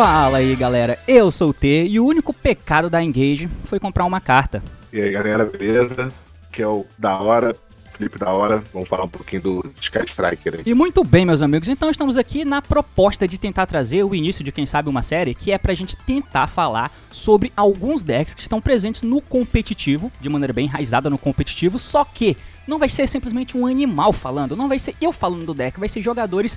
Fala 0.00 0.38
aí 0.38 0.54
galera, 0.54 0.96
eu 1.08 1.28
sou 1.28 1.50
o 1.50 1.52
T 1.52 1.88
e 1.88 1.98
o 1.98 2.06
único 2.06 2.32
pecado 2.32 2.88
da 2.88 3.02
Engage 3.02 3.50
foi 3.64 3.80
comprar 3.80 4.04
uma 4.04 4.20
carta. 4.20 4.62
E 4.92 5.00
aí 5.00 5.10
galera, 5.10 5.44
beleza? 5.44 6.12
Que 6.52 6.62
é 6.62 6.68
o 6.68 6.86
da 6.96 7.20
hora, 7.20 7.56
Felipe 7.90 8.16
da 8.16 8.30
hora. 8.30 8.62
Vamos 8.72 8.88
falar 8.88 9.06
um 9.06 9.08
pouquinho 9.08 9.42
do 9.42 9.72
Sky 9.80 10.04
Striker 10.06 10.54
aí. 10.54 10.62
E 10.64 10.72
muito 10.72 11.02
bem, 11.02 11.26
meus 11.26 11.42
amigos, 11.42 11.68
então 11.68 11.90
estamos 11.90 12.16
aqui 12.16 12.44
na 12.44 12.62
proposta 12.62 13.26
de 13.26 13.38
tentar 13.38 13.66
trazer 13.66 14.04
o 14.04 14.14
início 14.14 14.44
de 14.44 14.52
quem 14.52 14.64
sabe 14.64 14.88
uma 14.88 15.02
série, 15.02 15.34
que 15.34 15.50
é 15.50 15.58
pra 15.58 15.74
gente 15.74 15.96
tentar 15.96 16.46
falar 16.46 16.92
sobre 17.10 17.52
alguns 17.56 18.00
decks 18.00 18.34
que 18.34 18.42
estão 18.42 18.60
presentes 18.60 19.02
no 19.02 19.20
competitivo, 19.20 20.12
de 20.20 20.28
maneira 20.28 20.52
bem 20.52 20.66
enraizada 20.66 21.10
no 21.10 21.18
competitivo, 21.18 21.76
só 21.76 22.04
que 22.04 22.36
não 22.68 22.78
vai 22.78 22.88
ser 22.88 23.08
simplesmente 23.08 23.56
um 23.56 23.66
animal 23.66 24.12
falando, 24.12 24.54
não 24.54 24.68
vai 24.68 24.78
ser 24.78 24.94
eu 25.00 25.10
falando 25.10 25.44
do 25.44 25.54
deck, 25.54 25.80
vai 25.80 25.88
ser 25.88 26.02
jogadores 26.02 26.56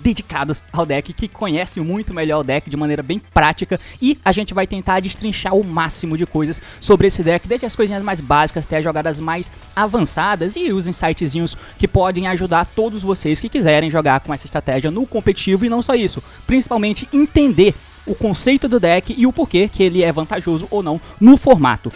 dedicados 0.00 0.62
ao 0.72 0.86
deck, 0.86 1.12
que 1.12 1.28
conhecem 1.28 1.82
muito 1.82 2.14
melhor 2.14 2.40
o 2.40 2.44
deck 2.44 2.68
de 2.68 2.76
maneira 2.76 3.02
bem 3.02 3.18
prática 3.18 3.78
e 4.00 4.18
a 4.24 4.32
gente 4.32 4.54
vai 4.54 4.66
tentar 4.66 5.00
destrinchar 5.00 5.54
o 5.54 5.64
máximo 5.64 6.16
de 6.16 6.26
coisas 6.26 6.60
sobre 6.80 7.06
esse 7.06 7.22
deck, 7.22 7.46
desde 7.46 7.66
as 7.66 7.74
coisinhas 7.76 8.02
mais 8.02 8.20
básicas 8.20 8.64
até 8.64 8.78
as 8.78 8.84
jogadas 8.84 9.20
mais 9.20 9.50
avançadas 9.74 10.56
e 10.56 10.72
os 10.72 10.86
insightzinhos 10.86 11.56
que 11.78 11.88
podem 11.88 12.26
ajudar 12.28 12.66
todos 12.66 13.02
vocês 13.02 13.40
que 13.40 13.48
quiserem 13.48 13.90
jogar 13.90 14.20
com 14.20 14.32
essa 14.32 14.46
estratégia 14.46 14.90
no 14.90 15.06
competitivo 15.06 15.64
e 15.64 15.68
não 15.68 15.82
só 15.82 15.94
isso, 15.94 16.22
principalmente 16.46 17.08
entender 17.12 17.74
o 18.06 18.14
conceito 18.14 18.68
do 18.68 18.78
deck 18.78 19.14
e 19.16 19.26
o 19.26 19.32
porquê 19.32 19.68
que 19.68 19.82
ele 19.82 20.02
é 20.02 20.12
vantajoso 20.12 20.68
ou 20.70 20.82
não 20.82 21.00
no 21.20 21.36
formato. 21.36 21.92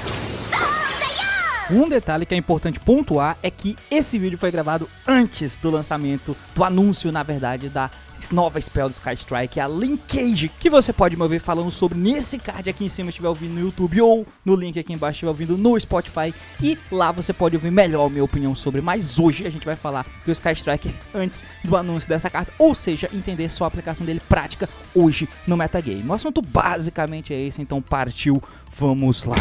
Um 1.73 1.89
detalhe 1.89 2.27
que 2.27 2.35
é 2.35 2.37
importante 2.37 2.81
pontuar 2.81 3.39
é 3.43 3.51
que 3.51 3.77
esse 3.89 4.19
vídeo 4.19 4.37
foi 4.37 4.51
gravado 4.51 4.91
antes 5.07 5.57
do 5.57 5.71
lançamento, 5.71 6.37
do 6.53 6.65
anúncio, 6.65 7.13
na 7.13 7.23
verdade, 7.23 7.69
da 7.69 7.89
nova 8.33 8.61
spell 8.61 8.89
do 8.89 8.93
Sky 8.93 9.15
Strike, 9.15 9.61
a 9.61 9.69
Linkage, 9.69 10.51
que 10.59 10.69
você 10.69 10.93
pode 10.93 11.17
me 11.17 11.23
ouvir 11.23 11.39
falando 11.39 11.71
sobre 11.71 11.97
nesse 11.97 12.39
card 12.39 12.69
aqui 12.69 12.85
em 12.85 12.89
cima 12.89 13.09
estiver 13.09 13.29
ouvindo 13.29 13.55
no 13.55 13.61
YouTube 13.61 14.01
ou 14.03 14.27
no 14.45 14.57
link 14.57 14.79
aqui 14.79 14.93
embaixo 14.93 15.19
estiver 15.19 15.31
ouvindo 15.31 15.57
no 15.57 15.79
Spotify 15.79 16.35
e 16.61 16.77
lá 16.91 17.13
você 17.13 17.33
pode 17.33 17.57
ouvir 17.57 17.71
melhor 17.71 18.07
a 18.07 18.11
minha 18.11 18.25
opinião 18.25 18.55
sobre, 18.55 18.81
mas 18.81 19.19
hoje 19.19 19.47
a 19.47 19.51
gente 19.51 19.65
vai 19.65 19.77
falar 19.77 20.05
do 20.27 20.33
Sky 20.33 20.51
Strike 20.51 20.93
antes 21.15 21.45
do 21.65 21.77
anúncio 21.77 22.09
dessa 22.09 22.29
carta, 22.29 22.53
ou 22.59 22.75
seja, 22.75 23.09
entender 23.15 23.49
só 23.49 23.65
a 23.65 23.69
aplicação 23.69 24.05
dele 24.05 24.21
prática 24.29 24.69
hoje 24.93 25.29
no 25.47 25.57
metagame. 25.57 26.05
O 26.07 26.13
assunto 26.13 26.43
basicamente 26.43 27.33
é 27.33 27.41
esse, 27.41 27.63
então 27.63 27.81
partiu, 27.81 28.43
vamos 28.73 29.25
lá. 29.25 29.37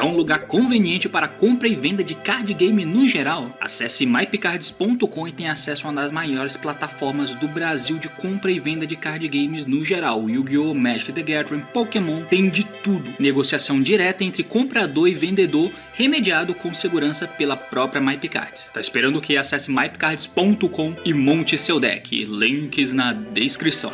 É 0.00 0.02
um 0.02 0.16
lugar 0.16 0.46
conveniente 0.46 1.10
para 1.10 1.28
compra 1.28 1.68
e 1.68 1.74
venda 1.74 2.02
de 2.02 2.14
card 2.14 2.54
game 2.54 2.86
no 2.86 3.06
geral? 3.06 3.54
Acesse 3.60 4.06
mypicards.com 4.06 5.28
e 5.28 5.32
tenha 5.32 5.52
acesso 5.52 5.86
a 5.86 5.90
uma 5.90 6.00
das 6.00 6.10
maiores 6.10 6.56
plataformas 6.56 7.34
do 7.34 7.46
Brasil 7.46 7.98
de 7.98 8.08
compra 8.08 8.50
e 8.50 8.58
venda 8.58 8.86
de 8.86 8.96
card 8.96 9.28
games 9.28 9.66
no 9.66 9.84
geral. 9.84 10.26
Yu-Gi-Oh!, 10.26 10.72
Magic 10.72 11.12
the 11.12 11.22
Gathering, 11.22 11.66
Pokémon, 11.74 12.24
tem 12.24 12.48
de 12.48 12.64
tudo. 12.64 13.12
Negociação 13.20 13.78
direta 13.82 14.24
entre 14.24 14.42
comprador 14.42 15.06
e 15.06 15.12
vendedor, 15.14 15.70
remediado 15.92 16.54
com 16.54 16.72
segurança 16.72 17.28
pela 17.28 17.54
própria 17.54 18.00
MyPicards. 18.00 18.70
Tá 18.72 18.80
esperando 18.80 19.20
que? 19.20 19.36
Acesse 19.36 19.70
mypicards.com 19.70 20.96
e 21.04 21.12
monte 21.12 21.58
seu 21.58 21.78
deck. 21.78 22.24
Links 22.24 22.90
na 22.94 23.12
descrição. 23.12 23.92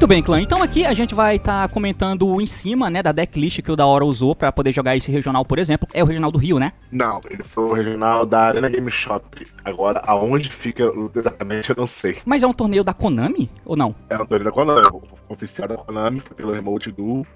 Muito 0.00 0.08
bem, 0.08 0.22
clã. 0.22 0.40
Então 0.40 0.62
aqui 0.62 0.86
a 0.86 0.94
gente 0.94 1.14
vai 1.14 1.36
estar 1.36 1.68
tá 1.68 1.74
comentando 1.74 2.40
em 2.40 2.46
cima, 2.46 2.88
né, 2.88 3.02
da 3.02 3.12
decklist 3.12 3.60
que 3.60 3.70
o 3.70 3.76
da 3.76 3.84
hora 3.84 4.02
usou 4.02 4.34
para 4.34 4.50
poder 4.50 4.72
jogar 4.72 4.96
esse 4.96 5.12
regional, 5.12 5.44
por 5.44 5.58
exemplo. 5.58 5.86
É 5.92 6.02
o 6.02 6.06
regional 6.06 6.32
do 6.32 6.38
Rio, 6.38 6.58
né? 6.58 6.72
Não, 6.90 7.20
ele 7.28 7.44
foi 7.44 7.64
o 7.64 7.72
regional 7.74 8.24
da 8.24 8.44
Arena 8.44 8.70
Game 8.70 8.90
Shop. 8.90 9.46
Agora, 9.62 10.00
aonde 10.06 10.48
fica 10.48 10.84
exatamente, 11.14 11.68
eu 11.68 11.76
não 11.76 11.86
sei. 11.86 12.16
Mas 12.24 12.42
é 12.42 12.46
um 12.46 12.54
torneio 12.54 12.82
da 12.82 12.94
Konami 12.94 13.50
ou 13.62 13.76
não? 13.76 13.94
É 14.08 14.14
um 14.14 14.24
torneio 14.24 14.44
da 14.44 14.50
Konami. 14.50 14.86
O 14.88 15.34
oficial 15.34 15.68
da 15.68 15.76
Konami 15.76 16.18
foi 16.18 16.34
pelo 16.34 16.52
Remote 16.54 16.90
Duel. 16.90 17.26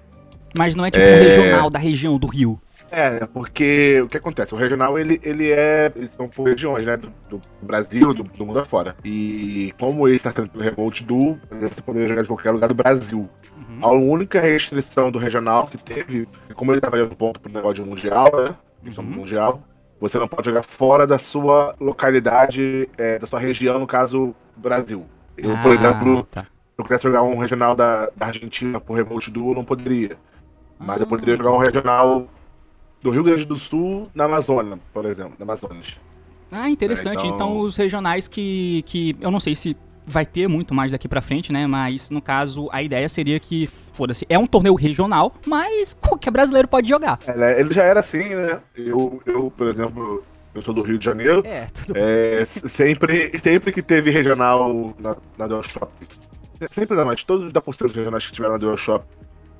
Mas 0.57 0.75
não 0.75 0.87
é 0.87 0.89
tipo 0.89 1.05
é... 1.05 1.13
um 1.13 1.23
regional 1.23 1.69
da 1.69 1.77
região 1.77 2.17
do 2.17 2.25
Rio. 2.25 2.59
É, 2.91 3.25
porque 3.27 4.01
o 4.01 4.07
que 4.07 4.17
acontece? 4.17 4.53
O 4.53 4.57
regional, 4.57 4.97
ele, 4.97 5.19
ele 5.23 5.51
é. 5.51 5.91
Eles 5.95 6.11
são 6.11 6.27
por 6.27 6.47
regiões, 6.47 6.85
né? 6.85 6.97
Do, 6.97 7.11
do 7.29 7.41
Brasil, 7.61 8.13
do, 8.13 8.23
do, 8.23 8.45
mundo 8.45 8.59
afora. 8.59 8.95
E 9.03 9.73
como 9.79 10.07
ele 10.07 10.17
está 10.17 10.31
tendo 10.31 10.49
pelo 10.49 10.63
Remote 10.63 11.03
do, 11.03 11.37
você 11.49 11.81
poderia 11.81 12.07
jogar 12.07 12.21
de 12.21 12.27
qualquer 12.27 12.51
lugar 12.51 12.67
do 12.67 12.75
Brasil. 12.75 13.29
Uhum. 13.57 13.79
A 13.81 13.91
única 13.91 14.39
restrição 14.39 15.11
do 15.11 15.19
regional 15.19 15.67
que 15.67 15.77
teve, 15.77 16.27
como 16.53 16.71
ele 16.71 16.79
estava 16.79 16.97
valendo 16.97 17.15
ponto 17.15 17.39
pro 17.39 17.51
negócio 17.51 17.83
de 17.83 17.89
mundial, 17.89 18.31
né? 18.33 18.55
Uhum. 18.97 19.03
Mundial, 19.03 19.63
você 19.99 20.19
não 20.19 20.27
pode 20.27 20.45
jogar 20.45 20.63
fora 20.63 21.07
da 21.07 21.17
sua 21.17 21.75
localidade, 21.79 22.87
é, 22.97 23.17
da 23.17 23.25
sua 23.25 23.39
região, 23.39 23.79
no 23.79 23.87
caso, 23.87 24.35
Brasil. 24.55 25.05
Eu, 25.37 25.55
ah, 25.55 25.61
por 25.61 25.71
exemplo, 25.71 26.23
tá. 26.23 26.45
eu 26.77 26.83
quisesse 26.83 27.03
jogar 27.03 27.23
um 27.23 27.37
regional 27.37 27.75
da, 27.75 28.09
da 28.15 28.27
Argentina 28.27 28.79
por 28.79 28.95
Remote 28.95 29.31
Duo, 29.31 29.53
não 29.53 29.65
poderia. 29.65 30.17
Mas 30.79 30.99
ah. 30.99 31.03
eu 31.03 31.07
poderia 31.07 31.35
jogar 31.35 31.51
um 31.51 31.57
regional 31.57 32.27
do 33.05 33.11
Rio 33.11 33.23
Grande 33.23 33.45
do 33.45 33.55
Sul 33.55 34.09
na 34.15 34.23
Amazônia, 34.23 34.79
por 34.91 35.05
exemplo, 35.05 35.33
na 35.37 35.43
Amazonas. 35.43 35.95
Ah, 36.51 36.67
interessante. 36.71 37.23
É, 37.23 37.27
então... 37.27 37.35
então... 37.35 37.59
os 37.59 37.77
regionais 37.77 38.27
que, 38.27 38.81
que 38.87 39.15
eu 39.21 39.29
não 39.29 39.39
sei 39.39 39.53
se 39.53 39.77
vai 40.07 40.25
ter 40.25 40.47
muito 40.47 40.73
mais 40.73 40.91
daqui 40.91 41.07
para 41.07 41.21
frente, 41.21 41.53
né? 41.53 41.67
Mas 41.67 42.09
no 42.09 42.19
caso 42.19 42.67
a 42.71 42.81
ideia 42.81 43.07
seria 43.07 43.39
que, 43.39 43.69
foda-se, 43.93 44.25
é 44.27 44.39
um 44.39 44.47
torneio 44.47 44.73
regional, 44.73 45.35
mas 45.45 45.93
qualquer 45.93 46.31
brasileiro 46.31 46.67
pode 46.67 46.89
jogar. 46.89 47.19
É, 47.27 47.37
né? 47.37 47.59
Ele 47.59 47.71
já 47.71 47.83
era 47.83 47.99
assim, 47.99 48.27
né? 48.29 48.59
Eu, 48.75 49.21
eu, 49.23 49.51
por 49.55 49.67
exemplo, 49.67 50.23
eu 50.55 50.61
sou 50.63 50.73
do 50.73 50.81
Rio 50.81 50.97
de 50.97 51.05
Janeiro. 51.05 51.43
É, 51.45 51.67
tudo 51.67 51.93
é, 51.95 52.43
sempre, 52.43 53.37
sempre 53.37 53.71
que 53.71 53.83
teve 53.83 54.09
regional 54.09 54.95
na, 54.97 55.15
na 55.37 55.45
Dual 55.45 55.61
Shop, 55.61 55.91
sempre 56.71 56.97
não, 56.97 57.05
mas 57.05 57.23
todos 57.23 57.45
os 57.45 57.53
da 57.53 57.59
dos 57.59 57.95
regionais 57.95 58.25
que 58.25 58.31
tiveram 58.31 58.53
na 58.53 58.59
Dual 58.59 58.77
Shop, 58.77 59.05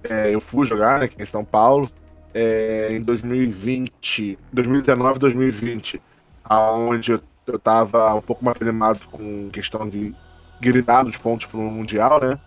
é, 0.04 0.34
eu 0.34 0.42
fui 0.42 0.66
jogar, 0.66 1.00
né, 1.00 1.06
aqui 1.06 1.22
em 1.22 1.26
São 1.26 1.46
Paulo 1.46 1.92
é, 2.36 2.90
em 2.92 3.02
2020, 3.02 4.38
2019, 4.52 5.20
2020, 5.20 6.02
aonde 6.44 7.14
eu, 7.14 7.22
eu 7.48 7.58
tava 7.58 8.14
um 8.14 8.22
pouco 8.22 8.44
mais 8.44 8.62
animado 8.62 9.00
com 9.10 9.50
questão 9.50 9.88
de 9.88 10.14
gritar 10.60 11.08
os 11.08 11.16
pontos 11.16 11.46
pro 11.46 11.62
Mundial, 11.62 12.20
né? 12.20 12.38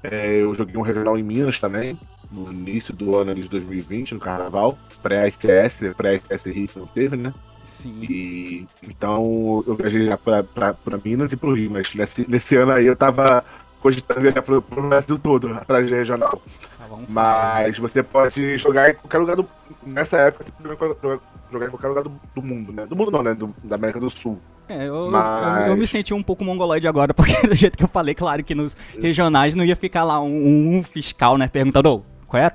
É, 0.00 0.36
eu 0.36 0.54
joguei 0.54 0.76
um 0.76 0.82
regional 0.82 1.18
em 1.18 1.24
Minas 1.24 1.58
também, 1.58 1.98
no 2.30 2.52
início 2.52 2.94
do 2.94 3.16
ano 3.16 3.34
de 3.34 3.48
2020, 3.48 4.14
no 4.14 4.20
Carnaval, 4.20 4.78
pré-ICS, 5.02 5.92
pré-ICS 5.96 6.44
Rio 6.46 6.68
não 6.76 6.86
teve, 6.86 7.16
né? 7.16 7.34
Sim. 7.66 8.00
E, 8.02 8.66
então 8.84 9.64
eu 9.66 9.74
viajei 9.74 10.06
já 10.06 10.16
pra, 10.16 10.44
pra, 10.44 10.72
pra 10.72 11.00
Minas 11.04 11.32
e 11.32 11.36
pro 11.36 11.54
Rio, 11.54 11.72
mas 11.72 11.92
nesse, 11.96 12.30
nesse 12.30 12.56
ano 12.56 12.72
aí 12.72 12.86
eu 12.86 12.94
tava 12.94 13.44
cogitando 13.80 14.20
viajar 14.20 14.42
pro, 14.42 14.62
pro 14.62 14.88
Brasil 14.88 15.18
todo, 15.18 15.52
atrás 15.52 15.88
de 15.88 15.94
regional. 15.94 16.40
Mas 17.08 17.78
você 17.78 18.02
pode 18.02 18.58
jogar 18.58 18.90
em 18.90 18.94
qualquer 18.94 19.18
lugar 19.18 19.36
do. 19.36 19.48
Nessa 19.84 20.16
época, 20.18 20.44
você 20.44 20.52
pode 20.52 21.20
jogar 21.50 21.66
em 21.66 21.70
qualquer 21.70 21.88
lugar 21.88 22.04
do, 22.04 22.12
do 22.34 22.42
mundo, 22.42 22.72
né? 22.72 22.86
Do 22.86 22.96
mundo 22.96 23.10
não, 23.10 23.22
né? 23.22 23.34
Do, 23.34 23.54
da 23.62 23.76
América 23.76 24.00
do 24.00 24.10
Sul. 24.10 24.38
É, 24.68 24.88
eu, 24.88 25.10
Mas... 25.10 25.66
eu, 25.66 25.72
eu, 25.72 25.76
me 25.76 25.86
senti 25.86 26.14
um 26.14 26.22
pouco 26.22 26.44
mongoloide 26.44 26.86
agora, 26.88 27.12
porque 27.14 27.46
do 27.46 27.54
jeito 27.54 27.76
que 27.76 27.84
eu 27.84 27.88
falei, 27.88 28.14
claro 28.14 28.42
que 28.42 28.54
nos 28.54 28.76
regionais 28.98 29.54
não 29.54 29.64
ia 29.64 29.76
ficar 29.76 30.04
lá 30.04 30.20
um, 30.20 30.76
um 30.76 30.82
fiscal, 30.82 31.36
né? 31.36 31.48
Perguntando, 31.48 32.04
qual 32.32 32.42
é, 32.42 32.50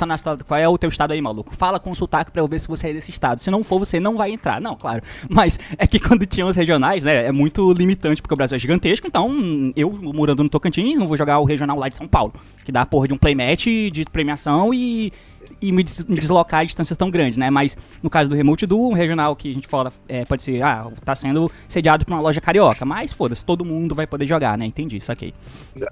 qual 0.48 0.60
é 0.60 0.68
o 0.68 0.76
teu 0.76 0.90
estado 0.90 1.12
aí, 1.12 1.22
maluco? 1.22 1.56
Fala 1.56 1.80
com 1.80 1.92
o 1.92 1.96
sotaque 1.96 2.32
pra 2.32 2.42
eu 2.42 2.48
ver 2.48 2.60
se 2.60 2.68
você 2.68 2.90
é 2.90 2.94
desse 2.94 3.12
estado. 3.12 3.40
Se 3.40 3.52
não 3.52 3.64
for, 3.64 3.78
você 3.78 4.00
não 4.00 4.18
vai 4.18 4.32
entrar. 4.32 4.60
Não, 4.60 4.76
claro. 4.76 5.04
Mas 5.30 5.60
é 5.78 5.86
que 5.86 6.00
quando 6.02 6.26
tinha 6.26 6.48
os 6.48 6.56
regionais, 6.56 7.04
né, 7.04 7.28
é 7.28 7.32
muito 7.32 7.72
limitante, 7.74 8.20
porque 8.20 8.34
o 8.34 8.38
Brasil 8.38 8.56
é 8.56 8.60
gigantesco, 8.60 9.06
então 9.06 9.72
eu, 9.76 9.92
morando 9.92 10.42
no 10.42 10.50
Tocantins, 10.50 10.98
não 10.98 11.06
vou 11.06 11.16
jogar 11.16 11.38
o 11.38 11.46
regional 11.46 11.78
lá 11.78 11.90
de 11.90 11.98
São 11.98 12.08
Paulo, 12.08 12.34
que 12.66 12.72
dá 12.72 12.82
a 12.82 12.86
porra 12.88 13.08
de 13.08 13.14
um 13.14 13.18
playmatch 13.18 13.66
de 13.92 14.04
premiação 14.12 14.74
e 14.74 15.14
e 15.62 15.72
me, 15.72 15.84
deslocar 15.84 16.60
a 16.60 16.64
distâncias 16.64 16.96
tão 16.98 17.10
grandes, 17.10 17.38
né? 17.38 17.50
Mas 17.50 17.76
no 18.04 18.10
caso 18.10 18.30
do 18.30 18.36
Remote 18.36 18.66
Duo, 18.66 18.90
um 18.90 18.94
regional 18.94 19.36
que 19.36 19.50
a 19.50 19.54
gente 19.54 19.68
fala, 19.68 19.92
é, 20.08 20.26
pode 20.26 20.44
ser, 20.44 20.62
ah, 20.62 20.88
tá 21.04 21.16
sendo 21.16 21.50
sediado 21.68 22.06
por 22.06 22.14
uma 22.14 22.22
loja 22.22 22.42
carioca, 22.42 22.86
mas 22.86 23.14
foda-se, 23.14 23.44
todo 23.44 23.66
mundo 23.66 23.96
vai 23.96 24.06
poder 24.06 24.28
jogar, 24.28 24.58
né? 24.58 24.66
Entendi, 24.66 25.00
saquei. 25.02 25.34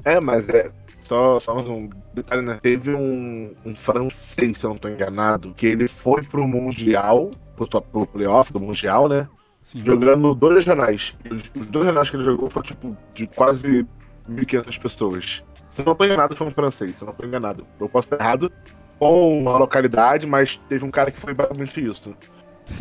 É, 0.04 0.20
mas 0.20 0.48
é, 0.50 0.70
só, 1.06 1.40
só 1.40 1.56
um 1.60 1.90
detalhe, 2.14 2.42
né? 2.42 2.60
Teve 2.62 2.94
um, 2.94 3.54
um 3.64 3.76
francês, 3.76 4.58
se 4.58 4.66
eu 4.66 4.72
não 4.72 4.78
tô 4.78 4.90
enganado, 4.90 5.54
que 5.54 5.68
ele 5.68 5.88
foi 5.88 6.24
pro 6.24 6.48
Mundial, 6.48 7.30
pro, 7.56 7.68
pro 7.68 8.08
playoff 8.08 8.52
do 8.52 8.60
Mundial, 8.60 9.08
né? 9.08 9.28
Sim. 9.62 9.84
Jogando 9.86 10.34
dois 10.34 10.56
regionais. 10.56 11.14
Os, 11.30 11.52
os 11.60 11.68
dois 11.68 11.86
regionais 11.86 12.10
que 12.10 12.16
ele 12.16 12.24
jogou 12.24 12.50
foram, 12.50 12.66
tipo, 12.66 12.98
de 13.14 13.28
quase 13.28 13.88
1.500 14.30 14.82
pessoas. 14.82 15.44
Se 15.70 15.82
eu 15.82 15.86
não 15.86 15.96
tô 15.96 16.06
enganado, 16.06 16.36
foi 16.36 16.48
um 16.48 16.52
francês, 16.52 16.98
se 16.98 17.04
eu 17.04 17.08
não 17.08 17.14
tô 17.14 17.26
enganado. 17.26 17.68
Eu 17.80 17.88
posso 17.88 18.08
estar 18.12 18.24
errado 18.24 18.52
com 18.98 19.48
a 19.48 19.58
localidade, 19.58 20.26
mas 20.26 20.58
teve 20.70 20.86
um 20.86 20.92
cara 20.92 21.12
que 21.12 21.20
foi 21.20 21.34
basicamente 21.34 21.84
isso. 21.84 22.16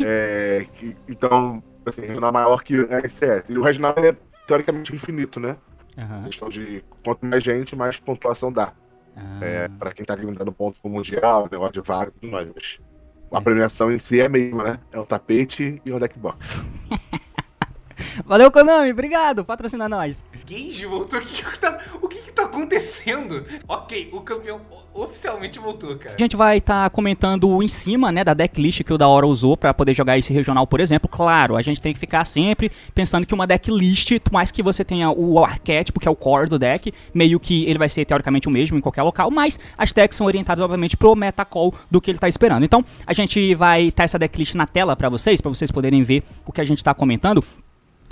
É, 0.03 0.65
que, 0.73 0.97
então, 1.07 1.61
assim, 1.85 2.01
regional 2.01 2.33
maior 2.33 2.63
que 2.63 2.75
a 2.91 2.97
RCS. 2.97 3.47
E 3.47 3.55
o 3.55 3.61
regional 3.61 3.93
é 3.97 4.15
teoricamente 4.47 4.95
infinito, 4.95 5.39
né? 5.39 5.57
Uhum. 5.97 6.23
questão 6.23 6.49
de 6.49 6.83
quanto 7.03 7.25
mais 7.25 7.43
gente, 7.43 7.75
mais 7.75 7.97
pontuação 7.97 8.51
dá. 8.51 8.73
Ah. 9.15 9.39
É, 9.41 9.67
pra 9.67 9.91
quem 9.91 10.05
tá 10.05 10.15
dando 10.15 10.51
ponto 10.51 10.79
pro 10.81 10.89
Mundial, 10.89 11.47
negócio 11.49 11.73
de 11.73 11.81
vaga 11.81 12.11
e 12.15 12.19
tudo 12.19 12.31
mais. 12.31 12.47
Mas 12.53 12.79
a 13.31 13.41
premiação 13.41 13.91
em 13.91 13.99
si 13.99 14.19
é 14.19 14.29
mesmo, 14.29 14.61
né? 14.61 14.79
É 14.91 14.99
um 14.99 15.05
tapete 15.05 15.81
e 15.85 15.91
um 15.91 15.99
deckbox. 15.99 16.63
Valeu, 18.25 18.51
Konami, 18.51 18.91
obrigado, 18.91 19.43
patrocina 19.45 19.87
nós. 19.87 20.23
Gage 20.47 20.85
voltou? 20.85 21.19
O 21.19 21.23
que 21.23 21.43
que 21.43 21.59
tá, 21.59 21.79
o 22.01 22.07
que 22.07 22.21
que 22.21 22.31
tá 22.31 22.43
acontecendo? 22.43 23.45
Ok, 23.67 24.09
o 24.11 24.21
campeão 24.21 24.61
oficialmente 24.93 25.59
voltou, 25.59 25.95
cara. 25.97 26.15
A 26.15 26.21
gente 26.21 26.35
vai 26.35 26.57
estar 26.57 26.83
tá 26.83 26.89
comentando 26.89 27.61
em 27.61 27.67
cima, 27.67 28.11
né, 28.11 28.23
da 28.23 28.33
decklist 28.33 28.83
que 28.83 28.93
o 28.93 28.97
da 28.97 29.07
hora 29.07 29.25
usou 29.27 29.57
para 29.57 29.73
poder 29.73 29.93
jogar 29.93 30.17
esse 30.17 30.31
regional, 30.31 30.65
por 30.65 30.79
exemplo. 30.79 31.09
Claro, 31.09 31.55
a 31.55 31.61
gente 31.61 31.81
tem 31.81 31.93
que 31.93 31.99
ficar 31.99 32.23
sempre 32.25 32.71
pensando 32.93 33.25
que 33.25 33.33
uma 33.33 33.47
decklist, 33.47 34.11
mais 34.31 34.51
que 34.51 34.63
você 34.63 34.83
tenha 34.83 35.09
o 35.09 35.43
arquétipo, 35.43 35.99
que 35.99 36.07
é 36.07 36.11
o 36.11 36.15
core 36.15 36.49
do 36.49 36.59
deck, 36.59 36.93
meio 37.13 37.39
que 37.39 37.65
ele 37.65 37.79
vai 37.79 37.89
ser 37.89 38.05
teoricamente 38.05 38.47
o 38.47 38.51
mesmo 38.51 38.77
em 38.77 38.81
qualquer 38.81 39.03
local, 39.03 39.29
mas 39.31 39.59
as 39.77 39.91
decks 39.91 40.17
são 40.17 40.27
orientadas, 40.27 40.61
obviamente, 40.61 40.95
pro 40.95 41.15
metacall 41.15 41.73
do 41.89 41.99
que 41.99 42.11
ele 42.11 42.19
tá 42.19 42.27
esperando. 42.27 42.63
Então, 42.63 42.83
a 43.05 43.13
gente 43.13 43.53
vai 43.55 43.85
estar 43.85 43.97
tá 43.97 44.03
essa 44.03 44.19
decklist 44.19 44.55
na 44.55 44.67
tela 44.67 44.95
para 44.95 45.09
vocês, 45.09 45.41
para 45.41 45.49
vocês 45.49 45.71
poderem 45.71 46.03
ver 46.03 46.23
o 46.45 46.51
que 46.51 46.61
a 46.61 46.63
gente 46.63 46.83
tá 46.83 46.93
comentando. 46.93 47.43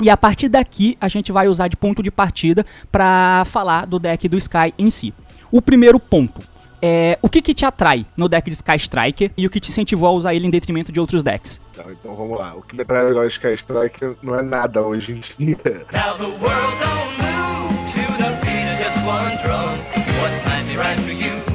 E 0.02 0.10
a 0.10 0.18
partir 0.18 0.50
daqui 0.50 0.98
a 1.00 1.08
gente 1.08 1.32
vai 1.32 1.48
usar 1.48 1.68
de 1.68 1.78
ponto 1.78 2.02
de 2.02 2.12
partida 2.12 2.66
para 2.92 3.44
falar 3.46 3.86
do 3.86 4.00
deck 4.00 4.28
do 4.28 4.38
Sky 4.38 4.74
em 4.78 4.90
si. 4.90 5.14
O 5.52 5.62
primeiro 5.62 6.00
ponto 6.00 6.42
é 6.82 7.18
o 7.22 7.30
que, 7.30 7.42
que 7.42 7.54
te 7.54 7.66
atrai 7.66 8.06
no 8.18 8.28
deck 8.28 8.50
de 8.50 8.56
Sky 8.56 8.76
Striker 8.76 9.32
e 9.38 9.48
o 9.48 9.50
que 9.50 9.60
te 9.60 9.70
incentivou 9.70 10.10
a 10.10 10.12
usar 10.12 10.34
ele 10.34 10.48
em 10.48 10.50
detrimento 10.50 10.92
de 10.92 11.00
outros 11.00 11.24
decks. 11.24 11.62
Então, 11.72 11.92
então 11.92 12.16
vamos 12.16 12.38
lá. 12.38 12.54
O 12.56 12.62
que 12.62 12.76
me 12.76 12.82
atrai 12.82 13.08
agora 13.08 13.28
de 13.28 13.34
Sky 13.34 13.54
Striker 13.54 14.16
não 14.22 14.36
é 14.36 14.42
nada 14.42 14.82
hoje 14.82 15.14
em 15.14 15.20
dia. 15.20 15.58
Now 15.94 16.18
the 16.18 16.26
world 16.26 16.76
don't 16.80 17.22
move 17.22 17.94
to 17.94 18.18
the 18.18 18.32
beat 18.42 18.68
of 18.68 18.84
just 18.84 19.06
one 19.06 19.38
drum. 19.42 19.78
What 20.20 20.34
might 20.46 20.68
be 20.68 20.76
right 20.76 21.00
for 21.00 21.12
you 21.12 21.54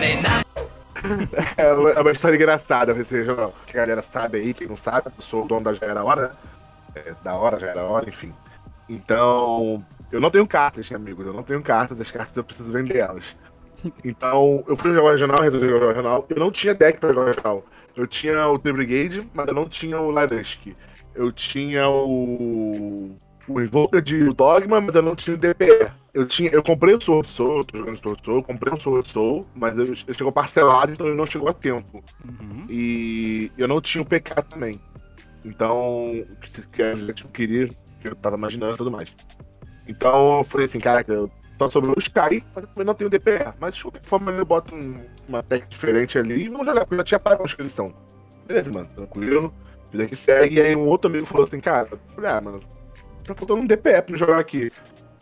may 0.00 0.20
not 0.22 0.44
é 1.56 2.00
uma 2.00 2.12
história 2.12 2.36
engraçada, 2.36 2.94
vocês, 2.94 3.26
que 3.66 3.76
a 3.76 3.80
galera 3.80 4.02
sabe 4.02 4.38
aí, 4.38 4.54
quem 4.54 4.66
não 4.66 4.76
sabe, 4.76 5.08
eu 5.08 5.22
sou 5.22 5.44
o 5.44 5.46
dono 5.46 5.64
da 5.64 5.74
Gera 5.74 6.02
Hora, 6.02 6.28
né? 6.28 6.30
É, 6.94 7.14
da 7.22 7.36
hora, 7.36 7.58
já 7.58 7.68
era 7.68 7.82
hora, 7.82 8.08
enfim. 8.08 8.32
Então, 8.88 9.84
eu 10.12 10.20
não 10.20 10.30
tenho 10.30 10.46
cartas, 10.46 10.90
amigos. 10.92 11.26
Eu 11.26 11.32
não 11.32 11.42
tenho 11.42 11.62
cartas, 11.62 12.00
as 12.00 12.10
cartas 12.10 12.36
eu 12.36 12.44
preciso 12.44 12.72
vender 12.72 12.98
elas. 12.98 13.36
Então, 14.02 14.64
eu 14.66 14.76
fui 14.76 14.92
jogar 14.92 15.08
o 15.08 15.10
regional, 15.10 15.40
resolvi 15.42 15.68
jogar 15.68 15.84
o 15.84 15.88
regional. 15.88 16.26
Eu 16.30 16.36
não 16.38 16.50
tinha 16.50 16.74
deck 16.74 16.98
pra 16.98 17.10
jogar 17.10 17.20
o 17.20 17.26
regional. 17.26 17.64
Eu 17.94 18.06
tinha 18.06 18.48
o 18.48 18.58
The 18.58 18.72
Brigade, 18.72 19.28
mas 19.34 19.46
eu 19.46 19.54
não 19.54 19.68
tinha 19.68 20.00
o 20.00 20.10
Laresk. 20.10 20.74
Eu 21.14 21.30
tinha 21.30 21.88
o. 21.88 23.14
O 23.46 23.60
Invoker 23.60 24.00
de 24.00 24.32
Dogma, 24.32 24.80
mas 24.80 24.94
eu 24.94 25.02
não 25.02 25.14
tinha 25.14 25.36
o 25.36 25.38
DPE. 25.38 25.92
Eu, 26.14 26.26
tinha, 26.26 26.50
eu 26.50 26.62
comprei 26.62 26.94
o 26.94 27.00
Sword 27.00 27.28
Soul, 27.28 27.58
eu 27.58 27.64
tô 27.64 27.76
jogando 27.76 27.98
Sword 27.98 28.22
Soul, 28.24 28.42
comprei 28.42 28.72
um 28.72 28.80
Sword 28.80 29.06
Soul, 29.06 29.46
mas 29.54 29.76
ele 29.76 29.94
chegou 29.94 30.32
parcelado, 30.32 30.92
então 30.92 31.06
ele 31.06 31.16
não 31.16 31.26
chegou 31.26 31.48
a 31.50 31.52
tempo. 31.52 32.02
Uhum. 32.24 32.64
E 32.70 33.52
eu 33.58 33.68
não 33.68 33.82
tinha 33.82 34.00
o 34.00 34.06
PK 34.06 34.42
também. 34.48 34.80
Então, 35.44 36.24
que 36.72 36.82
a 36.82 36.94
gente 36.94 37.24
queria, 37.26 37.68
que 38.00 38.08
eu 38.08 38.14
tava 38.16 38.36
imaginando 38.36 38.74
e 38.74 38.78
tudo 38.78 38.90
mais. 38.90 39.12
Então 39.86 40.38
eu 40.38 40.44
falei 40.44 40.66
assim, 40.66 40.80
caraca, 40.80 41.12
eu 41.12 41.30
tô 41.58 41.70
sobre 41.70 41.90
o 41.90 41.98
Sky, 41.98 42.42
mas 42.54 42.64
eu 42.64 42.68
também 42.68 42.86
não 42.86 42.94
tenho 42.94 43.10
DPR. 43.10 43.54
Mas 43.60 43.74
de 43.74 43.82
qualquer 43.82 44.02
forma 44.02 44.30
eu 44.32 44.44
boto 44.44 44.74
um, 44.74 45.04
uma 45.28 45.42
tech 45.42 45.66
diferente 45.68 46.18
ali 46.18 46.44
e 46.44 46.48
vamos 46.48 46.66
jogar, 46.66 46.80
porque 46.80 46.94
eu 46.94 46.98
já 46.98 47.04
tinha 47.04 47.20
pago 47.20 47.42
a 47.42 47.46
inscrição. 47.46 47.94
Beleza, 48.46 48.72
mano, 48.72 48.88
tranquilo. 48.94 49.54
Vida 49.92 50.06
que 50.06 50.16
segue. 50.16 50.56
E 50.56 50.60
aí 50.60 50.74
um 50.74 50.86
outro 50.86 51.10
amigo 51.10 51.26
falou 51.26 51.44
assim, 51.44 51.60
cara, 51.60 51.88
eu 51.90 51.98
falei, 52.14 52.30
ah, 52.30 52.40
mano, 52.40 52.60
tá 53.24 53.34
faltando 53.34 53.60
um 53.60 53.66
DPE 53.66 54.02
pra 54.02 54.16
jogar 54.16 54.38
aqui. 54.38 54.72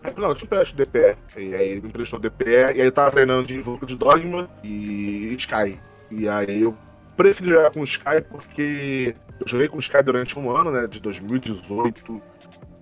Aí 0.03 0.11
eu 0.11 0.15
falei, 0.15 0.23
não, 0.23 0.29
eu 0.31 0.35
te 0.35 0.45
empresto 0.45 0.75
o 0.75 0.77
DPE. 0.77 1.17
E 1.37 1.55
aí 1.55 1.69
ele 1.69 1.81
me 1.83 1.89
emprestou 1.89 2.19
o 2.19 2.23
DPE, 2.23 2.51
e 2.51 2.81
aí 2.81 2.81
eu 2.81 2.93
tava 2.93 3.11
treinando 3.11 3.47
de 3.47 3.57
Invoco 3.57 3.85
de 3.85 3.97
Dogma 3.97 4.49
e 4.63 5.35
Sky. 5.39 5.79
E 6.11 6.29
aí 6.29 6.63
eu 6.63 6.77
preferi 7.17 7.51
jogar 7.51 7.71
com 7.71 7.81
o 7.81 7.85
Sky 7.85 8.23
porque 8.29 9.15
eu 9.41 9.47
joguei 9.47 9.69
com 9.69 9.77
o 9.77 9.81
Sky 9.81 10.03
durante 10.03 10.39
um 10.39 10.55
ano, 10.55 10.71
né? 10.71 10.87
De 10.87 11.01
2018 11.01 12.23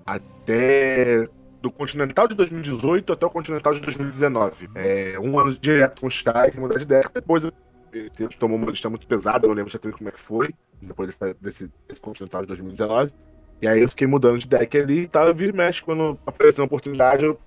até. 0.06 1.28
Do 1.60 1.70
Continental 1.70 2.26
de 2.26 2.34
2018 2.34 3.12
até 3.12 3.26
o 3.26 3.30
Continental 3.30 3.74
de 3.74 3.82
2019. 3.82 4.70
É, 4.74 5.18
um 5.20 5.38
ano 5.38 5.52
direto 5.52 6.00
com 6.00 6.06
o 6.06 6.08
Sky, 6.08 6.50
sem 6.52 6.60
mudar 6.60 6.78
de 6.78 6.86
deck. 6.86 7.10
Depois 7.12 7.44
eu, 7.44 7.52
eu 7.92 8.28
tomou 8.38 8.56
uma 8.56 8.70
lista 8.70 8.88
muito 8.88 9.06
pesada, 9.06 9.44
eu 9.44 9.48
não 9.48 9.54
lembro 9.54 9.70
exatamente 9.70 9.98
como 9.98 10.08
é 10.08 10.12
que 10.12 10.18
foi. 10.18 10.54
Depois 10.80 11.14
desse, 11.14 11.34
desse, 11.38 11.72
desse 11.86 12.00
Continental 12.00 12.40
de 12.40 12.46
2019. 12.46 13.12
E 13.60 13.68
aí 13.68 13.82
eu 13.82 13.88
fiquei 13.90 14.06
mudando 14.06 14.38
de 14.38 14.48
deck 14.48 14.78
ali 14.78 15.00
e 15.00 15.08
tal. 15.08 15.26
Eu 15.26 15.34
vi 15.34 15.52
mexe 15.52 15.82
quando 15.82 16.18
apareceu 16.26 16.62
uma 16.62 16.66
oportunidade, 16.66 17.26
eu 17.26 17.38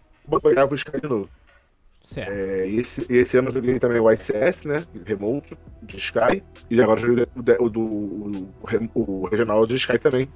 pegava 0.44 0.72
o 0.72 0.76
Sky 0.76 1.02
de 1.02 1.08
novo. 1.08 1.28
Certo. 2.04 2.32
É, 2.32 2.68
esse, 2.68 3.06
esse 3.10 3.38
ano 3.38 3.48
eu 3.48 3.54
joguei 3.54 3.80
também 3.80 4.00
o 4.00 4.12
ICS, 4.12 4.66
né? 4.66 4.86
Remote 5.06 5.58
de 5.82 5.98
Sky. 5.98 6.44
E 6.70 6.82
agora 6.82 7.00
eu 7.00 7.08
joguei 7.08 7.28
o, 7.60 7.70
do, 7.70 7.82
o, 7.82 8.54
o, 8.94 9.22
o 9.22 9.26
regional 9.28 9.66
de 9.66 9.76
Sky 9.76 9.98
também. 9.98 10.28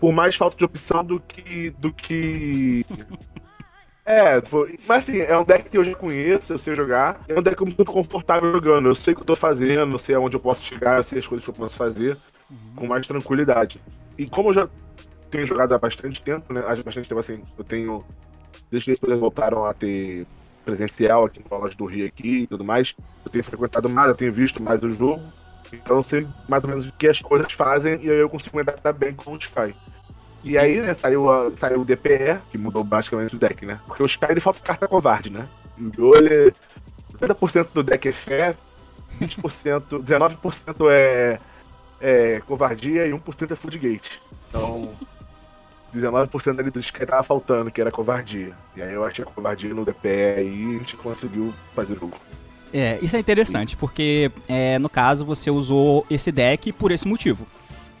Por 0.00 0.12
mais 0.12 0.34
falta 0.34 0.56
de 0.56 0.64
opção 0.64 1.04
do 1.04 1.20
que. 1.20 1.70
do 1.70 1.92
que. 1.92 2.84
É, 4.02 4.42
mas 4.88 5.04
assim, 5.04 5.20
é 5.20 5.38
um 5.38 5.44
deck 5.44 5.70
que 5.70 5.78
eu 5.78 5.84
já 5.84 5.94
conheço, 5.94 6.52
eu 6.52 6.58
sei 6.58 6.74
jogar. 6.74 7.22
É 7.28 7.38
um 7.38 7.42
deck 7.42 7.54
que 7.54 7.62
eu 7.62 7.66
me 7.66 7.72
sinto 7.72 7.92
confortável 7.92 8.50
jogando. 8.50 8.88
Eu 8.88 8.94
sei 8.94 9.12
o 9.12 9.16
que 9.16 9.22
eu 9.22 9.26
tô 9.26 9.36
fazendo, 9.36 9.94
eu 9.94 9.98
sei 10.00 10.16
aonde 10.16 10.34
eu 10.34 10.40
posso 10.40 10.64
chegar, 10.64 10.96
eu 10.96 11.04
sei 11.04 11.20
as 11.20 11.28
coisas 11.28 11.44
que 11.44 11.50
eu 11.50 11.54
posso 11.54 11.76
fazer 11.76 12.18
uhum. 12.50 12.56
com 12.74 12.86
mais 12.88 13.06
tranquilidade. 13.06 13.80
E 14.18 14.26
como 14.26 14.48
eu 14.48 14.54
já 14.54 14.68
tenho 15.30 15.46
jogado 15.46 15.74
há 15.74 15.78
bastante 15.78 16.20
tempo, 16.22 16.52
né? 16.52 16.60
Há 16.66 16.74
bastante 16.82 17.08
tempo 17.08 17.20
assim, 17.20 17.44
eu 17.56 17.62
tenho. 17.62 18.04
Desde 18.68 18.96
que 18.96 19.06
eles 19.06 19.20
voltaram 19.20 19.64
a 19.64 19.72
ter 19.72 20.26
presencial 20.70 21.24
aqui 21.24 21.42
no 21.48 21.58
loja 21.58 21.76
do 21.76 21.86
Rio 21.86 22.06
aqui 22.06 22.42
e 22.42 22.46
tudo 22.46 22.64
mais, 22.64 22.94
eu 23.24 23.30
tenho 23.30 23.44
frequentado 23.44 23.88
mais, 23.88 24.08
eu 24.08 24.14
tenho 24.14 24.32
visto 24.32 24.62
mais 24.62 24.82
o 24.82 24.88
jogo. 24.90 25.22
Então 25.72 25.96
eu 25.98 26.02
sei 26.02 26.26
mais 26.48 26.64
ou 26.64 26.70
menos 26.70 26.86
o 26.86 26.92
que 26.92 27.06
as 27.06 27.20
coisas 27.20 27.52
fazem 27.52 28.00
e 28.02 28.10
aí 28.10 28.18
eu 28.18 28.28
consigo 28.28 28.56
me 28.56 28.62
adaptar 28.62 28.92
bem 28.92 29.14
com 29.14 29.32
o 29.32 29.36
Sky. 29.36 29.74
E 30.42 30.56
aí, 30.56 30.80
né, 30.80 30.94
saiu, 30.94 31.30
a, 31.30 31.50
saiu 31.54 31.82
o 31.82 31.84
DPE, 31.84 32.40
que 32.50 32.56
mudou 32.56 32.82
basicamente 32.82 33.36
o 33.36 33.38
deck, 33.38 33.66
né? 33.66 33.78
Porque 33.86 34.02
o 34.02 34.06
Sky 34.06 34.26
ele 34.30 34.40
falta 34.40 34.60
carta 34.60 34.88
covarde, 34.88 35.30
né? 35.30 35.46
O 35.98 36.16
ele. 36.16 36.52
80% 37.20 37.68
do 37.74 37.82
deck 37.82 38.08
é 38.08 38.12
fé, 38.12 38.56
20%, 39.20 40.02
19% 40.02 40.90
é, 40.90 41.38
é 42.00 42.40
covardia 42.40 43.06
e 43.06 43.10
1% 43.10 43.50
é 43.50 43.54
foodgate. 43.54 44.22
Então. 44.48 44.94
19% 45.94 46.58
ali 46.58 46.70
do 46.70 46.80
Sky 46.80 47.06
tava 47.06 47.22
faltando, 47.22 47.70
que 47.70 47.80
era 47.80 47.90
covardia. 47.90 48.52
E 48.76 48.82
aí 48.82 48.92
eu 48.92 49.04
achei 49.04 49.24
a 49.24 49.26
covardia 49.26 49.74
no 49.74 49.84
DPE 49.84 50.08
e 50.08 50.74
a 50.74 50.78
gente 50.78 50.96
conseguiu 50.96 51.52
fazer 51.74 51.94
o 51.94 51.96
jogo. 51.96 52.16
É, 52.72 52.98
isso 53.02 53.16
é 53.16 53.18
interessante, 53.18 53.76
porque 53.76 54.30
é, 54.48 54.78
no 54.78 54.88
caso 54.88 55.24
você 55.24 55.50
usou 55.50 56.06
esse 56.08 56.30
deck 56.30 56.72
por 56.72 56.92
esse 56.92 57.06
motivo. 57.06 57.46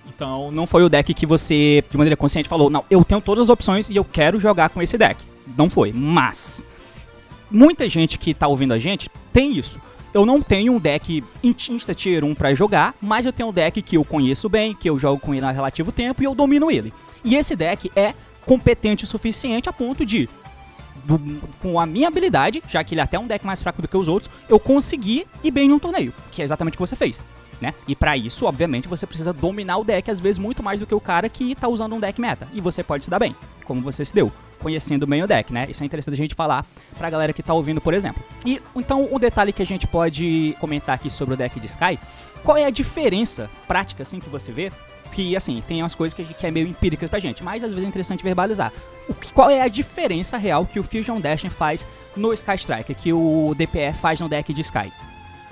Então 0.06 0.50
não 0.50 0.66
foi 0.66 0.82
o 0.84 0.88
deck 0.88 1.12
que 1.12 1.26
você, 1.26 1.84
de 1.90 1.96
maneira 1.96 2.16
consciente, 2.16 2.48
falou, 2.48 2.70
não, 2.70 2.84
eu 2.90 3.04
tenho 3.04 3.20
todas 3.20 3.44
as 3.44 3.48
opções 3.48 3.90
e 3.90 3.96
eu 3.96 4.04
quero 4.04 4.38
jogar 4.38 4.68
com 4.68 4.80
esse 4.80 4.96
deck. 4.96 5.24
Não 5.56 5.68
foi, 5.68 5.92
mas 5.92 6.64
muita 7.50 7.88
gente 7.88 8.16
que 8.16 8.32
tá 8.32 8.46
ouvindo 8.46 8.72
a 8.72 8.78
gente 8.78 9.10
tem 9.32 9.56
isso. 9.56 9.80
Eu 10.12 10.26
não 10.26 10.42
tenho 10.42 10.72
um 10.72 10.78
deck 10.78 11.22
Insta 11.42 11.94
Tier 11.94 12.24
1 12.24 12.34
pra 12.34 12.54
jogar, 12.54 12.94
mas 13.00 13.26
eu 13.26 13.32
tenho 13.32 13.48
um 13.48 13.52
deck 13.52 13.80
que 13.80 13.96
eu 13.96 14.04
conheço 14.04 14.48
bem, 14.48 14.74
que 14.74 14.90
eu 14.90 14.98
jogo 14.98 15.20
com 15.20 15.34
ele 15.34 15.46
há 15.46 15.50
relativo 15.50 15.92
tempo 15.92 16.22
e 16.22 16.26
eu 16.26 16.34
domino 16.34 16.70
ele. 16.70 16.92
E 17.24 17.36
esse 17.36 17.54
deck 17.54 17.90
é 17.94 18.14
competente 18.44 19.04
o 19.04 19.06
suficiente 19.06 19.68
a 19.68 19.72
ponto 19.72 20.04
de, 20.04 20.28
do, 21.04 21.18
com 21.60 21.78
a 21.78 21.86
minha 21.86 22.08
habilidade, 22.08 22.62
já 22.68 22.82
que 22.82 22.94
ele 22.94 23.00
é 23.00 23.04
até 23.04 23.18
um 23.18 23.26
deck 23.26 23.44
mais 23.44 23.62
fraco 23.62 23.82
do 23.82 23.88
que 23.88 23.96
os 23.96 24.08
outros, 24.08 24.30
eu 24.48 24.58
conseguir 24.58 25.26
ir 25.42 25.50
bem 25.50 25.68
num 25.68 25.78
torneio, 25.78 26.12
que 26.30 26.42
é 26.42 26.44
exatamente 26.44 26.74
o 26.74 26.76
que 26.76 26.86
você 26.86 26.96
fez. 26.96 27.20
Né? 27.60 27.74
E 27.86 27.94
para 27.94 28.16
isso, 28.16 28.46
obviamente, 28.46 28.88
você 28.88 29.06
precisa 29.06 29.32
dominar 29.34 29.76
o 29.76 29.84
deck, 29.84 30.10
às 30.10 30.18
vezes 30.18 30.38
muito 30.38 30.62
mais 30.62 30.80
do 30.80 30.86
que 30.86 30.94
o 30.94 31.00
cara 31.00 31.28
que 31.28 31.54
tá 31.54 31.68
usando 31.68 31.94
um 31.94 32.00
deck 32.00 32.18
meta. 32.18 32.48
E 32.54 32.60
você 32.60 32.82
pode 32.82 33.04
se 33.04 33.10
dar 33.10 33.18
bem, 33.18 33.36
como 33.64 33.82
você 33.82 34.02
se 34.02 34.14
deu, 34.14 34.32
conhecendo 34.60 35.06
bem 35.06 35.22
o 35.22 35.26
deck, 35.26 35.52
né? 35.52 35.66
Isso 35.68 35.82
é 35.82 35.86
interessante 35.86 36.14
a 36.14 36.16
gente 36.16 36.34
falar 36.34 36.64
pra 36.96 37.10
galera 37.10 37.34
que 37.34 37.42
tá 37.42 37.52
ouvindo, 37.52 37.80
por 37.80 37.92
exemplo. 37.92 38.22
E 38.46 38.62
então, 38.74 39.06
um 39.12 39.18
detalhe 39.18 39.52
que 39.52 39.60
a 39.60 39.66
gente 39.66 39.86
pode 39.86 40.56
comentar 40.58 40.94
aqui 40.94 41.10
sobre 41.10 41.34
o 41.34 41.36
deck 41.36 41.60
de 41.60 41.66
Sky, 41.66 41.98
qual 42.42 42.56
é 42.56 42.64
a 42.64 42.70
diferença 42.70 43.50
prática 43.68 44.02
assim 44.02 44.20
que 44.20 44.30
você 44.30 44.50
vê 44.50 44.72
que, 45.10 45.36
assim, 45.36 45.62
tem 45.66 45.82
umas 45.82 45.94
coisas 45.94 46.14
que, 46.14 46.24
que 46.24 46.46
é 46.46 46.50
meio 46.50 46.66
empíricas 46.66 47.08
pra 47.10 47.18
gente, 47.18 47.42
mas 47.42 47.62
às 47.62 47.70
vezes 47.70 47.84
é 47.84 47.88
interessante 47.88 48.22
verbalizar. 48.22 48.72
O 49.08 49.14
que, 49.14 49.32
qual 49.32 49.50
é 49.50 49.62
a 49.62 49.68
diferença 49.68 50.36
real 50.36 50.64
que 50.64 50.78
o 50.78 50.82
Fusion 50.82 51.20
Dash 51.20 51.42
faz 51.50 51.86
no 52.16 52.32
Sky 52.32 52.54
Striker, 52.54 52.96
que 52.96 53.12
o 53.12 53.54
DPE 53.56 53.92
faz 54.00 54.20
no 54.20 54.28
deck 54.28 54.52
de 54.52 54.60
Sky? 54.60 54.92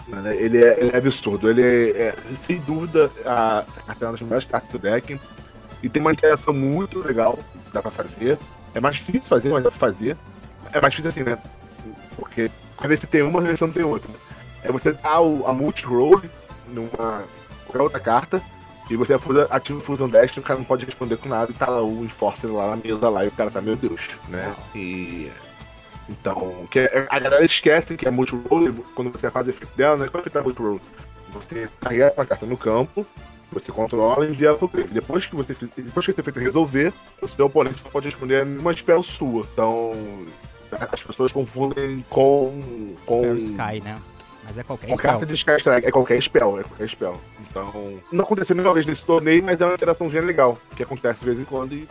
Mano, 0.08 0.28
ele 0.28 0.64
é, 0.64 0.80
ele 0.80 0.90
é 0.92 0.96
absurdo. 0.96 1.50
Ele 1.50 1.62
é, 1.62 2.08
é, 2.08 2.14
sem 2.34 2.58
dúvida, 2.60 3.10
a, 3.26 3.64
essa 3.68 3.80
carta 3.82 4.04
é 4.04 4.06
uma 4.06 4.12
das 4.12 4.20
melhores 4.22 4.44
cartas 4.44 4.70
do 4.70 4.78
deck. 4.78 5.20
E 5.82 5.88
tem 5.88 6.00
uma 6.00 6.12
interação 6.12 6.52
muito 6.52 7.00
legal 7.00 7.38
dá 7.72 7.82
pra 7.82 7.90
fazer. 7.90 8.38
É 8.74 8.80
mais 8.80 8.96
difícil 8.96 9.28
fazer, 9.28 9.52
mas 9.52 9.62
dá 9.62 9.70
pra 9.70 9.78
fazer. 9.78 10.16
É 10.72 10.80
mais 10.80 10.94
difícil 10.94 11.08
assim, 11.08 11.30
né? 11.30 11.38
Porque 12.16 12.50
às 12.76 12.86
vezes 12.86 13.00
você 13.00 13.06
tem 13.06 13.22
uma, 13.22 13.38
às 13.40 13.44
vezes 13.44 13.60
não 13.60 13.70
tem 13.70 13.84
outra. 13.84 14.10
É 14.62 14.72
você 14.72 14.92
dá 14.92 15.20
o, 15.20 15.46
a 15.46 15.52
multi-roll 15.52 16.22
numa 16.68 17.24
qualquer 17.66 17.82
outra 17.82 18.00
carta, 18.00 18.42
e 18.90 18.96
você 18.96 19.14
ativa 19.50 19.78
o 19.78 19.82
Fusion 19.82 20.08
Dash 20.08 20.36
e 20.36 20.40
o 20.40 20.42
cara 20.42 20.58
não 20.58 20.64
pode 20.64 20.84
responder 20.84 21.16
com 21.16 21.28
nada, 21.28 21.50
e 21.50 21.54
tá 21.54 21.68
lá 21.68 21.82
o 21.82 22.04
Enforcer 22.04 22.52
lá 22.52 22.70
na 22.70 22.76
mesa 22.76 23.08
lá, 23.08 23.24
e 23.24 23.28
o 23.28 23.32
cara 23.32 23.50
tá, 23.50 23.60
meu 23.60 23.76
Deus, 23.76 24.00
né? 24.28 24.54
E. 24.74 25.30
Então, 26.08 26.66
que 26.70 26.78
é- 26.78 27.06
a 27.10 27.18
galera 27.18 27.44
esquece 27.44 27.96
que 27.96 28.08
é 28.08 28.10
multi-roll, 28.10 28.72
quando 28.94 29.10
você 29.10 29.30
faz 29.30 29.46
o 29.46 29.50
efeito 29.50 29.76
dela, 29.76 29.96
não 29.96 30.06
é 30.06 30.08
quando 30.08 30.24
você 30.24 30.30
tá 30.30 30.40
multi-roll. 30.42 30.80
Você 31.34 31.68
carrega 31.80 32.14
uma 32.16 32.24
carta 32.24 32.46
no 32.46 32.56
campo, 32.56 33.06
você 33.52 33.70
controla 33.70 34.24
e 34.26 34.30
envia 34.30 34.54
pro 34.54 34.68
grave. 34.68 34.88
Depois 34.88 35.26
que 35.26 35.36
você 35.36 35.54
depois 35.76 36.06
que 36.06 36.10
esse 36.12 36.20
efeito 36.20 36.40
resolver, 36.40 36.94
o 37.20 37.28
seu 37.28 37.44
oponente 37.44 37.82
não 37.84 37.90
pode 37.90 38.06
responder 38.06 38.40
a 38.40 38.44
nenhuma 38.46 38.74
spell 38.74 39.02
sua. 39.02 39.46
Então, 39.52 39.92
as 40.90 41.02
pessoas 41.02 41.30
confundem 41.32 42.04
com. 42.08 42.62
com 43.04 43.18
Spell 43.18 43.36
Sky, 43.38 43.80
né? 43.84 43.98
Mas 44.48 44.56
é 44.58 44.62
qualquer 44.62 44.86
com 44.88 44.94
spell. 44.94 45.10
carta 45.10 45.26
de 45.26 45.34
Sky 45.34 45.56
Strike, 45.58 45.86
é 45.86 45.90
qualquer 45.90 46.20
spell, 46.22 46.58
é 46.60 46.62
qualquer 46.64 46.88
spell. 46.88 47.20
Então, 47.50 48.00
não 48.10 48.24
aconteceu 48.24 48.56
nenhuma 48.56 48.72
vez 48.72 48.86
nesse 48.86 49.04
torneio, 49.04 49.42
mas 49.44 49.60
é 49.60 49.64
uma 49.66 49.74
interaçãozinha 49.74 50.22
legal, 50.22 50.58
que 50.74 50.82
acontece 50.82 51.20
de 51.20 51.26
vez 51.26 51.38
em 51.38 51.44
quando 51.44 51.74
e 51.74 51.86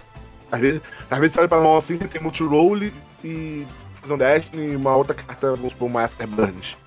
às 0.51 0.59
vezes, 0.59 0.81
às 1.09 1.19
vezes 1.19 1.33
você 1.33 1.39
olha 1.39 1.47
pra 1.49 1.59
mão 1.59 1.77
assim, 1.77 1.97
tem 1.99 2.21
multi-roll 2.21 2.77
e- 3.23 3.67
Fusion 4.01 4.17
Dash 4.17 4.45
e 4.53 4.75
uma 4.75 4.95
outra 4.95 5.13
carta, 5.13 5.51
vamos 5.55 5.73
supor, 5.73 5.87
uma 5.87 6.03
Afterburns. 6.03 6.77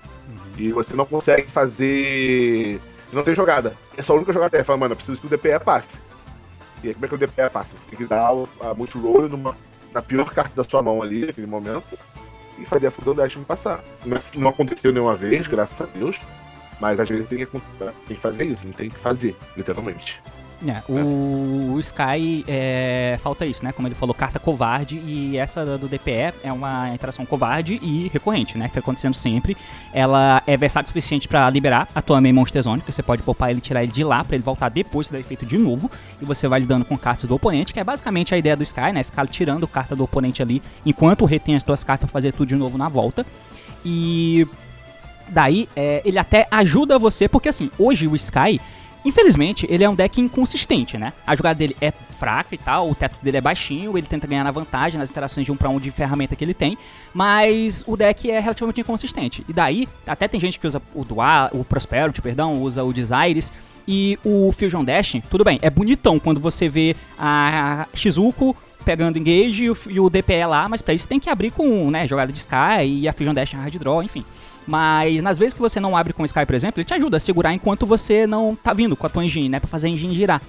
E 0.57 0.71
você 0.73 0.93
não 0.93 1.05
consegue 1.05 1.49
fazer. 1.49 2.79
Não 3.13 3.23
tem 3.23 3.35
jogada. 3.35 3.75
É 3.97 4.01
a 4.05 4.13
única 4.13 4.33
jogada 4.33 4.57
é, 4.57 4.63
fala, 4.63 4.77
mano, 4.79 4.91
eu 4.93 4.95
preciso 4.95 5.19
que 5.21 5.27
o 5.27 5.29
DPE 5.29 5.59
passe. 5.63 5.99
E 6.83 6.87
aí 6.89 6.93
como 6.93 7.05
é 7.05 7.07
que 7.09 7.15
o 7.15 7.17
DPE 7.17 7.49
passa? 7.51 7.69
Você 7.77 7.89
tem 7.89 7.97
que 7.99 8.05
dar 8.05 8.29
a 8.61 8.73
multi-roll 8.73 9.29
numa- 9.29 9.55
na 9.93 10.01
pior 10.01 10.29
carta 10.33 10.61
da 10.63 10.67
sua 10.67 10.81
mão 10.81 11.01
ali, 11.01 11.25
naquele 11.27 11.47
momento, 11.47 11.83
e 12.61 12.65
fazer 12.65 12.87
a 12.87 12.91
Fusion 12.91 13.15
Dash 13.15 13.35
me 13.35 13.45
passar. 13.45 13.83
Mas 14.05 14.33
não 14.33 14.49
aconteceu 14.49 14.91
nenhuma 14.91 15.15
vez, 15.15 15.47
graças 15.47 15.81
a 15.81 15.85
Deus. 15.85 16.19
Mas 16.79 16.99
às 16.99 17.07
vezes 17.07 17.29
tem 17.29 17.45
que, 17.45 17.61
tem 18.07 18.17
que 18.17 18.21
fazer 18.21 18.43
isso, 18.45 18.65
não 18.65 18.73
tem 18.73 18.89
que 18.89 18.99
fazer, 18.99 19.35
literalmente. 19.55 20.21
É, 20.67 20.83
o, 20.87 21.73
o 21.73 21.79
Sky 21.79 22.45
é, 22.47 23.17
falta 23.21 23.45
isso, 23.45 23.63
né? 23.63 23.71
Como 23.71 23.87
ele 23.87 23.95
falou, 23.95 24.13
carta 24.13 24.39
covarde 24.39 24.99
e 24.99 25.37
essa 25.37 25.77
do 25.77 25.87
DPE 25.87 26.33
é 26.43 26.53
uma 26.53 26.93
interação 26.93 27.25
covarde 27.25 27.79
e 27.81 28.09
recorrente, 28.09 28.57
né? 28.57 28.67
Foi 28.67 28.79
acontecendo 28.79 29.13
sempre. 29.13 29.57
Ela 29.91 30.43
é 30.45 30.55
versátil 30.55 30.85
o 30.85 30.87
suficiente 30.89 31.27
pra 31.27 31.49
liberar 31.49 31.87
a 31.95 32.01
tua 32.01 32.21
main 32.21 32.31
Monster 32.31 32.61
Zone, 32.61 32.81
que 32.81 32.91
você 32.91 33.01
pode 33.01 33.23
poupar 33.23 33.49
ele 33.49 33.59
tirar 33.59 33.81
ele 33.83 33.91
de 33.91 34.03
lá 34.03 34.23
pra 34.23 34.35
ele 34.35 34.43
voltar 34.43 34.69
depois 34.69 35.09
do 35.09 35.17
efeito 35.17 35.45
de 35.45 35.57
novo. 35.57 35.89
E 36.21 36.25
você 36.25 36.47
vai 36.47 36.59
lidando 36.59 36.85
com 36.85 36.97
cartas 36.97 37.25
do 37.25 37.33
oponente, 37.35 37.73
que 37.73 37.79
é 37.79 37.83
basicamente 37.83 38.35
a 38.35 38.37
ideia 38.37 38.55
do 38.55 38.63
Sky, 38.63 38.91
né? 38.93 39.03
Ficar 39.03 39.27
tirando 39.27 39.67
carta 39.67 39.95
do 39.95 40.03
oponente 40.03 40.41
ali 40.41 40.61
enquanto 40.85 41.25
retém 41.25 41.55
as 41.55 41.63
tuas 41.63 41.83
cartas 41.83 42.09
pra 42.09 42.13
fazer 42.13 42.33
tudo 42.33 42.49
de 42.49 42.55
novo 42.55 42.77
na 42.77 42.87
volta. 42.87 43.25
E 43.83 44.47
daí 45.27 45.67
é, 45.75 46.01
ele 46.05 46.19
até 46.19 46.47
ajuda 46.51 46.99
você, 46.99 47.27
porque 47.27 47.49
assim, 47.49 47.71
hoje 47.79 48.07
o 48.07 48.15
Sky, 48.15 48.59
infelizmente, 49.03 49.65
ele 49.69 49.83
é 49.83 49.89
um 49.89 49.95
deck 49.95 50.19
inconsistente, 50.19 50.97
né? 50.97 51.13
A 51.25 51.35
jogada 51.35 51.57
dele 51.57 51.75
é 51.81 51.91
fraca 51.91 52.53
e 52.53 52.57
tal, 52.57 52.89
o 52.89 52.93
teto 52.93 53.17
dele 53.21 53.37
é 53.37 53.41
baixinho, 53.41 53.97
ele 53.97 54.05
tenta 54.05 54.27
ganhar 54.27 54.43
na 54.43 54.51
vantagem 54.51 54.99
nas 54.99 55.09
interações 55.09 55.45
de 55.45 55.51
um 55.51 55.57
pra 55.57 55.69
um 55.69 55.79
de 55.79 55.89
ferramenta 55.89 56.35
que 56.35 56.43
ele 56.43 56.53
tem, 56.53 56.77
mas 57.13 57.83
o 57.87 57.97
deck 57.97 58.29
é 58.29 58.39
relativamente 58.39 58.81
inconsistente. 58.81 59.43
E 59.49 59.53
daí, 59.53 59.87
até 60.05 60.27
tem 60.27 60.39
gente 60.39 60.59
que 60.59 60.67
usa 60.67 60.81
o 60.93 61.03
Dual, 61.03 61.49
o 61.53 61.63
Prosperity, 61.63 62.21
perdão, 62.21 62.61
usa 62.61 62.83
o 62.83 62.93
Desires, 62.93 63.51
e 63.87 64.19
o 64.23 64.51
Fusion 64.51 64.83
Dash, 64.83 65.15
tudo 65.29 65.43
bem, 65.43 65.59
é 65.61 65.69
bonitão 65.69 66.19
quando 66.19 66.39
você 66.39 66.69
vê 66.69 66.95
a 67.17 67.87
Shizuko 67.93 68.55
pegando 68.85 69.17
engage 69.17 69.65
e 69.89 69.99
o, 69.99 70.09
DPE 70.09 70.45
lá, 70.47 70.67
mas 70.67 70.81
pra 70.81 70.93
isso 70.93 71.03
você 71.03 71.09
tem 71.09 71.19
que 71.19 71.29
abrir 71.29 71.51
com, 71.51 71.89
né, 71.91 72.07
jogada 72.07 72.31
de 72.31 72.39
Sky 72.39 72.85
e 72.85 73.07
a 73.07 73.13
Fusion 73.13 73.33
Dash 73.33 73.53
hard 73.53 73.75
draw, 73.77 74.01
enfim. 74.01 74.25
Mas 74.67 75.21
nas 75.21 75.37
vezes 75.37 75.53
que 75.53 75.59
você 75.59 75.79
não 75.79 75.97
abre 75.97 76.13
com 76.13 76.23
Sky, 76.25 76.45
por 76.45 76.55
exemplo, 76.55 76.79
ele 76.79 76.85
te 76.85 76.93
ajuda 76.93 77.17
a 77.17 77.19
segurar 77.19 77.53
enquanto 77.53 77.85
você 77.85 78.27
não 78.27 78.55
tá 78.55 78.73
vindo 78.73 78.95
com 78.95 79.05
a 79.05 79.09
tua 79.09 79.23
engine, 79.23 79.49
né, 79.49 79.59
pra 79.59 79.67
fazer 79.67 79.87
a 79.87 79.89
engine 79.89 80.15
girar. 80.15 80.41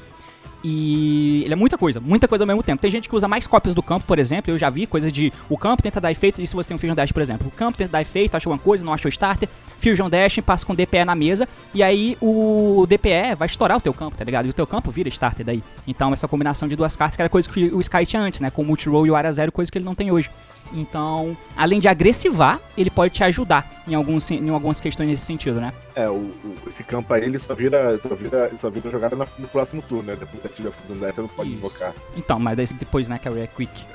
E 0.64 1.42
ele 1.44 1.52
é 1.52 1.56
muita 1.56 1.76
coisa, 1.76 1.98
muita 1.98 2.28
coisa 2.28 2.44
ao 2.44 2.46
mesmo 2.46 2.62
tempo. 2.62 2.80
Tem 2.80 2.90
gente 2.90 3.08
que 3.08 3.16
usa 3.16 3.26
mais 3.26 3.46
cópias 3.46 3.74
do 3.74 3.82
campo, 3.82 4.06
por 4.06 4.18
exemplo. 4.18 4.52
Eu 4.52 4.58
já 4.58 4.70
vi 4.70 4.86
coisa 4.86 5.10
de 5.10 5.32
o 5.48 5.58
campo 5.58 5.82
tenta 5.82 6.00
dar 6.00 6.12
efeito, 6.12 6.40
isso 6.40 6.54
você 6.54 6.68
tem 6.68 6.76
um 6.76 6.78
Fusion 6.78 6.94
Dash, 6.94 7.10
por 7.10 7.20
exemplo. 7.20 7.48
O 7.48 7.50
campo 7.50 7.78
tenta 7.78 7.90
dar 7.90 8.00
efeito, 8.00 8.36
acha 8.36 8.48
alguma 8.48 8.62
coisa, 8.62 8.84
não 8.84 8.92
achou 8.92 9.08
starter. 9.08 9.48
Fusion 9.78 10.08
Dash, 10.08 10.38
passa 10.38 10.64
com 10.64 10.74
DPE 10.74 11.04
na 11.04 11.16
mesa. 11.16 11.48
E 11.74 11.82
aí 11.82 12.16
o 12.20 12.86
DPE 12.88 13.34
vai 13.36 13.46
estourar 13.46 13.76
o 13.76 13.80
teu 13.80 13.92
campo, 13.92 14.16
tá 14.16 14.24
ligado? 14.24 14.46
E 14.46 14.50
o 14.50 14.52
teu 14.52 14.66
campo 14.66 14.90
vira 14.92 15.08
starter 15.08 15.44
daí. 15.44 15.62
Então 15.86 16.12
essa 16.12 16.28
combinação 16.28 16.68
de 16.68 16.76
duas 16.76 16.94
cartas, 16.94 17.16
que 17.16 17.22
era 17.22 17.28
coisa 17.28 17.50
que 17.50 17.64
o 17.74 17.80
Sky 17.80 18.06
tinha 18.06 18.22
antes, 18.22 18.38
né? 18.38 18.48
Com 18.48 18.62
o 18.62 18.64
Multi-Roll 18.64 19.06
e 19.08 19.10
o 19.10 19.16
Área 19.16 19.32
Zero, 19.32 19.50
coisa 19.50 19.70
que 19.70 19.78
ele 19.78 19.84
não 19.84 19.96
tem 19.96 20.12
hoje. 20.12 20.30
Então, 20.72 21.36
além 21.56 21.78
de 21.78 21.88
agressivar, 21.88 22.60
ele 22.76 22.90
pode 22.90 23.12
te 23.14 23.22
ajudar 23.24 23.82
em, 23.86 23.94
alguns, 23.94 24.30
em 24.30 24.48
algumas 24.48 24.80
questões 24.80 25.08
nesse 25.08 25.24
sentido, 25.26 25.60
né? 25.60 25.72
É, 25.94 26.08
o, 26.08 26.14
o- 26.14 26.56
esse 26.66 26.82
campo 26.82 27.12
aí 27.12 27.22
ele 27.24 27.38
só 27.38 27.54
vira, 27.54 27.98
só 27.98 28.14
vira, 28.14 28.50
só 28.56 28.70
vira 28.70 28.90
jogada 28.90 29.14
na- 29.14 29.26
no 29.38 29.46
próximo 29.48 29.82
turno, 29.82 30.04
né? 30.04 30.16
Depois 30.18 30.40
que 30.40 30.40
você 30.40 30.46
ativa 30.48 30.68
a 30.70 30.72
fusão 30.72 30.96
dessa, 30.96 31.14
você 31.16 31.20
não 31.22 31.28
pode 31.28 31.48
Isso. 31.50 31.58
invocar. 31.58 31.94
Então, 32.16 32.38
mas 32.38 32.56
daí 32.56 32.66
depois, 32.78 33.08
né, 33.08 33.18
que 33.18 33.28
é 33.28 33.46
Quick. 33.46 33.86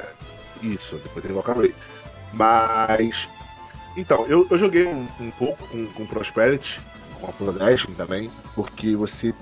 Isso, 0.62 0.96
depois 0.98 1.24
você 1.26 1.32
invoca 1.32 1.54
Ray. 1.54 1.74
Mas. 2.34 3.28
Então, 3.96 4.26
eu, 4.28 4.46
eu 4.50 4.58
joguei 4.58 4.86
um, 4.86 5.08
um 5.20 5.32
pouco 5.32 5.68
com, 5.68 5.86
com 5.88 6.06
Prosperity, 6.06 6.80
com 7.20 7.28
a 7.28 7.32
Full 7.32 7.52
Dashing 7.54 7.94
também, 7.94 8.30
porque 8.54 8.96
você 8.96 9.34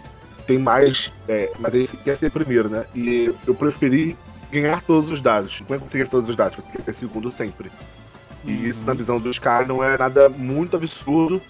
tem 0.48 0.58
mais. 0.58 1.12
É, 1.28 1.52
mas 1.60 1.74
aí 1.74 1.86
você 1.88 1.98
quer 1.98 2.16
ser 2.16 2.30
primeiro, 2.32 2.70
né? 2.70 2.86
E 2.96 3.34
eu 3.46 3.54
preferi 3.54 4.16
ganhar 4.62 4.82
todos 4.82 5.10
os 5.10 5.22
dados. 5.22 5.62
Como 5.62 5.76
é 5.76 5.88
ganha 5.92 6.06
todos 6.08 6.30
os 6.30 6.36
dados? 6.36 6.64
Você 6.64 6.70
quer 6.72 6.84
ser 6.84 6.94
segundo 6.94 7.32
sempre. 7.32 7.72
E 8.44 8.68
isso, 8.70 8.86
na 8.86 8.94
visão 8.94 9.20
dos 9.20 9.40
caras, 9.40 9.68
não 9.68 9.84
é 9.84 9.98
nada 9.98 10.30
muito 10.30 10.76
absurdo. 10.78 11.42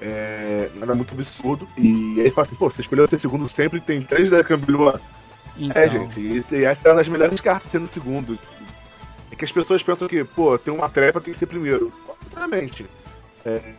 É, 0.00 0.70
nada 0.76 0.94
muito 0.94 1.12
absurdo. 1.14 1.68
E 1.76 2.20
aí 2.20 2.30
fala 2.30 2.46
assim, 2.46 2.56
pô, 2.56 2.70
você 2.70 2.80
escolheu 2.80 3.06
ser 3.06 3.18
segundo 3.18 3.48
sempre 3.48 3.80
tem 3.80 4.00
três 4.02 4.30
da 4.30 4.42
Cambilua. 4.44 5.00
Então, 5.56 5.82
É, 5.82 5.88
gente, 5.88 6.20
e 6.20 6.36
esse- 6.38 6.56
e 6.56 6.64
essa 6.64 6.86
é 6.86 6.90
uma 6.90 6.98
das 6.98 7.08
melhores 7.08 7.40
cartas 7.40 7.70
sendo 7.70 7.88
segundo. 7.88 8.38
É 9.30 9.34
que 9.36 9.44
as 9.44 9.50
pessoas 9.52 9.82
pensam 9.82 10.06
que, 10.08 10.22
pô, 10.24 10.56
tem 10.58 10.72
uma 10.72 10.88
trepa, 10.88 11.20
tem 11.20 11.32
que 11.32 11.38
ser 11.38 11.46
primeiro. 11.46 11.92
Sinceramente. 12.24 12.86
É, 13.44 13.74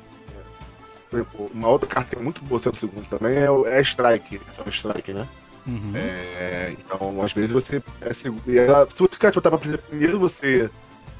uma 1.53 1.67
outra 1.69 1.87
carta 1.89 2.15
que 2.15 2.21
é 2.21 2.23
muito 2.23 2.43
boa 2.43 2.59
sendo 2.59 2.75
segundo 2.77 3.05
também 3.07 3.35
é, 3.37 3.47
é 3.77 3.81
Strike. 3.81 4.39
É 4.57 4.61
o 4.61 4.69
Strike, 4.69 5.13
né? 5.13 5.27
Uhum. 5.69 5.91
É, 5.95 6.71
então, 6.77 7.21
às 7.21 7.31
vezes 7.33 7.51
você 7.51 7.81
é 8.01 8.13
segundo. 8.13 8.41
E 8.47 8.57
ela, 8.57 8.87
se 8.89 9.03
o 9.03 9.07
Pikachu 9.07 9.39
tava 9.41 9.57
primeiro, 9.57 10.17
você 10.19 10.69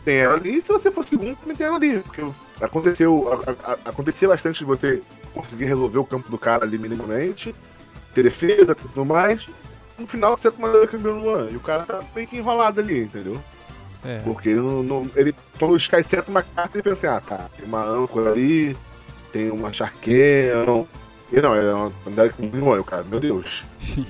tem 0.03 0.17
ela 0.17 0.35
ali. 0.35 0.57
E 0.57 0.61
se 0.61 0.67
você 0.67 0.89
for 0.91 1.05
segundo, 1.05 1.35
também 1.37 1.55
tem 1.55 1.67
ela 1.67 1.75
ali. 1.77 1.99
Porque 1.99 2.23
aconteceu, 2.61 3.27
a- 3.45 3.71
a- 3.73 3.77
acontecia 3.85 4.27
bastante 4.27 4.59
de 4.59 4.65
você 4.65 5.01
conseguir 5.33 5.65
resolver 5.65 5.99
o 5.99 6.05
campo 6.05 6.29
do 6.31 6.37
cara 6.37 6.63
ali 6.65 6.77
minimamente, 6.77 7.53
ter 8.13 8.23
defesa 8.23 8.71
e 8.71 8.75
tudo 8.75 9.05
mais. 9.05 9.47
No 9.97 10.07
final 10.07 10.35
você 10.35 10.49
toma 10.49 10.69
o 10.69 10.87
campeão 10.87 11.19
no. 11.19 11.51
E 11.51 11.55
o 11.55 11.59
cara 11.59 11.83
tá 11.83 12.01
meio 12.15 12.27
que 12.27 12.37
enrolado 12.37 12.79
ali, 12.81 13.03
entendeu? 13.03 13.39
Certo. 14.01 14.23
Porque 14.23 14.49
ele 14.49 14.59
não. 14.61 14.81
não- 14.81 15.11
ele, 15.15 15.35
o 15.61 15.75
Sky 15.75 16.01
seta 16.03 16.31
uma 16.31 16.41
carta, 16.41 16.77
ele 16.77 16.83
pensa 16.83 17.07
assim, 17.07 17.17
ah 17.17 17.21
tá, 17.21 17.49
tem 17.57 17.65
uma 17.65 17.83
âncora 17.83 18.31
ali, 18.31 18.75
tem 19.31 19.51
uma 19.51 19.71
charqueia. 19.73 20.63
E 21.31 21.39
não, 21.41 21.53
é 21.53 21.74
uma 21.74 21.91
Derek 22.07 22.41
One, 22.41 22.79
o 22.79 22.83
cara, 22.83 23.03
meu 23.03 23.19
Deus. 23.19 23.63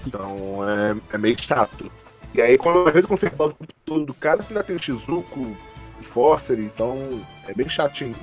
Então 0.05 0.59
é, 0.67 0.95
é 1.15 1.17
meio 1.17 1.41
chato. 1.41 1.91
E 2.33 2.41
aí, 2.41 2.57
quando 2.57 2.87
às 2.87 2.93
vezes 2.93 3.07
quando 3.07 3.19
você 3.19 3.27
resolve 3.27 3.55
o 3.55 3.57
campo 3.57 3.73
todo 3.85 4.05
do 4.05 4.13
cara, 4.13 4.37
você 4.41 4.53
ainda 4.53 4.63
tem 4.63 4.75
o 4.75 4.81
Shizuko, 4.81 5.39
o 5.39 6.03
Forcer, 6.03 6.59
então 6.59 7.25
é 7.47 7.53
bem 7.53 7.67
chatinho. 7.67 8.15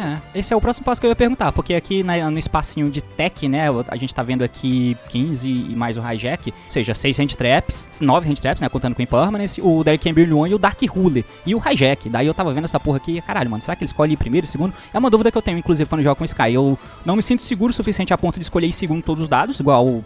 É, 0.00 0.18
esse 0.38 0.52
é 0.52 0.56
o 0.56 0.60
próximo 0.60 0.84
passo 0.84 1.00
que 1.00 1.06
eu 1.06 1.10
ia 1.10 1.16
perguntar, 1.16 1.52
porque 1.52 1.74
aqui 1.74 2.02
na- 2.02 2.30
no 2.30 2.38
espacinho 2.38 2.90
de 2.90 3.00
tech, 3.00 3.48
né, 3.48 3.66
a 3.88 3.96
gente 3.96 4.14
tá 4.14 4.22
vendo 4.22 4.42
aqui 4.42 4.96
15 5.08 5.48
e 5.48 5.74
mais 5.76 5.96
o 5.96 6.00
hijack, 6.12 6.50
ou 6.50 6.54
seja, 6.70 6.94
6 6.94 7.18
hand 7.18 7.28
traps, 7.28 8.00
9 8.00 8.28
hand 8.30 8.34
traps, 8.36 8.60
né, 8.60 8.68
contando 8.68 8.94
com 8.94 9.00
o 9.00 9.04
Impermanence, 9.04 9.60
o 9.60 9.82
Derek 9.84 10.02
Camber 10.02 10.36
One 10.36 10.50
e 10.50 10.54
o 10.54 10.58
Dark 10.58 10.80
Ruler, 10.88 11.24
e 11.46 11.54
o 11.54 11.62
hijack. 11.64 12.08
Daí 12.08 12.26
eu 12.26 12.34
tava 12.34 12.52
vendo 12.52 12.64
essa 12.64 12.80
porra 12.80 12.96
aqui 12.98 13.20
caralho, 13.20 13.50
mano, 13.50 13.62
será 13.62 13.76
que 13.76 13.82
ele 13.84 13.88
escolhe 13.88 14.16
primeiro 14.16 14.46
segundo? 14.46 14.72
É 14.92 14.98
uma 14.98 15.10
dúvida 15.10 15.30
que 15.30 15.38
eu 15.38 15.42
tenho, 15.42 15.58
inclusive, 15.58 15.88
quando 15.88 16.00
eu 16.00 16.04
jogo 16.04 16.16
com 16.16 16.22
o 16.22 16.26
Sky. 16.26 16.52
Eu 16.54 16.78
não 17.04 17.16
me 17.16 17.22
sinto 17.22 17.42
seguro 17.42 17.70
o 17.70 17.74
suficiente 17.74 18.12
a 18.12 18.18
ponto 18.18 18.34
de 18.38 18.42
escolher 18.44 18.66
em 18.66 18.72
segundo 18.72 19.02
todos 19.02 19.22
os 19.22 19.28
dados, 19.28 19.58
igual 19.60 19.86
o, 19.86 20.04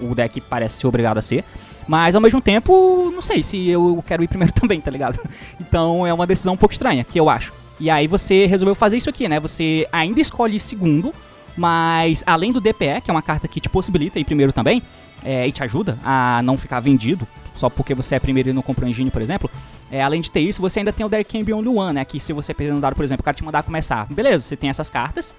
o 0.00 0.14
deck 0.14 0.40
parece 0.42 0.78
ser 0.80 0.86
obrigado 0.86 1.18
a 1.18 1.22
ser. 1.22 1.44
Mas 1.86 2.14
ao 2.14 2.20
mesmo 2.20 2.40
tempo, 2.40 3.10
não 3.14 3.20
sei 3.22 3.42
se 3.42 3.68
eu 3.68 4.02
quero 4.06 4.22
ir 4.24 4.28
primeiro 4.28 4.52
também, 4.58 4.80
tá 4.80 4.90
ligado? 4.90 5.18
Então 5.60 6.06
é 6.06 6.12
uma 6.12 6.26
decisão 6.26 6.54
um 6.54 6.56
pouco 6.56 6.72
estranha, 6.72 7.04
que 7.04 7.18
eu 7.18 7.28
acho. 7.30 7.52
E 7.80 7.90
aí 7.90 8.06
você 8.06 8.46
resolveu 8.46 8.74
fazer 8.74 8.96
isso 8.96 9.10
aqui, 9.10 9.28
né? 9.28 9.40
Você 9.40 9.88
ainda 9.92 10.20
escolhe 10.20 10.60
segundo, 10.60 11.12
mas 11.56 12.22
além 12.26 12.52
do 12.52 12.60
DPE, 12.60 13.00
que 13.02 13.10
é 13.10 13.12
uma 13.12 13.22
carta 13.22 13.48
que 13.48 13.60
te 13.60 13.68
possibilita 13.68 14.18
ir 14.18 14.24
primeiro 14.24 14.52
também, 14.52 14.82
é, 15.24 15.46
e 15.46 15.52
te 15.52 15.62
ajuda 15.62 15.98
a 16.04 16.40
não 16.42 16.56
ficar 16.56 16.80
vendido, 16.80 17.26
só 17.54 17.68
porque 17.70 17.94
você 17.94 18.16
é 18.16 18.20
primeiro 18.20 18.50
e 18.50 18.52
não 18.52 18.62
comprou 18.62 18.88
engine, 18.88 19.10
por 19.10 19.22
exemplo. 19.22 19.50
É, 19.90 20.02
além 20.02 20.20
de 20.20 20.30
ter 20.30 20.40
isso, 20.40 20.60
você 20.60 20.80
ainda 20.80 20.92
tem 20.92 21.04
o 21.04 21.08
Derek 21.08 21.38
Cambion 21.38 21.60
Luan, 21.60 21.92
né? 21.92 22.04
Que 22.04 22.18
se 22.18 22.32
você 22.32 22.52
perder 22.52 22.74
no 22.74 22.80
dado, 22.80 22.96
por 22.96 23.04
exemplo, 23.04 23.22
o 23.22 23.24
cara 23.24 23.36
te 23.36 23.44
mandar 23.44 23.62
começar. 23.62 24.06
Beleza, 24.12 24.44
você 24.44 24.56
tem 24.56 24.70
essas 24.70 24.90
cartas. 24.90 25.34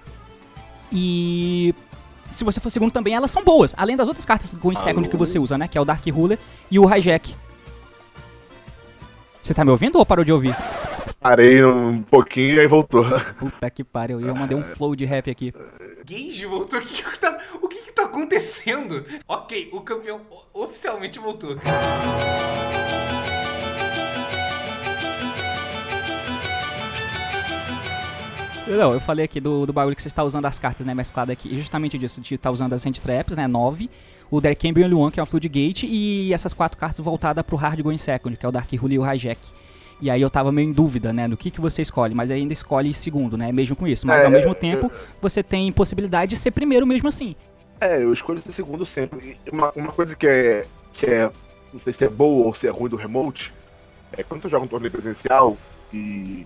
E 0.92 1.74
se 2.32 2.44
você 2.44 2.60
for 2.60 2.70
segundo 2.70 2.92
também, 2.92 3.14
elas 3.14 3.32
são 3.32 3.44
boas. 3.44 3.74
Além 3.78 3.96
das 3.96 4.08
outras 4.08 4.26
cartas 4.26 4.54
Going 4.54 4.76
Second 4.76 5.08
que 5.10 5.18
você 5.18 5.40
usa, 5.40 5.58
né? 5.58 5.68
Que 5.68 5.78
é 5.78 5.82
o 5.82 5.86
Dark 5.86 6.06
Ruler 6.08 6.40
e 6.70 6.80
o 6.80 6.96
Hijack. 6.96 7.36
Você 9.42 9.54
tá 9.54 9.64
me 9.64 9.72
ouvindo 9.72 10.00
ou 10.00 10.06
parou 10.06 10.26
de 10.26 10.32
ouvir? 10.32 10.56
Parei 11.20 11.64
um 11.66 12.02
pouquinho 12.02 12.56
e 12.56 12.60
aí 12.60 12.68
voltou. 12.68 13.06
Puta 13.40 13.70
que 13.70 13.84
pariu. 13.84 14.22
Eu 14.22 14.36
mandei 14.36 14.58
um 14.58 14.64
flow 14.64 14.96
de 14.96 15.06
rap 15.06 15.30
aqui. 15.30 15.54
Gage 16.06 16.46
voltou? 16.46 16.80
O 16.80 16.84
que 16.84 17.04
que 17.04 17.20
tá, 17.20 17.40
o 17.62 17.68
que 17.68 17.82
que 17.82 17.92
tá 17.92 18.04
acontecendo? 18.04 19.04
Ok, 19.28 19.70
o 19.74 19.82
campeão 19.82 20.22
oficialmente 20.54 21.18
voltou, 21.18 21.56
cara. 21.56 22.46
Não, 28.68 28.94
eu 28.94 29.00
falei 29.00 29.26
aqui 29.26 29.40
do, 29.40 29.66
do 29.66 29.72
bagulho 29.72 29.96
que 29.96 30.02
você 30.02 30.08
está 30.08 30.24
usando 30.24 30.46
as 30.46 30.58
cartas, 30.58 30.86
né, 30.86 30.94
mesclado 30.94 31.32
aqui. 31.32 31.48
E 31.54 31.58
justamente 31.58 32.00
disso, 32.00 32.20
de 32.20 32.34
estar 32.34 32.50
usando 32.50 32.74
as 32.74 32.84
Hand 32.86 32.94
Traps, 32.94 33.36
né, 33.36 33.48
9. 33.48 33.90
O 34.32 34.40
e 34.40 34.84
o 34.84 34.88
Luan, 34.88 35.12
que 35.12 35.20
é 35.20 35.24
o 35.24 35.26
Floodgate. 35.26 35.86
E 35.86 36.34
essas 36.34 36.52
quatro 36.54 36.78
cartas 36.78 37.00
voltadas 37.00 37.46
pro 37.46 37.56
Hard 37.56 37.80
Going 37.82 37.98
Second, 37.98 38.36
que 38.36 38.46
é 38.46 38.50
o 38.50 38.52
Dark 38.52 38.72
Rule 38.74 38.96
e 38.96 39.00
o 39.00 39.14
Hijack. 39.14 39.40
E 40.02 40.10
aí 40.10 40.22
eu 40.22 40.30
tava 40.30 40.52
meio 40.52 40.70
em 40.70 40.74
dúvida, 40.74 41.14
né, 41.14 41.28
no 41.28 41.38
que, 41.38 41.50
que 41.50 41.62
você 41.62 41.82
escolhe. 41.82 42.14
Mas 42.14 42.30
ainda 42.32 42.54
escolhe 42.54 42.94
segundo, 42.94 43.38
né, 43.38 43.52
mesmo 43.52 43.76
com 43.76 43.88
isso. 43.88 44.06
Mas 44.06 44.24
É, 44.24 44.26
ao 44.26 44.32
mesmo 44.32 44.54
tempo, 44.54 44.92
você 45.22 45.42
tem 45.42 45.72
possibilidade 45.72 46.32
de 46.32 46.38
ser 46.38 46.52
primeiro 46.52 46.86
mesmo 46.86 47.08
assim. 47.08 47.36
É, 47.80 48.02
eu 48.04 48.12
escolho 48.14 48.42
ser 48.42 48.52
segundo 48.52 48.86
sempre. 48.86 49.38
Uma, 49.52 49.72
uma 49.76 49.92
coisa 49.92 50.16
que 50.16 50.28
é, 50.28 50.66
que 50.94 51.06
é. 51.06 51.30
Não 51.74 51.80
sei 51.80 51.92
se 51.94 52.06
é 52.06 52.10
boa 52.10 52.48
ou 52.48 52.54
se 52.54 52.68
é 52.68 52.70
ruim 52.70 52.90
do 52.90 52.96
remote. 52.96 53.54
É 54.14 54.24
quando 54.24 54.42
você 54.42 54.50
joga 54.50 54.66
um 54.66 54.68
torneio 54.68 54.92
presencial 54.92 55.58
e 55.94 56.46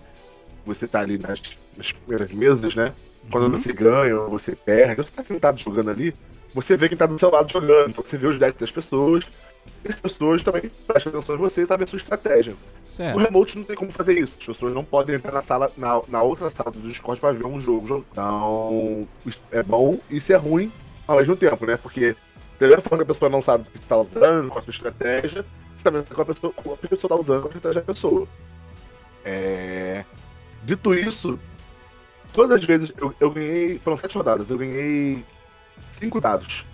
você 0.66 0.88
tá 0.88 1.00
ali 1.02 1.18
nas, 1.18 1.42
nas 1.78 1.92
primeiras 1.92 2.32
mesas, 2.32 2.76
né? 2.76 2.94
Quando 3.32 3.46
Uhum. 3.52 3.60
você 3.60 3.72
ganha 3.74 4.20
ou 4.20 4.30
você 4.30 4.56
perde, 4.56 5.02
ou 5.02 5.06
você 5.06 5.12
tá 5.14 5.24
sentado 5.24 5.60
jogando 5.60 5.92
ali, 5.92 6.16
você 6.54 6.76
vê 6.76 6.90
quem 6.90 6.98
tá 6.98 7.06
do 7.06 7.20
seu 7.20 7.30
lado 7.30 7.52
jogando. 7.52 7.90
Então 7.92 8.04
você 8.04 8.18
vê 8.18 8.28
os 8.28 8.40
decks 8.40 8.60
das 8.60 8.72
pessoas. 8.72 9.24
E 9.84 9.90
as 9.90 10.00
pessoas 10.00 10.42
também 10.44 10.70
prestam 10.88 11.12
atenção 11.12 11.36
em 11.36 11.40
você 11.40 11.62
e 11.64 11.68
sabem 11.68 11.86
a 11.86 11.88
sua 11.88 11.98
estratégia. 11.98 12.54
O 12.54 12.90
Certo. 12.90 13.18
remote 13.18 13.58
não 13.58 13.66
tem 13.66 13.76
como 13.76 13.92
fazer 13.92 14.18
isso. 14.18 14.36
As 14.40 14.46
pessoas 14.46 14.74
não 14.74 14.84
podem 14.84 15.16
entrar 15.16 15.32
na 15.32 15.42
sala, 15.42 15.72
na, 15.78 16.02
na 16.08 16.22
outra 16.22 16.50
sala 16.50 16.72
do 16.72 16.80
Discord 16.82 17.22
pra 17.22 17.32
ver 17.32 17.46
um 17.46 17.60
jogo. 17.60 18.06
Então, 18.12 19.08
é 19.52 19.64
bom 19.64 20.00
e 20.10 20.18
isso 20.18 20.34
é 20.34 20.36
ruim 20.36 20.72
ao 21.08 21.18
mesmo 21.18 21.36
tempo, 21.36 21.66
né? 21.66 21.78
Porque 21.78 22.16
da 22.60 22.68
mesma 22.68 22.82
forma 22.82 22.98
que 22.98 23.04
a 23.04 23.14
pessoa 23.14 23.30
não 23.30 23.42
sabe 23.42 23.64
o 23.68 23.72
que 23.72 23.80
você 23.80 23.86
tá 23.86 23.98
usando, 23.98 24.50
qual 24.50 24.60
a 24.60 24.62
sua 24.62 24.72
estratégia, 24.72 25.46
você 25.78 25.84
também 25.84 26.04
sabe 26.04 26.16
qual 26.16 26.24
a 26.24 26.34
pessoa, 26.34 26.54
qual 26.54 26.76
a 26.76 26.88
pessoa 26.88 27.10
tá 27.10 27.16
usando, 27.16 27.42
qual 27.42 27.52
a 27.54 27.56
estratégia 27.56 27.82
da 27.82 27.94
pessoa. 27.94 28.28
É... 29.24 30.04
Dito 30.64 30.94
isso, 30.94 31.40
todas 32.34 32.52
as 32.52 32.64
vezes 32.64 32.92
eu, 32.98 33.14
eu 33.20 33.32
ganhei. 33.32 33.80
Foram 33.80 33.98
sete 33.98 34.18
rodadas, 34.18 34.50
eu 34.50 34.58
ganhei 34.58 35.24
cinco 35.90 36.20
dados. 36.20 36.66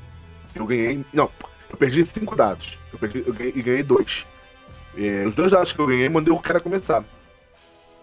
Eu 0.56 0.66
ganhei. 0.66 1.06
Não, 1.14 1.30
eu 1.76 1.78
perdi 1.78 2.06
cinco 2.06 2.36
dados. 2.36 2.80
Eu 2.94 2.98
perdi, 3.00 3.24
eu 3.28 3.34
ganhei, 3.34 3.54
e 3.56 3.62
ganhei 3.62 3.84
dois. 3.84 4.26
É, 4.98 5.26
os 5.28 5.36
dois 5.36 5.52
dados 5.52 5.74
que 5.74 5.80
eu 5.80 5.86
ganhei, 5.88 6.08
mandei 6.10 6.34
o 6.34 6.40
cara 6.40 6.60
começar. 6.60 7.04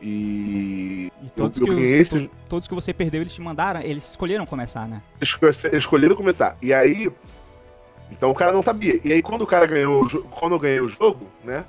E. 0.01 1.11
E 1.23 1.31
todos, 1.31 1.59
eu, 1.61 1.67
eu 1.67 1.75
que 1.77 1.81
os- 1.81 1.89
esses. 1.89 2.29
todos 2.49 2.69
que 2.69 2.75
você 2.75 2.93
perdeu, 2.93 3.21
eles 3.21 3.33
te 3.35 3.41
mandaram, 3.41 3.81
eles 3.81 4.11
escolheram 4.11 4.45
começar, 4.45 4.87
né? 4.89 5.01
esco- 5.21 5.47
escolheram 5.73 6.17
começar. 6.17 6.57
E 6.61 6.73
aí. 6.75 7.11
Então 8.11 8.31
o 8.31 8.35
cara 8.35 8.53
não 8.53 8.63
sabia. 8.63 9.01
E 9.05 9.13
aí 9.13 9.23
quando 9.23 9.41
o 9.43 9.47
cara 9.47 9.65
ganhou 9.65 10.07
Quando 10.33 10.53
eu 10.53 10.59
ganhei 10.59 10.81
o 10.81 10.89
jogo, 10.89 11.27
né? 11.45 11.65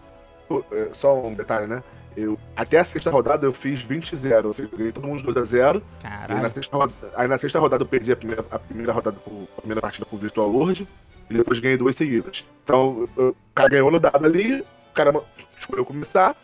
é, 0.74 0.90
Só 0.94 1.18
um 1.26 1.34
detalhe, 1.34 1.68
né? 1.68 1.82
Eu, 2.18 2.38
até 2.56 2.78
a 2.80 2.84
sexta 2.84 3.10
rodada 3.10 3.46
eu 3.46 3.54
fiz 3.54 3.82
20-0. 3.82 4.46
Ou 4.48 4.54
seja, 4.54 4.68
eu 4.72 4.78
ganhei 4.78 4.92
todo 4.92 5.08
mundo 5.08 5.20
de 5.20 5.26
2x0. 5.26 5.54
E 5.54 5.58
aí 5.58 5.82
na, 6.04 6.28
Caralho. 6.28 6.52
sexta 6.52 6.76
roda- 6.78 6.94
aí 7.16 7.28
na 7.28 7.38
sexta 7.38 7.60
rodada 7.60 7.84
eu 7.84 7.88
perdi 7.88 8.12
a 8.12 8.16
primeira, 8.16 8.46
a 8.52 8.60
primeira 8.60 8.92
rodada 8.92 9.16
por, 9.24 9.48
a 9.58 9.62
primeira 9.62 9.80
partida 9.82 10.06
com 10.06 10.16
o 10.16 10.20
Virtual 10.20 10.52
World. 10.52 10.86
E 11.30 11.34
depois 11.34 11.60
ganhei 11.60 11.78
duas 11.78 11.96
seguidas. 11.96 12.46
Então 12.64 13.10
o 13.18 13.36
cara 13.54 13.70
ganhou 13.70 13.92
no 13.92 14.00
dado 14.00 14.26
ali, 14.26 14.62
o 14.62 14.94
cara 14.94 15.14
escolheu 15.60 15.86
começar. 15.86 16.36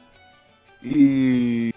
E, 0.83 1.73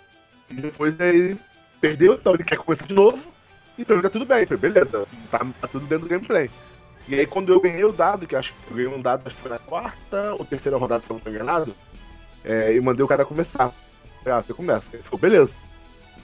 e 0.50 0.54
depois 0.54 0.98
ele 1.00 1.38
perdeu, 1.80 2.14
então 2.14 2.34
ele 2.34 2.44
quer 2.44 2.56
começar 2.56 2.86
de 2.86 2.94
novo. 2.94 3.30
E 3.76 3.84
pra 3.84 3.96
mim 3.96 4.02
tá 4.02 4.10
tudo 4.10 4.26
bem. 4.26 4.46
Falei, 4.46 4.60
beleza, 4.60 5.06
tá, 5.30 5.38
tá 5.60 5.68
tudo 5.68 5.86
dentro 5.86 6.06
do 6.06 6.10
gameplay. 6.10 6.50
E 7.08 7.14
aí 7.14 7.26
quando 7.26 7.52
eu 7.52 7.60
ganhei 7.60 7.84
o 7.84 7.92
dado, 7.92 8.26
que 8.26 8.36
acho 8.36 8.52
que 8.52 8.70
eu 8.70 8.76
ganhei 8.76 8.92
um 8.92 9.02
dado, 9.02 9.26
acho 9.26 9.34
que 9.34 9.42
foi 9.42 9.50
na 9.50 9.58
quarta 9.58 10.34
ou 10.34 10.44
terceira 10.44 10.76
rodada, 10.76 11.02
se 11.02 11.10
eu 11.10 11.14
não 11.14 11.20
tô 11.20 11.30
enganado, 11.30 11.74
é, 12.44 12.80
mandei 12.80 13.04
o 13.04 13.08
cara 13.08 13.24
começar. 13.24 13.72
Falei, 14.22 14.38
ah, 14.38 14.42
você 14.42 14.54
começa. 14.54 14.88
Ele 14.92 15.02
falou, 15.02 15.20
beleza. 15.20 15.54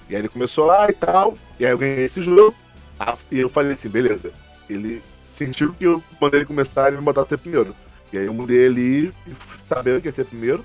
E 0.08 0.14
aí 0.14 0.20
ele 0.20 0.28
começou 0.28 0.66
lá 0.66 0.88
e 0.88 0.92
tal, 0.92 1.34
e 1.58 1.66
aí 1.66 1.72
eu 1.72 1.78
ganhei 1.78 2.04
esse 2.04 2.22
jogo. 2.22 2.54
Ah, 2.98 3.16
E 3.30 3.40
eu 3.40 3.48
falei 3.48 3.72
assim, 3.72 3.88
beleza. 3.88 4.32
Ele 4.68 5.02
sentiu 5.32 5.72
que 5.74 5.84
eu 5.84 6.02
mandei 6.20 6.40
ele 6.40 6.46
começar, 6.46 6.88
ele 6.88 6.96
me 6.96 7.02
botar 7.02 7.26
ser 7.26 7.38
primeiro. 7.38 7.74
E 8.12 8.18
aí 8.18 8.26
eu 8.26 8.34
mudei 8.34 8.58
ele, 8.58 9.12
sabendo 9.68 10.00
que 10.00 10.08
ia 10.08 10.12
ser 10.12 10.24
primeiro. 10.24 10.64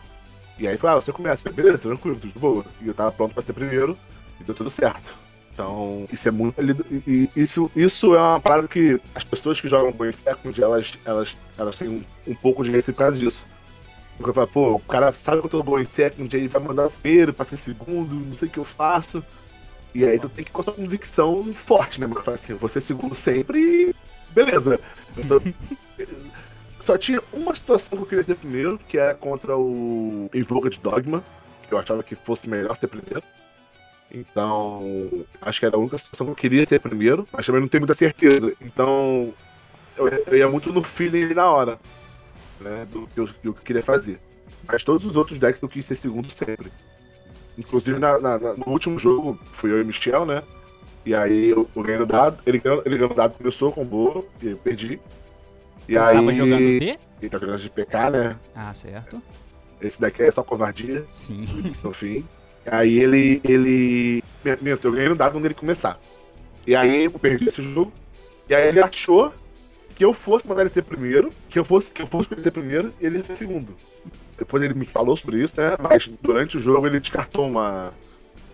E 0.58 0.66
aí 0.66 0.74
ele 0.74 0.78
falou, 0.78 0.98
ah, 0.98 1.02
você 1.02 1.12
começa. 1.12 1.50
Beleza, 1.52 1.80
tranquilo, 1.80 2.18
tudo 2.18 2.34
de 2.34 2.40
boa. 2.40 2.66
E 2.82 2.88
eu 2.88 2.94
tava 2.94 3.12
pronto 3.12 3.34
pra 3.34 3.44
ser 3.44 3.54
primeiro, 3.54 3.98
e 4.40 4.44
deu 4.44 4.56
tudo 4.56 4.70
certo. 4.70 5.16
Então, 5.54 6.08
isso 6.12 6.28
é 6.28 6.32
muito. 6.32 6.56
isso, 7.36 7.72
isso 7.76 8.16
é 8.16 8.20
uma 8.20 8.40
parada 8.40 8.68
que 8.68 9.00
as 9.14 9.24
pessoas 9.24 9.62
que 9.62 9.68
jogam 9.68 9.92
Game 9.92 10.12
Second, 10.12 10.64
elas, 10.64 10.98
elas, 11.06 11.38
elas 11.58 11.76
têm 11.76 11.90
um, 11.90 12.04
um 12.28 12.36
pouco 12.36 12.64
de 12.64 12.72
receio 12.72 12.96
por 12.96 13.00
causa 13.00 13.18
disso. 13.18 13.46
Porque 14.18 14.30
eu 14.30 14.34
falo, 14.34 14.48
pô, 14.48 14.72
o 14.76 14.80
cara 14.80 15.12
sabe 15.12 15.40
que 15.42 15.48
eu 15.48 15.52
tô 15.52 15.64
bom 15.64 15.80
em 15.80 15.90
second, 15.90 16.36
aí 16.36 16.48
vai 16.48 16.62
mandar 16.62 16.90
primeiro 16.90 17.34
pra 17.34 17.46
ser 17.46 17.58
segundo, 17.58 18.16
não 18.16 18.38
sei 18.38 18.48
o 18.48 18.52
que 18.52 18.60
eu 18.60 18.64
faço. 18.64 19.24
E 19.94 20.06
aí 20.06 20.20
tu 20.20 20.30
tem 20.30 20.44
que 20.44 20.52
com 20.52 20.62
a 20.62 20.64
sua 20.64 20.74
convicção 20.74 21.54
forte, 21.54 22.00
né, 22.00 22.08
mano? 22.08 22.22
Assim, 22.26 22.54
eu 22.54 22.58
vou 22.58 22.70
ser 22.70 22.82
segundo 22.82 23.14
sempre 23.14 23.60
e 23.60 23.96
beleza. 24.34 24.80
Só, 25.28 25.40
só 26.82 26.98
tinha 26.98 27.22
uma 27.32 27.56
situação 27.56 27.98
que 27.98 28.04
eu 28.04 28.08
queria 28.08 28.24
ser 28.24 28.36
primeiro, 28.36 28.80
que 28.88 28.98
era 28.98 29.14
contra 29.16 29.56
o 29.58 30.30
Invoked 30.34 30.80
Dogma, 30.82 31.24
que 31.68 31.74
eu 31.74 31.78
achava 31.78 32.04
que 32.04 32.16
fosse 32.16 32.50
melhor 32.50 32.76
ser 32.76 32.88
primeiro. 32.88 33.24
Então, 34.12 35.26
acho 35.42 35.60
que 35.60 35.66
era 35.66 35.76
a 35.76 35.80
única 35.80 35.98
situação 35.98 36.28
que 36.28 36.32
eu 36.32 36.36
queria 36.36 36.66
ser 36.66 36.80
primeiro, 36.80 37.28
mas 37.32 37.46
também 37.46 37.62
não 37.62 37.68
tenho 37.68 37.82
muita 37.82 37.96
certeza. 37.96 38.54
Então, 38.62 39.34
eu, 39.98 40.08
eu 40.08 40.38
ia 40.38 40.48
muito 40.50 40.72
no 40.72 40.84
feeling 40.84 41.34
na 41.34 41.50
hora, 41.50 41.80
né, 42.62 42.86
do, 42.92 43.08
que 43.08 43.20
eu- 43.20 43.26
do 43.26 43.34
que 43.34 43.48
eu 43.48 43.54
queria 43.56 43.82
fazer. 43.82 44.20
Mas 44.68 44.84
todos 44.84 45.04
os 45.06 45.16
outros 45.16 45.40
decks 45.40 45.62
eu 45.62 45.68
quis 45.68 45.86
ser 45.86 45.96
segundo 45.96 46.30
sempre. 46.30 46.72
Inclusive 47.58 47.98
na- 48.00 48.20
na- 48.20 48.38
no 48.38 48.68
último 48.68 48.98
jogo, 49.00 49.40
fui 49.52 49.72
eu 49.72 49.82
e 49.82 49.84
Michel, 49.84 50.26
né? 50.26 50.44
E 51.06 51.14
aí 51.14 51.50
eu, 51.50 51.70
eu 51.76 51.84
ganhei 51.84 52.00
no 52.00 52.06
dado, 52.06 52.42
ele 52.46 52.60
ganhou, 52.60 52.82
ele 52.86 52.96
ganhou 52.96 53.10
no 53.10 53.16
dado, 53.16 53.38
começou 53.38 53.72
com 53.72 53.82
o 53.82 53.86
Bolo, 53.86 54.28
e 54.42 54.50
eu 54.50 54.58
perdi. 54.58 55.00
E 55.88 55.98
aí. 55.98 56.16
Tava 56.16 56.34
jogando 56.34 56.58
quê? 56.58 57.00
Ele 57.22 57.30
tá 57.30 57.38
jogando 57.38 57.60
de 57.60 57.70
PK, 57.70 58.10
né? 58.10 58.40
Ah, 58.56 58.74
certo. 58.74 59.22
Esse 59.82 60.00
daqui 60.00 60.24
é 60.24 60.32
só 60.32 60.44
covardia, 60.44 61.06
Sim. 61.12 61.46
no 61.84 61.94
fim. 61.94 62.26
Aí 62.66 63.00
ele. 63.00 63.42
ele. 63.44 64.24
Minto, 64.62 64.88
eu 64.88 64.92
ganhei 64.92 65.10
no 65.10 65.16
dado 65.16 65.34
quando 65.34 65.46
ele 65.46 65.54
começar. 65.54 66.00
E 66.66 66.76
aí 66.76 67.06
eu 67.06 67.12
perdi 67.12 67.50
esse 67.50 67.62
jogo. 67.62 67.92
E 68.50 68.56
aí 68.56 68.68
ele 68.68 68.80
achou 68.80 69.34
que 69.96 70.04
eu 70.04 70.14
fosse 70.14 70.48
mandar 70.48 70.62
ele 70.62 70.70
ser 70.70 70.84
primeiro, 70.84 71.30
que 71.50 71.60
eu 71.60 71.64
fosse, 71.64 71.92
que 71.92 72.02
eu 72.02 72.08
fosse 72.08 72.30
ser 72.30 72.52
primeiro 72.52 72.94
e 73.00 73.06
ele 73.06 73.18
ia 73.18 73.24
ser 73.24 73.36
segundo. 73.36 73.76
Depois 74.38 74.64
ele 74.64 74.74
me 74.74 74.86
falou 74.86 75.16
sobre 75.16 75.42
isso, 75.42 75.60
né? 75.62 75.76
Mas 75.80 76.10
durante 76.22 76.58
o 76.58 76.60
jogo 76.60 76.88
ele 76.88 77.00
descartou 77.00 77.48
uma, 77.48 77.94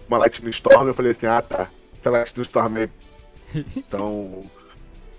uma 0.08 0.18
Lightning 0.18 0.50
Storm. 0.50 0.88
Eu 0.88 0.94
falei 0.94 1.12
assim: 1.12 1.28
ah 1.28 1.42
tá, 1.42 1.70
essa 2.00 2.10
Lightning 2.10 2.44
Storm. 2.44 2.90
Então. 3.76 4.44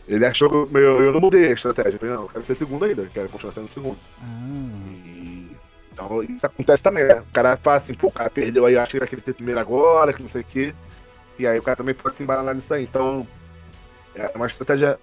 Ele 0.09 0.27
achou 0.27 0.67
que 0.67 0.77
eu, 0.77 0.83
eu, 0.83 1.03
eu 1.03 1.13
não 1.13 1.21
mudei 1.21 1.49
a 1.49 1.53
estratégia. 1.53 1.95
Eu 1.95 1.99
falei, 2.01 2.15
não, 2.15 2.23
eu 2.23 2.29
quero 2.29 2.45
ser 2.45 2.57
segundo 2.57 2.85
ainda, 2.85 3.07
quero 3.07 3.29
continuar 3.29 3.53
sendo 3.53 3.69
segundo. 3.69 3.99
Ah, 4.21 4.27
E, 5.07 5.57
então 5.93 6.23
isso 6.23 6.47
acontece 6.47 6.83
também, 6.83 7.05
né? 7.05 7.21
O 7.21 7.33
cara 7.33 7.57
fala 7.57 7.77
assim, 7.77 7.95
pô, 7.95 8.09
o 8.09 8.13
cara 8.13 8.29
perdeu 8.29 8.67
aí, 8.67 8.77
acho 8.77 8.91
que 8.91 8.97
ele 8.97 9.01
vai 9.01 9.09
querer 9.09 9.23
ser 9.23 9.35
primeiro 9.35 9.61
agora, 9.61 10.13
que 10.13 10.23
não 10.23 10.29
sei 10.29 10.41
o 10.41 10.45
quê. 10.45 10.75
E 11.39 11.47
aí 11.47 11.59
o 11.59 11.63
cara 11.63 11.77
também 11.77 11.95
pode 11.95 12.17
se 12.17 12.23
embaralar 12.23 12.55
nisso 12.55 12.75
aí. 12.75 12.83
Então, 12.83 13.27
é 14.15 14.33
uma 14.35 14.47
estratégia 14.47 14.99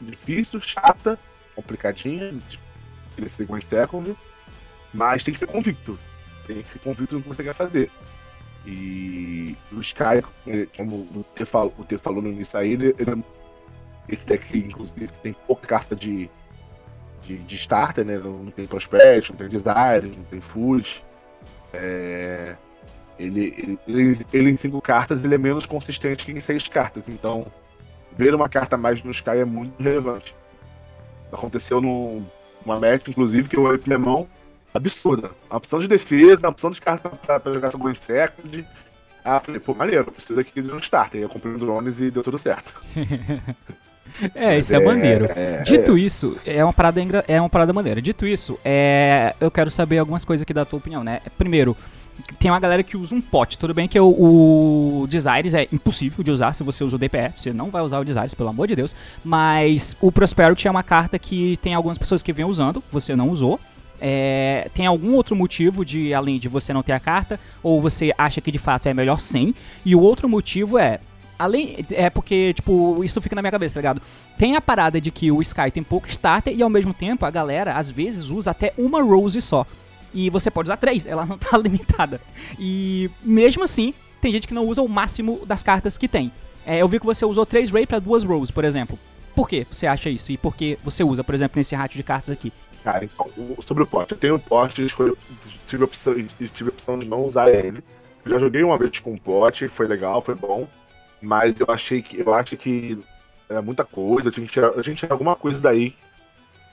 difícil, 0.00 0.60
chata, 0.60 1.18
complicadinha, 1.56 2.32
ser 3.26 3.50
one 3.50 3.62
second, 3.62 4.16
mas 4.92 5.24
tem 5.24 5.34
que 5.34 5.40
ser 5.40 5.46
convicto. 5.46 5.98
Tem 6.46 6.62
que 6.62 6.70
ser 6.70 6.78
convicto 6.78 7.16
no 7.16 7.22
que 7.22 7.28
você 7.28 7.42
quer 7.42 7.54
fazer. 7.54 7.90
E 8.66 9.56
o 9.72 9.80
Sky, 9.80 10.24
eh, 10.46 10.66
como 10.76 10.96
o 11.14 11.24
T 11.34 11.44
falou, 11.44 11.72
falou 11.98 12.22
no 12.22 12.30
início 12.30 12.58
aí, 12.58 12.72
ele, 12.72 12.94
ele 12.98 13.10
é- 13.10 13.24
esse 14.08 14.26
deck, 14.26 14.56
inclusive, 14.58 15.08
que 15.08 15.20
tem 15.20 15.34
pouca 15.46 15.66
carta 15.66 15.94
de, 15.94 16.30
de, 17.22 17.38
de 17.38 17.56
starter, 17.56 18.04
né? 18.04 18.18
Não, 18.18 18.46
tem 18.46 18.66
Prosperity, 18.66 19.30
não 19.32 19.38
tem 19.38 19.48
Desire, 19.48 20.16
não 20.16 20.24
tem 20.24 20.40
Fuse. 20.40 21.02
É, 21.72 22.54
ele, 23.18 23.78
ele, 23.86 24.18
ele, 24.32 24.50
em 24.50 24.56
cinco 24.56 24.80
cartas 24.80 25.24
ele 25.24 25.34
é 25.34 25.38
menos 25.38 25.66
consistente 25.66 26.24
que 26.24 26.32
em 26.32 26.40
seis 26.40 26.66
cartas. 26.68 27.08
Então, 27.08 27.46
ver 28.16 28.34
uma 28.34 28.48
carta 28.48 28.76
mais 28.76 29.02
no 29.02 29.10
Sky 29.10 29.38
é 29.38 29.44
muito 29.44 29.82
relevante. 29.82 30.34
Aconteceu 31.32 31.80
num- 31.80 32.24
numa 32.64 32.78
match, 32.80 33.08
inclusive, 33.08 33.48
que 33.48 33.56
eu 33.56 33.62
olhei 33.62 33.78
pra 33.78 33.98
mão 33.98 34.28
absurda. 34.74 35.30
A 35.48 35.56
opção 35.56 35.78
de 35.78 35.88
defesa, 35.88 36.46
a 36.46 36.50
opção 36.50 36.70
de 36.70 36.80
carta 36.80 37.08
pra, 37.08 37.38
pra 37.40 37.52
jogar 37.52 37.70
sobre 37.70 37.90
o 37.92 37.94
second. 37.96 38.66
Ah, 39.24 39.40
falei, 39.40 39.58
pô, 39.60 39.72
maneiro, 39.74 40.10
preciso 40.12 40.38
aqui 40.38 40.60
de 40.60 40.70
um 40.70 40.78
starter. 40.78 41.22
Eu 41.22 41.28
comprei 41.30 41.54
um 41.54 41.58
drones 41.58 42.00
e 42.00 42.10
deu 42.10 42.22
tudo 42.22 42.38
certo. 42.38 42.76
É, 44.34 44.58
isso 44.58 44.74
é, 44.76 44.78
é- 44.82 44.84
maneiro. 44.84 45.24
é- 45.34 45.62
Dito 45.62 45.96
isso, 45.96 46.36
é 46.44 46.62
uma 46.62 46.74
parada 46.74 47.00
engra- 47.00 47.24
é 47.26 47.40
uma 47.40 47.48
parada 47.48 47.72
maneira. 47.72 48.00
Dito 48.02 48.26
isso, 48.26 48.60
é, 48.64 49.34
eu 49.40 49.50
quero 49.50 49.70
saber 49.70 49.96
algumas 49.98 50.24
coisas 50.26 50.42
aqui 50.42 50.52
da 50.52 50.64
tua 50.64 50.76
opinião, 50.78 51.02
né? 51.02 51.20
Primeiro, 51.38 51.74
tem 52.38 52.50
uma 52.50 52.60
galera 52.60 52.82
que 52.82 52.96
usa 52.98 53.14
um 53.14 53.20
pote. 53.20 53.58
Tudo 53.58 53.72
bem 53.74 53.88
que 53.88 53.98
o, 53.98 54.06
o 55.02 55.06
Desires 55.08 55.54
é 55.54 55.66
impossível 55.72 56.22
de 56.22 56.30
usar 56.30 56.52
se 56.52 56.62
você 56.62 56.84
usa 56.84 56.94
o 56.96 56.98
DPE. 56.98 57.32
Você 57.34 57.52
não 57.52 57.70
vai 57.70 57.82
usar 57.82 57.98
o 57.98 58.04
Desires, 58.04 58.34
pelo 58.34 58.50
amor 58.50 58.68
de 58.68 58.76
Deus. 58.76 58.94
Mas 59.24 59.96
o 60.00 60.12
Prosperity 60.12 60.68
é 60.68 60.70
uma 60.70 60.82
carta 60.82 61.18
que 61.18 61.56
tem 61.62 61.74
algumas 61.74 61.96
pessoas 61.98 62.22
que 62.22 62.32
vêm 62.32 62.44
usando, 62.44 62.84
você 62.92 63.16
não 63.16 63.30
usou. 63.30 63.58
É, 64.06 64.68
tem 64.74 64.84
algum 64.84 65.14
outro 65.14 65.34
motivo 65.34 65.82
de 65.82 66.12
além 66.12 66.38
de 66.38 66.46
você 66.46 66.74
não 66.74 66.82
ter 66.82 66.92
a 66.92 67.00
carta 67.00 67.40
ou 67.62 67.80
você 67.80 68.12
acha 68.18 68.38
que 68.38 68.52
de 68.52 68.58
fato 68.58 68.86
é 68.86 68.92
melhor 68.92 69.18
sem? 69.18 69.54
E 69.82 69.96
o 69.96 70.00
outro 70.00 70.28
motivo 70.28 70.76
é 70.78 71.00
além 71.38 71.86
é 71.90 72.10
porque 72.10 72.52
tipo 72.52 73.02
isso 73.02 73.18
fica 73.22 73.34
na 73.34 73.40
minha 73.40 73.50
cabeça, 73.50 73.72
tá 73.72 73.80
ligado? 73.80 74.02
Tem 74.36 74.56
a 74.56 74.60
parada 74.60 75.00
de 75.00 75.10
que 75.10 75.32
o 75.32 75.40
Sky 75.40 75.70
tem 75.70 75.82
pouco 75.82 76.06
starter 76.06 76.54
e 76.54 76.62
ao 76.62 76.68
mesmo 76.68 76.92
tempo 76.92 77.24
a 77.24 77.30
galera 77.30 77.78
às 77.78 77.90
vezes 77.90 78.28
usa 78.28 78.50
até 78.50 78.74
uma 78.76 79.02
Rose 79.02 79.40
só. 79.40 79.66
E 80.12 80.28
você 80.28 80.50
pode 80.50 80.66
usar 80.66 80.76
três, 80.76 81.06
ela 81.06 81.24
não 81.24 81.38
tá 81.40 81.56
limitada. 81.56 82.20
E 82.58 83.10
mesmo 83.22 83.64
assim, 83.64 83.94
tem 84.20 84.30
gente 84.30 84.46
que 84.46 84.52
não 84.52 84.66
usa 84.66 84.82
o 84.82 84.88
máximo 84.88 85.46
das 85.46 85.62
cartas 85.62 85.96
que 85.96 86.08
tem. 86.08 86.30
É, 86.66 86.76
eu 86.76 86.88
vi 86.88 87.00
que 87.00 87.06
você 87.06 87.24
usou 87.24 87.46
três 87.46 87.70
Ray 87.70 87.86
pra 87.86 87.98
duas 88.00 88.22
Rose, 88.22 88.52
por 88.52 88.66
exemplo. 88.66 88.98
Por 89.34 89.48
que 89.48 89.66
você 89.70 89.86
acha 89.86 90.10
isso? 90.10 90.30
E 90.30 90.36
por 90.36 90.54
que 90.54 90.78
você 90.84 91.02
usa, 91.02 91.24
por 91.24 91.34
exemplo, 91.34 91.58
nesse 91.58 91.74
ratio 91.74 91.96
de 91.96 92.02
cartas 92.02 92.30
aqui? 92.30 92.52
Cara, 92.84 93.02
então, 93.02 93.30
sobre 93.66 93.82
o 93.82 93.86
poste, 93.86 94.12
eu 94.12 94.18
tenho 94.18 94.34
um 94.34 94.38
poste, 94.38 94.84
escolhi, 94.84 95.14
tive, 95.66 95.82
a 95.82 95.86
opção, 95.86 96.14
e 96.18 96.48
tive 96.48 96.68
a 96.68 96.72
opção 96.72 96.98
de 96.98 97.08
não 97.08 97.22
usar 97.24 97.48
ele. 97.48 97.82
Eu 98.22 98.32
já 98.32 98.38
joguei 98.38 98.62
uma 98.62 98.76
vez 98.76 99.00
com 99.00 99.12
um 99.12 99.16
pote, 99.16 99.68
foi 99.68 99.86
legal, 99.86 100.20
foi 100.20 100.34
bom. 100.34 100.68
Mas 101.20 101.58
eu 101.58 101.66
achei 101.70 102.02
que 102.02 102.20
eu 102.20 102.34
acho 102.34 102.58
que 102.58 102.98
era 103.48 103.62
muita 103.62 103.86
coisa, 103.86 104.28
eu 104.28 104.32
tinha 104.32 104.46
que 104.46 104.52
tirar, 104.52 104.66
eu 104.68 104.82
tinha 104.82 104.94
que 104.94 105.00
tirar 105.00 105.14
alguma 105.14 105.34
coisa 105.34 105.58
daí. 105.58 105.96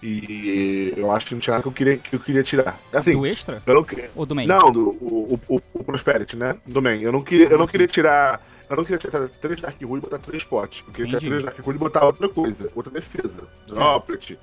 E 0.04 0.94
eu 0.98 1.10
acho 1.12 1.28
que 1.28 1.34
não 1.34 1.40
tinha 1.40 1.54
nada 1.54 1.62
que 1.62 1.70
eu 1.70 1.72
queria, 1.72 1.98
que 1.98 2.16
eu 2.16 2.20
queria 2.20 2.44
tirar. 2.44 2.78
Assim, 2.92 3.14
do 3.14 3.26
extra? 3.26 3.62
pelo 3.62 3.86
que. 3.86 4.10
Ou 4.14 4.26
do 4.26 4.36
main? 4.36 4.48
Não, 4.48 4.70
do, 4.70 4.90
o, 4.90 5.40
o, 5.48 5.62
o, 5.74 5.84
Prosperity, 5.84 6.36
né? 6.36 6.58
Do 6.66 6.82
main. 6.82 7.02
Eu 7.02 7.14
não 7.14 7.24
queria, 7.24 7.48
eu 7.48 7.58
não 7.58 7.68
queria 7.68 7.88
tirar. 7.88 8.46
Eu 8.70 8.76
não 8.76 8.84
queria 8.84 8.98
tirar 8.98 9.30
três 9.30 9.62
Dark 9.62 9.82
Rule 9.82 10.00
e 10.00 10.02
botar 10.02 10.18
três 10.18 10.44
potes. 10.44 10.84
Eu 10.86 10.94
queria 10.94 11.08
Entendi. 11.08 11.26
tirar 11.26 11.30
três 11.30 11.44
Dark 11.44 11.60
Rule 11.66 11.78
e 11.78 11.80
botar 11.80 12.06
outra 12.06 12.28
coisa, 12.28 12.70
outra 12.76 12.92
defesa. 12.92 13.48
Droplet, 13.68 14.38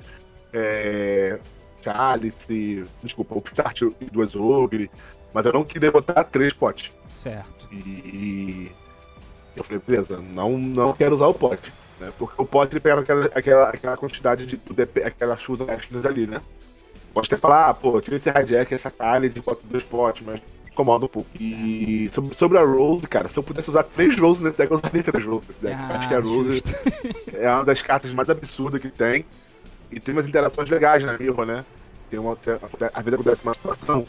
é. 0.52 1.38
Chalice, 1.82 2.84
desculpa, 3.02 3.34
o 3.34 3.42
Start 3.44 3.82
e 4.00 4.04
duas 4.10 4.34
Ogre. 4.34 4.90
Mas 5.32 5.46
eu 5.46 5.52
não 5.52 5.64
queria 5.64 5.90
botar 5.90 6.24
três 6.24 6.52
potes. 6.52 6.92
Certo. 7.14 7.68
E. 7.72 8.70
Eu 9.56 9.64
falei, 9.64 9.82
beleza, 9.86 10.20
não, 10.32 10.56
não 10.56 10.92
quero 10.92 11.14
usar 11.14 11.26
o 11.26 11.34
pote. 11.34 11.72
Né? 12.00 12.12
Porque 12.16 12.40
o 12.40 12.44
pote 12.44 12.72
ele 12.72 12.80
pega 12.80 13.00
aquela, 13.00 13.26
aquela, 13.26 13.68
aquela 13.70 13.96
quantidade 13.96 14.46
de. 14.46 14.56
do 14.56 14.72
DP 14.72 15.02
aquela 15.02 15.36
chuva 15.36 15.72
extras 15.72 16.06
ali, 16.06 16.26
né? 16.26 16.40
Pode 17.12 17.26
até 17.26 17.36
falar, 17.36 17.68
ah, 17.68 17.74
pô, 17.74 18.00
tira 18.00 18.16
esse 18.16 18.28
hijack, 18.28 18.72
essa 18.72 18.90
calha 18.90 19.28
de 19.28 19.40
bota 19.40 19.60
dois 19.64 19.82
potes, 19.82 20.24
mas 20.24 20.40
incomoda 20.70 21.06
um 21.06 21.08
pouco. 21.08 21.28
E 21.38 22.08
sobre, 22.12 22.34
sobre 22.34 22.58
a 22.58 22.62
Rose, 22.62 23.06
cara, 23.08 23.28
se 23.28 23.36
eu 23.36 23.42
pudesse 23.42 23.70
usar 23.70 23.82
três 23.82 24.16
Roses 24.16 24.42
nesse 24.42 24.58
deck, 24.58 24.70
eu 24.70 24.76
usaria 24.76 25.02
três 25.02 25.26
Roses 25.26 25.48
nesse 25.48 25.60
deck. 25.60 25.74
Ah, 25.76 25.96
Acho 25.96 26.08
que 26.08 26.14
a 26.14 26.20
Rose 26.20 26.52
justo. 26.52 26.70
é 27.34 27.50
uma 27.50 27.64
das 27.64 27.82
cartas 27.82 28.12
mais 28.12 28.30
absurdas 28.30 28.80
que 28.80 28.90
tem. 28.90 29.24
E 29.90 29.98
tem 29.98 30.14
umas 30.14 30.26
interações 30.26 30.68
legais 30.68 31.02
na 31.02 31.16
Mirror, 31.16 31.46
né? 31.46 31.64
Tem 32.10 32.18
uma, 32.18 32.32
às 32.32 33.04
vezes 33.04 33.20
acontece 33.20 33.42
uma 33.42 33.54
situação 33.54 34.06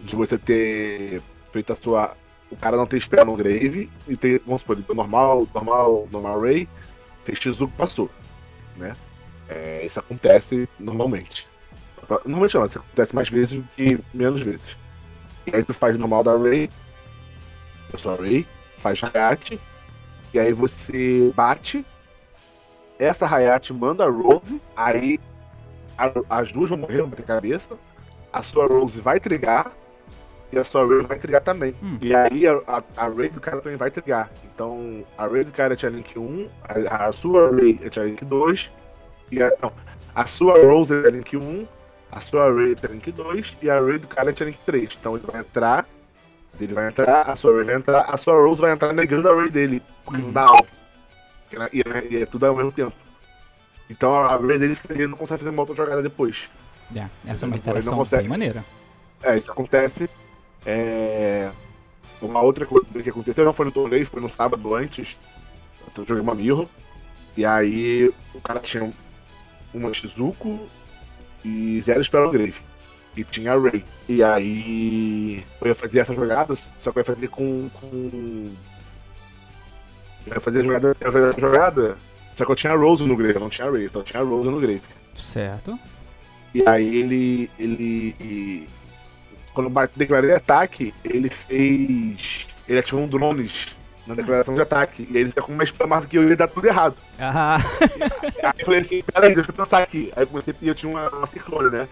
de 0.00 0.16
você 0.16 0.38
ter 0.38 1.22
feito 1.50 1.72
a 1.72 1.76
sua. 1.76 2.16
O 2.50 2.56
cara 2.56 2.76
não 2.76 2.86
ter 2.86 3.00
spell 3.00 3.24
no 3.24 3.36
grave 3.36 3.90
e 4.06 4.16
ter, 4.16 4.42
vamos 4.44 4.60
supor, 4.60 4.76
ele 4.76 4.84
normal, 4.94 5.48
normal, 5.54 6.08
normal 6.10 6.40
Ray, 6.40 6.68
fez 7.24 7.38
Shizuku 7.38 7.72
passou. 7.76 8.10
Né? 8.76 8.94
É, 9.48 9.84
isso 9.86 9.98
acontece 9.98 10.68
normalmente. 10.78 11.48
Normalmente 12.26 12.54
não, 12.54 12.66
isso 12.66 12.78
acontece 12.78 13.14
mais 13.14 13.28
vezes 13.30 13.58
do 13.58 13.68
que 13.74 13.98
menos 14.12 14.40
vezes. 14.40 14.76
E 15.46 15.56
aí 15.56 15.64
tu 15.64 15.72
faz 15.72 15.96
normal 15.96 16.22
da 16.22 16.36
Ray, 16.36 16.68
da 17.90 17.98
sua 17.98 18.16
Ray, 18.16 18.46
faz 18.76 19.02
Hayate, 19.02 19.58
e 20.34 20.38
aí 20.38 20.52
você 20.52 21.32
bate 21.34 21.84
essa 23.02 23.26
Hayate 23.26 23.72
manda 23.72 24.04
a 24.04 24.08
Rose, 24.10 24.60
aí 24.76 25.18
a- 25.98 26.12
as 26.30 26.52
duas 26.52 26.70
vão 26.70 26.78
morrer, 26.78 26.98
vão 26.98 27.08
bater 27.08 27.24
cabeça. 27.24 27.76
A 28.32 28.42
sua 28.42 28.66
Rose 28.66 29.00
vai 29.00 29.20
trigar 29.20 29.72
e 30.52 30.58
a 30.58 30.64
sua 30.64 30.86
Ray 30.86 31.06
vai 31.06 31.18
trigar 31.18 31.40
também. 31.42 31.74
Hum. 31.82 31.98
E 32.00 32.14
aí 32.14 32.46
a, 32.46 32.60
a, 32.66 32.82
a 32.96 33.08
Ray 33.08 33.28
do 33.30 33.40
cara 33.40 33.60
também 33.60 33.76
vai 33.78 33.90
trigar. 33.90 34.30
Então 34.54 35.04
a 35.16 35.26
Ray 35.26 35.44
do 35.44 35.52
cara 35.52 35.72
é 35.74 35.76
Tia 35.76 35.88
Link 35.88 36.18
1, 36.18 36.48
a, 36.90 37.06
a 37.06 37.12
sua 37.12 37.50
Ray 37.50 37.78
é 37.82 37.88
Tia 37.88 38.04
Link 38.04 38.24
2, 38.24 38.70
e 39.30 39.42
a, 39.42 39.50
não, 39.62 39.72
a 40.14 40.26
sua 40.26 40.62
Rose 40.64 40.94
é 40.94 41.00
Tia 41.02 41.10
Link 41.10 41.36
1, 41.36 41.66
a 42.10 42.20
sua 42.20 42.52
Ray 42.52 42.72
é 42.72 42.74
Tia 42.74 42.90
Link 42.90 43.10
2 43.12 43.56
e 43.62 43.70
a 43.70 43.80
Ray 43.80 43.98
do 43.98 44.06
cara 44.08 44.30
é 44.30 44.32
Tia 44.32 44.46
Link 44.46 44.58
3. 44.66 44.96
Então 45.00 45.16
ele 45.16 45.24
vai 45.26 45.40
entrar, 45.40 45.86
ele 46.60 46.74
vai 46.74 46.88
entrar, 46.88 47.22
a 47.22 47.36
sua 47.36 47.54
Ray 47.54 47.64
vai 47.64 47.74
entrar, 47.76 48.00
a 48.02 48.16
sua 48.18 48.34
Rose 48.34 48.60
vai 48.60 48.72
entrar 48.72 48.92
negando 48.92 49.30
a 49.30 49.34
Ray 49.34 49.50
dele, 49.50 49.82
não 50.10 50.30
dá 50.30 50.46
E, 51.72 51.80
é- 51.80 52.06
e 52.10 52.22
é 52.22 52.26
tudo 52.26 52.46
ao 52.46 52.56
mesmo 52.56 52.72
tempo. 52.72 52.92
Então 53.90 54.14
a 54.14 54.36
Ray 54.36 54.58
dele 54.58 54.74
fica- 54.74 54.94
ele 54.94 55.06
não 55.06 55.16
consegue 55.18 55.40
fazer 55.40 55.50
uma 55.50 55.62
outra 55.62 55.74
jogada 55.76 56.02
depois. 56.02 56.50
É, 56.94 57.06
essa 57.26 57.44
é 57.44 57.48
uma 57.48 57.56
interação 57.56 57.96
consegue. 57.96 58.22
bem 58.22 58.30
maneira. 58.30 58.64
É, 59.22 59.38
isso 59.38 59.50
acontece. 59.50 60.08
É... 60.64 61.50
Uma 62.20 62.40
outra 62.40 62.64
coisa 62.64 62.86
que 63.02 63.10
aconteceu 63.10 63.44
não 63.44 63.52
foi 63.52 63.66
no 63.66 63.72
torneio, 63.72 64.06
foi 64.06 64.20
no 64.20 64.30
sábado 64.30 64.74
antes. 64.74 65.16
Eu 65.96 66.04
joguei 66.06 66.22
uma 66.22 66.34
mirror. 66.34 66.68
E 67.36 67.44
aí 67.44 68.12
o 68.34 68.40
cara 68.40 68.60
tinha 68.60 68.90
uma 69.74 69.92
Shizuko 69.92 70.68
e 71.44 71.80
zero 71.80 72.02
Spell 72.04 72.30
Grave. 72.30 72.54
E 73.16 73.24
tinha 73.24 73.52
a 73.52 73.58
Ray. 73.58 73.84
E 74.08 74.22
aí 74.22 75.44
eu 75.60 75.68
ia 75.68 75.74
fazer 75.74 76.00
essas 76.00 76.14
jogadas, 76.16 76.72
só 76.78 76.92
que 76.92 76.98
eu 76.98 77.00
ia 77.00 77.04
fazer 77.04 77.28
com. 77.28 77.68
com... 77.80 78.52
Eu 80.26 80.34
ia 80.34 80.40
fazer 80.40 80.60
a 80.60 80.64
jogada. 80.64 80.96
Eu 81.00 81.28
a 81.28 81.40
jogada. 81.40 81.96
Só 82.34 82.44
que 82.44 82.50
eu 82.50 82.56
tinha 82.56 82.72
a 82.72 82.76
Rose 82.76 83.04
no 83.04 83.16
Grave, 83.16 83.38
não 83.38 83.50
tinha 83.50 83.68
a 83.68 83.70
Ray, 83.70 83.84
então 83.84 84.00
eu 84.00 84.04
tinha 84.04 84.22
a 84.22 84.24
Rose 84.24 84.48
no 84.48 84.60
Grave. 84.60 84.82
Certo. 85.14 85.78
E 86.54 86.66
aí 86.66 86.96
ele. 86.96 87.50
ele. 87.58 88.68
Quando 89.52 89.66
eu 89.68 89.88
declarei 89.94 90.32
ataque, 90.32 90.94
ele 91.04 91.28
fez. 91.28 92.46
Ele 92.66 92.78
ativou 92.78 93.04
um 93.04 93.08
drones 93.08 93.76
na 94.06 94.14
declaração 94.14 94.54
de 94.54 94.60
ataque. 94.60 95.06
E 95.10 95.16
ele 95.16 95.32
com 95.32 95.52
uma 95.52 95.64
spam 95.64 95.86
mais 95.86 96.02
do 96.02 96.08
que 96.08 96.16
eu 96.16 96.28
ia 96.28 96.36
dar 96.36 96.48
tudo 96.48 96.66
errado. 96.66 96.96
Ah, 97.18 97.58
Aí 98.42 98.52
eu 98.58 98.64
falei 98.64 98.80
assim, 98.80 99.02
peraí, 99.02 99.34
deixa 99.34 99.50
eu 99.50 99.54
pensar 99.54 99.82
aqui. 99.82 100.12
Aí 100.16 100.22
eu 100.22 100.26
comecei 100.26 100.54
e 100.60 100.68
eu 100.68 100.74
tinha 100.74 100.90
uma, 100.90 101.08
uma 101.10 101.26
ciclone, 101.26 101.70
né? 101.70 101.88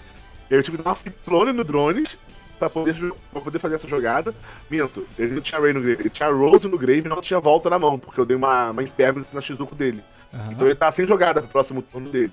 Eu 0.48 0.62
tive 0.62 0.76
que 0.76 0.82
dar 0.82 0.90
uma 0.90 0.96
ciclone 0.96 1.52
no 1.52 1.64
drones 1.64 2.18
pra 2.60 2.70
poder, 2.70 2.94
pra 3.32 3.40
poder 3.40 3.58
fazer 3.58 3.76
essa 3.76 3.88
jogada. 3.88 4.34
Minto, 4.70 5.06
ele 5.18 5.34
não 5.34 5.40
tinha 5.40 5.60
Ray 5.60 5.72
no 5.72 5.80
Grave, 5.80 6.02
ele 6.02 6.10
tinha 6.10 6.28
Rose 6.30 6.68
no 6.68 6.78
Grave 6.78 7.02
e 7.06 7.08
não 7.08 7.20
tinha 7.20 7.40
volta 7.40 7.70
na 7.70 7.78
mão, 7.78 7.98
porque 7.98 8.20
eu 8.20 8.26
dei 8.26 8.36
uma, 8.36 8.70
uma 8.70 8.82
impermanence 8.82 9.34
na 9.34 9.40
Shizuko 9.40 9.74
dele. 9.74 10.04
aham. 10.32 10.52
Então 10.52 10.66
ele 10.66 10.76
tá 10.76 10.92
sem 10.92 11.06
jogada 11.06 11.40
pro 11.40 11.50
próximo 11.50 11.82
turno 11.82 12.10
dele. 12.10 12.32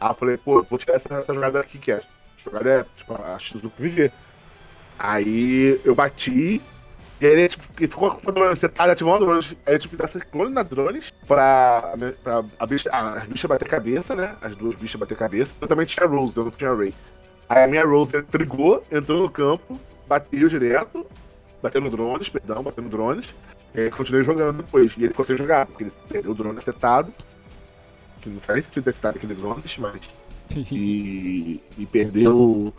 Aí 0.00 0.10
eu 0.10 0.14
falei, 0.14 0.36
pô, 0.38 0.64
vou 0.68 0.78
tirar 0.78 0.94
essa, 0.94 1.12
essa 1.14 1.34
jogada 1.34 1.60
aqui 1.60 1.78
que 1.78 1.92
é. 1.92 1.96
A 1.96 2.02
jogada 2.42 2.70
é, 2.70 2.86
tipo, 2.96 3.14
a 3.22 3.38
Shizuku 3.38 3.74
viver. 3.80 4.10
Aí 4.98 5.80
eu 5.84 5.94
bati. 5.94 6.60
E 7.20 7.26
aí 7.26 7.32
ele 7.32 7.48
tipo, 7.50 7.64
ficou 7.76 8.10
com 8.12 8.30
o 8.30 8.32
drone, 8.32 8.56
você 8.56 8.66
tá 8.66 8.84
ativando 8.84 9.26
drones. 9.26 9.54
Aí 9.66 9.74
eu 9.74 9.78
tive 9.78 9.94
que 9.94 10.02
dar 10.02 10.08
ciclone 10.08 10.52
na 10.52 10.62
drones 10.62 11.10
pra, 11.26 11.94
pra 12.24 12.42
a 12.58 12.66
bicha, 12.66 12.88
ah, 12.90 13.12
as 13.18 13.26
bichas 13.26 13.48
bater 13.48 13.68
cabeça, 13.68 14.14
né? 14.16 14.36
As 14.40 14.56
duas 14.56 14.74
bichas 14.74 14.98
bater 14.98 15.18
cabeça. 15.18 15.54
Eu 15.60 15.68
também 15.68 15.84
tinha 15.84 16.06
Rose, 16.06 16.34
eu 16.34 16.44
não 16.44 16.50
tinha 16.50 16.72
Ray. 16.74 16.94
Aí 17.50 17.64
a 17.64 17.66
minha 17.66 17.84
Rose 17.84 18.22
trigou, 18.22 18.84
entrou 18.92 19.20
no 19.20 19.28
campo, 19.28 19.78
bateu 20.08 20.48
direto, 20.48 21.04
bateu 21.60 21.80
no 21.80 21.90
drones, 21.90 22.28
perdão, 22.28 22.62
bateu 22.62 22.84
no 22.84 22.88
drones. 22.88 23.34
E 23.74 23.80
aí 23.80 23.90
continuei 23.90 24.22
jogando 24.22 24.58
depois. 24.58 24.92
E 24.96 25.00
ele 25.00 25.08
ficou 25.08 25.24
sem 25.24 25.36
jogar, 25.36 25.66
porque 25.66 25.82
ele 25.84 25.92
perdeu 26.08 26.30
o 26.30 26.34
drone 26.34 26.58
acertado. 26.58 27.12
Que 28.20 28.28
não 28.28 28.40
faz 28.40 28.64
sentido 28.66 28.84
ter 28.84 28.92
citado 28.94 29.16
aquele 29.18 29.34
drone, 29.34 29.62
mas. 29.78 30.00
E, 30.72 31.60
e 31.78 31.86
perdeu. 31.86 32.72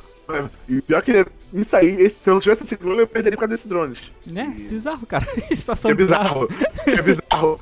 E 0.68 0.82
pior 0.82 1.02
que 1.02 1.26
me 1.54 1.64
sair, 1.64 2.00
esse, 2.02 2.22
se 2.22 2.30
eu 2.30 2.34
não 2.36 2.42
tivesse 2.42 2.64
esse 2.64 2.76
drone, 2.78 3.00
eu 3.00 3.08
perderia 3.08 3.38
por 3.38 3.42
causa 3.42 3.54
desses 3.54 3.66
drones. 3.68 4.12
Né? 4.26 4.54
E- 4.58 4.64
Bizarro, 4.64 5.06
cara. 5.06 5.26
Que 5.36 5.42
Que 5.42 5.56
situação 5.56 5.92
é 5.92 5.94
bizarra. 5.94 6.48
bizarro. 6.48 6.84
Que 6.84 6.90
é 6.92 7.02
bizarro. 7.02 7.60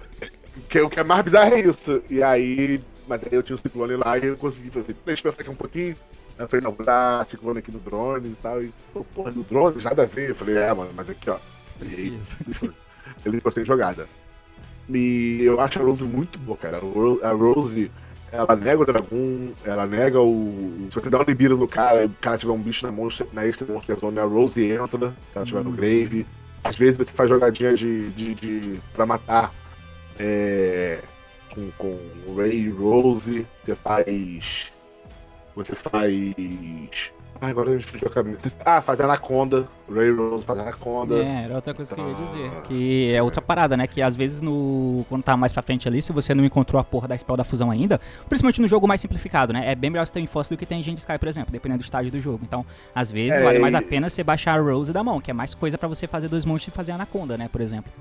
Que, 0.67 0.81
o 0.81 0.89
que 0.89 0.99
é 0.99 1.03
mais 1.03 1.23
bizarro 1.23 1.53
é 1.53 1.59
isso. 1.61 2.03
E 2.09 2.21
aí. 2.23 2.81
Mas 3.07 3.23
aí 3.23 3.29
eu 3.33 3.41
tinha 3.43 3.55
o 3.55 3.59
ciclone 3.59 3.95
lá 3.95 4.17
e 4.17 4.25
eu 4.25 4.37
consegui 4.37 4.69
fazer. 4.71 4.95
Deixa 5.05 5.21
eu 5.27 5.31
pensar 5.31 5.41
aqui 5.41 5.49
um 5.51 5.55
pouquinho. 5.55 5.95
Eu 6.39 6.47
falei, 6.47 6.63
não, 6.63 6.71
vou 6.71 6.85
dar 6.85 7.27
ciclone 7.27 7.59
aqui 7.59 7.71
no 7.71 7.79
drone 7.79 8.29
e 8.29 8.35
tal. 8.41 8.63
E, 8.63 8.73
pô, 8.93 9.03
porra, 9.03 9.31
no 9.31 9.43
drone, 9.43 9.81
nada 9.83 10.03
a 10.03 10.05
ver. 10.05 10.29
Eu 10.29 10.35
falei, 10.35 10.57
é, 10.57 10.73
mano, 10.73 10.89
mas 10.95 11.09
aqui, 11.09 11.29
ó. 11.29 11.37
Aí, 11.81 12.17
ele 13.25 13.37
ficou 13.37 13.51
sem 13.51 13.65
jogada. 13.65 14.07
E 14.89 15.41
eu 15.43 15.59
acho 15.59 15.79
a 15.79 15.83
Rose 15.83 16.03
muito 16.03 16.39
boa, 16.39 16.57
cara. 16.57 16.77
A 16.77 16.79
Ro- 16.79 17.19
A 17.21 17.31
Rose, 17.31 17.91
ela 18.31 18.55
nega 18.55 18.81
o 18.81 18.85
dragão, 18.85 19.49
ela 19.63 19.85
nega 19.85 20.19
o. 20.19 20.87
Se 20.89 20.95
você 20.99 21.09
dá 21.09 21.19
um 21.19 21.23
libiro 21.23 21.57
no 21.57 21.67
cara, 21.67 22.05
o 22.05 22.09
cara 22.21 22.37
tiver 22.37 22.51
um 22.53 22.61
bicho 22.61 22.85
na 22.85 22.91
monstro, 22.91 23.27
na 23.33 23.45
extra 23.45 23.71
monster 23.71 23.99
zone, 23.99 24.17
a 24.19 24.23
Rose 24.23 24.63
entra, 24.63 25.09
se 25.09 25.35
ela 25.35 25.45
tiver 25.45 25.63
no 25.63 25.71
grave. 25.71 26.25
Às 26.63 26.75
vezes 26.75 26.97
você 26.97 27.11
faz 27.11 27.29
jogadinha 27.29 27.73
de. 27.75 28.09
de, 28.11 28.33
de 28.33 28.81
pra 28.93 29.05
matar. 29.05 29.53
É, 30.17 30.99
com, 31.53 31.69
com 31.77 32.35
Ray 32.35 32.69
Rose, 32.69 33.45
você 33.63 33.75
faz. 33.75 34.71
Você 35.59 35.75
faz. 35.75 36.13
Ah, 37.41 37.47
agora 37.47 37.69
a 37.69 37.73
gente 37.77 37.85
fugiu 37.85 38.07
a 38.07 38.11
cabeça. 38.11 38.49
Ah, 38.65 38.81
faz 38.81 38.99
Anaconda. 38.99 39.67
Ray 39.93 40.11
Rose 40.11 40.45
faz 40.45 40.59
Anaconda. 40.59 41.15
É, 41.15 41.43
era 41.43 41.55
outra 41.55 41.73
coisa 41.73 41.93
que 41.93 41.99
eu 41.99 42.09
ia 42.09 42.15
dizer. 42.15 42.51
Ah. 42.57 42.61
Que 42.61 43.13
é 43.13 43.21
outra 43.21 43.41
parada, 43.41 43.75
né? 43.75 43.85
Que 43.85 44.01
às 44.01 44.15
vezes 44.15 44.39
no. 44.41 45.05
Quando 45.09 45.23
tá 45.23 45.35
mais 45.35 45.51
pra 45.51 45.61
frente 45.61 45.87
ali, 45.87 46.01
se 46.01 46.13
você 46.13 46.33
não 46.33 46.45
encontrou 46.45 46.79
a 46.79 46.83
porra 46.83 47.09
da 47.09 47.17
spell 47.17 47.35
da 47.35 47.43
fusão 47.43 47.69
ainda, 47.71 47.99
principalmente 48.27 48.61
no 48.61 48.67
jogo 48.67 48.87
mais 48.87 49.01
simplificado, 49.01 49.51
né? 49.51 49.69
É 49.69 49.75
bem 49.75 49.89
melhor 49.89 50.05
você 50.05 50.13
ter 50.13 50.21
Enforce 50.21 50.49
do 50.49 50.57
que 50.57 50.65
ter 50.65 50.75
Engine 50.75 50.97
Sky, 50.97 51.17
por 51.17 51.27
exemplo, 51.27 51.51
dependendo 51.51 51.79
do 51.79 51.85
estágio 51.85 52.11
do 52.11 52.19
jogo. 52.19 52.39
Então, 52.43 52.65
às 52.95 53.11
vezes, 53.11 53.39
É, 53.39 53.43
vale 53.43 53.59
mais 53.59 53.75
a 53.75 53.81
pena 53.81 54.09
você 54.09 54.23
baixar 54.23 54.57
a 54.57 54.61
Rose 54.61 54.93
da 54.93 55.03
mão, 55.03 55.19
que 55.19 55.31
é 55.31 55.33
mais 55.33 55.53
coisa 55.53 55.77
pra 55.77 55.87
você 55.87 56.07
fazer 56.07 56.29
dois 56.29 56.45
monstros 56.45 56.73
e 56.73 56.77
fazer 56.77 56.93
Anaconda, 56.93 57.37
né? 57.37 57.49
Por 57.51 57.59
exemplo. 57.61 57.91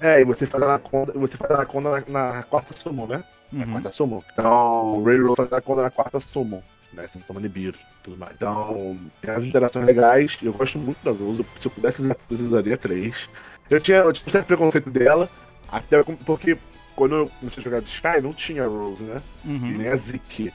É, 0.00 0.20
e 0.20 0.24
você 0.24 0.46
faz 0.46 0.62
Anaconda, 0.62 1.12
você 1.14 1.36
faz 1.36 1.50
Anaconda 1.50 2.04
na, 2.08 2.32
na 2.34 2.42
quarta 2.42 2.74
summon, 2.74 3.06
né? 3.06 3.24
Uhum. 3.52 3.70
quarta 3.72 3.92
summon. 3.92 4.22
Então, 4.32 4.98
o 4.98 5.04
Ray 5.04 5.18
Rose 5.20 5.36
faz 5.36 5.52
Anaconda 5.52 5.82
na 5.82 5.90
quarta 5.90 6.20
summon. 6.20 6.62
Né? 6.92 7.06
Você 7.06 7.18
toma 7.26 7.40
Nibiru 7.40 7.76
e 7.76 8.04
tudo 8.04 8.16
mais. 8.16 8.34
Então, 8.34 8.98
tem 9.20 9.30
as 9.30 9.44
interações 9.44 9.84
legais. 9.84 10.36
Eu 10.42 10.52
gosto 10.52 10.78
muito 10.78 10.98
da 11.04 11.10
Rose. 11.10 11.44
Se 11.58 11.66
eu 11.66 11.70
pudesse 11.70 12.00
usar 12.02 12.14
três, 12.14 12.40
eu 12.40 12.46
usaria 12.46 12.76
três. 12.76 13.28
Eu 13.70 13.80
tinha, 13.80 13.98
eu 13.98 14.12
tinha 14.12 14.26
um 14.26 14.30
certo 14.30 14.46
preconceito 14.46 14.90
dela. 14.90 15.28
Até 15.70 16.02
porque 16.02 16.56
quando 16.94 17.14
eu 17.16 17.30
comecei 17.40 17.60
a 17.60 17.64
jogar 17.64 17.80
de 17.80 17.88
Sky, 17.88 18.20
não 18.22 18.32
tinha 18.32 18.66
Rose, 18.66 19.02
né? 19.02 19.20
E 19.44 19.48
Uhum. 19.48 19.78
nem 19.78 19.88
a 19.88 19.96
Zeke. 19.96 20.52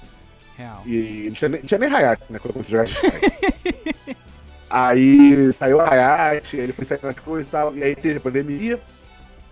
Real. 0.57 0.81
E 0.85 1.25
não 1.27 1.33
tinha 1.33 1.49
não 1.49 1.57
tinha 1.59 1.77
nem 1.77 1.89
Hayat, 1.93 2.21
né? 2.29 2.39
Quando 2.39 2.45
eu 2.45 2.53
comecei 2.53 2.79
a 2.79 2.83
jogar 2.83 2.83
de 2.85 2.91
Sky. 2.91 4.15
aí 4.69 5.51
saiu 5.53 5.81
a 5.81 5.89
Hayat, 5.89 6.55
aí 6.55 6.61
ele 6.63 6.73
foi 6.73 6.85
saindo 6.85 7.07
as 7.07 7.19
coisas 7.19 7.47
e 7.47 7.51
tal. 7.51 7.75
E 7.75 7.83
aí 7.83 7.95
teve 7.95 8.17
a 8.17 8.21
pandemia, 8.21 8.79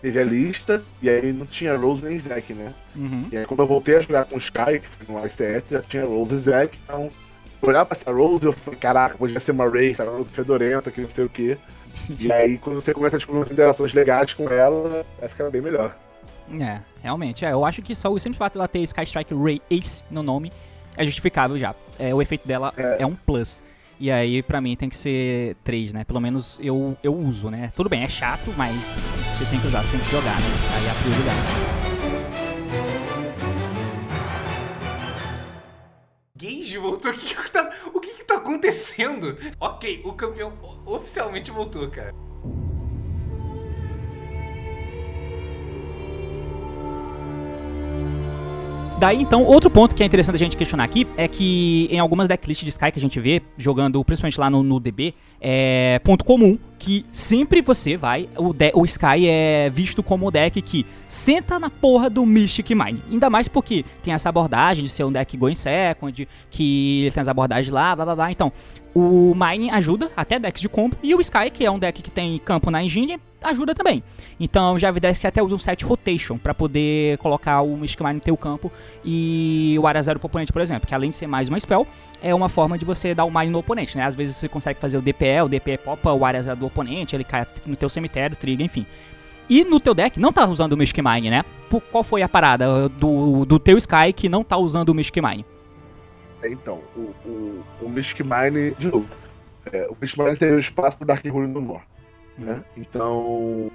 teve 0.02 0.20
a 0.20 0.24
lista, 0.24 0.84
e 1.02 1.10
aí 1.10 1.34
não 1.34 1.46
tinha 1.46 1.76
Rose 1.76 2.06
nem 2.06 2.18
Zack, 2.20 2.54
né? 2.54 2.74
Uhum. 2.96 3.26
E 3.32 3.38
aí 3.38 3.46
quando 3.46 3.62
eu 3.62 3.68
voltei 3.68 3.96
a 3.96 4.00
jogar 4.00 4.26
com 4.26 4.36
o 4.36 4.40
Sky, 4.40 4.80
que 4.82 4.88
foi 4.88 5.08
no 5.08 5.26
ICS, 5.26 5.70
já 5.70 5.82
tinha 5.82 6.06
Rose 6.06 6.36
e 6.36 6.40
Zack, 6.40 6.78
então. 6.84 7.10
Eu 7.60 7.70
olhava 7.70 7.88
pra 7.88 7.98
essa 7.98 8.12
Rose 8.12 8.46
eu 8.46 8.54
falei, 8.54 8.80
caraca, 8.80 9.18
podia 9.18 9.40
ser 9.40 9.52
uma 9.52 9.68
Ray, 9.68 9.92
essa 9.92 10.04
Rose 10.04 10.30
fedorenta, 10.30 10.92
que 10.92 11.02
não 11.02 11.10
sei 11.10 11.26
o 11.26 11.30
quê. 11.30 11.58
E 12.20 12.30
aí, 12.32 12.58
quando 12.58 12.76
você 12.76 12.94
começa 12.94 13.16
a 13.16 13.18
descobrir 13.18 13.40
umas 13.40 13.52
interações 13.52 13.94
legais 13.94 14.34
com 14.34 14.48
ela, 14.48 15.04
vai 15.20 15.28
ficar 15.28 15.50
bem 15.50 15.62
melhor. 15.62 15.98
É, 16.62 16.80
realmente. 17.02 17.44
É, 17.46 17.52
eu 17.52 17.66
acho 17.66 17.82
que 17.82 17.94
só 17.94 18.10
o 18.10 18.20
simples 18.20 18.38
fato 18.38 18.54
dela 18.54 18.68
ter 18.68 18.80
Sky 18.80 19.04
Strike 19.04 19.34
Ray 19.34 19.62
Ace 19.70 20.04
no 20.10 20.24
nome 20.24 20.52
é 20.96 21.06
justificável 21.06 21.58
já. 21.58 21.76
É, 22.00 22.14
o 22.14 22.22
efeito 22.22 22.48
dela 22.48 22.74
é. 22.78 22.98
É. 23.00 23.06
um 23.06 23.16
plus. 23.16 23.64
E 24.00 24.12
aí, 24.12 24.44
pra 24.44 24.62
mim, 24.62 24.76
tem 24.76 24.90
que 24.90 24.96
ser 24.96 25.56
3, 25.64 25.92
né? 25.92 26.04
Pelo 26.04 26.22
menos 26.22 26.60
eu, 26.62 26.96
eu 27.02 27.16
uso, 27.16 27.50
né? 27.50 27.72
Tudo 27.76 27.90
bem, 27.90 28.04
é 28.04 28.08
chato, 28.10 28.54
mas 28.56 28.76
você 29.34 29.46
tem 29.50 29.60
que 29.60 29.66
usar, 29.66 29.84
você 29.84 29.92
tem 29.92 30.00
que 30.00 30.12
jogar, 30.12 30.40
né? 30.40 30.48
Sky 30.56 30.86
é 30.86 30.92
a 30.92 30.96
prioridade. 31.02 31.78
Gage 36.36 36.78
voltou? 36.78 37.12
O 37.12 37.16
que 37.16 37.36
que 37.36 37.52
tá, 37.52 37.72
o 37.94 38.00
que 38.00 38.14
que 38.14 38.24
tá 38.24 38.36
acontecendo? 38.36 39.36
Ok, 39.60 40.02
o 40.06 40.14
campeão 40.14 40.54
oficialmente 40.86 41.50
voltou, 41.50 41.90
cara. 41.90 42.14
Daí, 49.00 49.22
então, 49.22 49.44
outro 49.44 49.70
ponto 49.70 49.94
que 49.94 50.02
é 50.02 50.06
interessante 50.08 50.36
a 50.36 50.40
gente 50.40 50.58
questionar 50.58 50.84
aqui 50.84 51.06
é 51.16 51.28
que 51.28 51.88
em 51.92 52.00
algumas 52.00 52.28
decklists 52.28 52.64
de 52.66 52.72
Sky 52.72 52.92
que 52.92 52.98
a 52.98 53.02
gente 53.02 53.20
vê, 53.20 53.44
jogando 53.56 54.04
principalmente 54.04 54.40
lá 54.40 54.50
no, 54.50 54.64
no 54.64 54.80
DB, 54.80 55.14
é 55.40 56.00
ponto 56.04 56.26
comum 56.26 56.58
que 56.80 57.06
sempre 57.12 57.62
você 57.62 57.96
vai, 57.96 58.28
o, 58.36 58.52
de- 58.54 58.72
o 58.74 58.84
Sky 58.86 59.28
é 59.28 59.70
visto 59.70 60.02
como 60.02 60.28
o 60.28 60.32
deck 60.32 60.60
que 60.64 60.84
senta 61.08 61.60
na 61.60 61.70
porra 61.70 62.10
do 62.10 62.26
Mystic 62.26 62.72
Mine. 62.72 63.04
Ainda 63.12 63.30
mais 63.30 63.48
porque 63.48 63.86
tem 64.02 64.16
essa 64.16 64.30
abordagem 64.30 64.84
de 64.84 64.90
ser 64.90 65.04
um 65.04 65.12
deck 65.12 65.38
going 65.38 65.54
second, 65.56 66.28
que 66.50 67.12
tem 67.14 67.22
as 67.22 67.28
abordagens 67.28 67.72
lá, 67.72 67.96
blá 67.96 68.04
blá 68.06 68.16
blá. 68.16 68.32
Então, 68.32 68.52
o 68.98 69.36
Mine 69.36 69.70
ajuda, 69.70 70.10
até 70.16 70.40
decks 70.40 70.62
de 70.62 70.68
compra, 70.70 70.98
e 71.04 71.14
o 71.14 71.22
Sky, 71.22 71.50
que 71.52 71.66
é 71.66 71.70
um 71.72 71.78
deck 71.78 72.02
que 72.02 72.10
tem 72.10 72.38
campo 72.40 72.72
na 72.72 72.84
engine, 72.84 73.20
ajuda 73.44 73.76
também. 73.76 74.02
Então 74.40 74.80
já 74.80 74.90
vi 74.90 75.00
decks 75.00 75.20
que 75.20 75.28
até 75.28 75.42
usam 75.44 75.60
set 75.60 75.86
rotation 75.86 76.38
pra 76.38 76.54
poder 76.54 77.18
colocar 77.20 77.62
o 77.62 77.78
Mystic 77.78 78.02
Mine 78.02 78.16
no 78.16 78.20
teu 78.22 78.36
campo 78.36 78.72
e 79.06 79.76
o 79.80 79.86
área 79.86 80.02
zero 80.02 80.20
pro 80.20 80.26
oponente, 80.28 80.52
por 80.52 80.62
exemplo, 80.62 80.88
que 80.88 80.96
além 80.96 81.12
de 81.12 81.16
ser 81.16 81.28
mais 81.28 81.48
uma 81.48 81.60
spell, 81.60 81.86
é 82.22 82.34
uma 82.34 82.50
forma 82.50 82.78
de 82.78 82.86
você 82.86 83.14
dar 83.14 83.26
o 83.26 83.32
mine 83.32 83.52
no 83.52 83.60
oponente, 83.60 83.96
né? 83.98 84.04
Às 84.06 84.16
vezes 84.16 84.36
você 84.36 84.48
consegue 84.50 84.80
fazer 84.80 84.98
o 84.98 85.02
DPE, 85.02 85.42
o 85.46 85.48
DPE 85.50 85.78
popa 85.78 86.12
o 86.12 86.26
área 86.26 86.42
zero 86.42 86.58
do 86.58 86.66
oponente, 86.66 87.16
ele 87.16 87.24
cai 87.24 87.46
no 87.66 87.76
teu 87.76 87.90
cemitério, 87.90 88.36
triga, 88.36 88.64
enfim. 88.64 88.86
E 89.50 89.64
no 89.64 89.80
teu 89.80 89.94
deck 89.94 90.20
não 90.20 90.34
tá 90.34 90.46
usando 90.48 90.74
o 90.74 90.78
Mystic 90.78 90.98
Mine, 91.04 91.30
né? 91.30 91.46
Por- 91.70 91.82
Qual 91.82 92.04
foi 92.04 92.22
a 92.24 92.28
parada 92.28 92.90
do, 92.90 93.46
do 93.46 93.60
teu 93.60 93.78
Sky 93.78 94.12
que 94.14 94.28
não 94.28 94.44
tá 94.44 94.58
usando 94.58 94.90
o 94.90 94.94
Mystic 94.96 95.24
Mine? 95.24 95.46
Então, 96.44 96.82
o, 96.96 97.02
o, 97.26 97.64
o 97.82 97.90
Mystic 97.90 98.22
Mine, 98.22 98.72
de 98.78 98.88
novo, 98.88 99.08
é, 99.72 99.88
o 99.90 99.98
Mystic 100.00 100.20
Mine 100.20 100.38
tem 100.38 100.52
o 100.52 100.60
espaço 100.60 101.00
do 101.00 101.06
Dark 101.06 101.26
Rune 101.26 101.48
no 101.48 101.62
Nor, 101.62 101.82
né? 102.38 102.64
Então, 102.76 103.72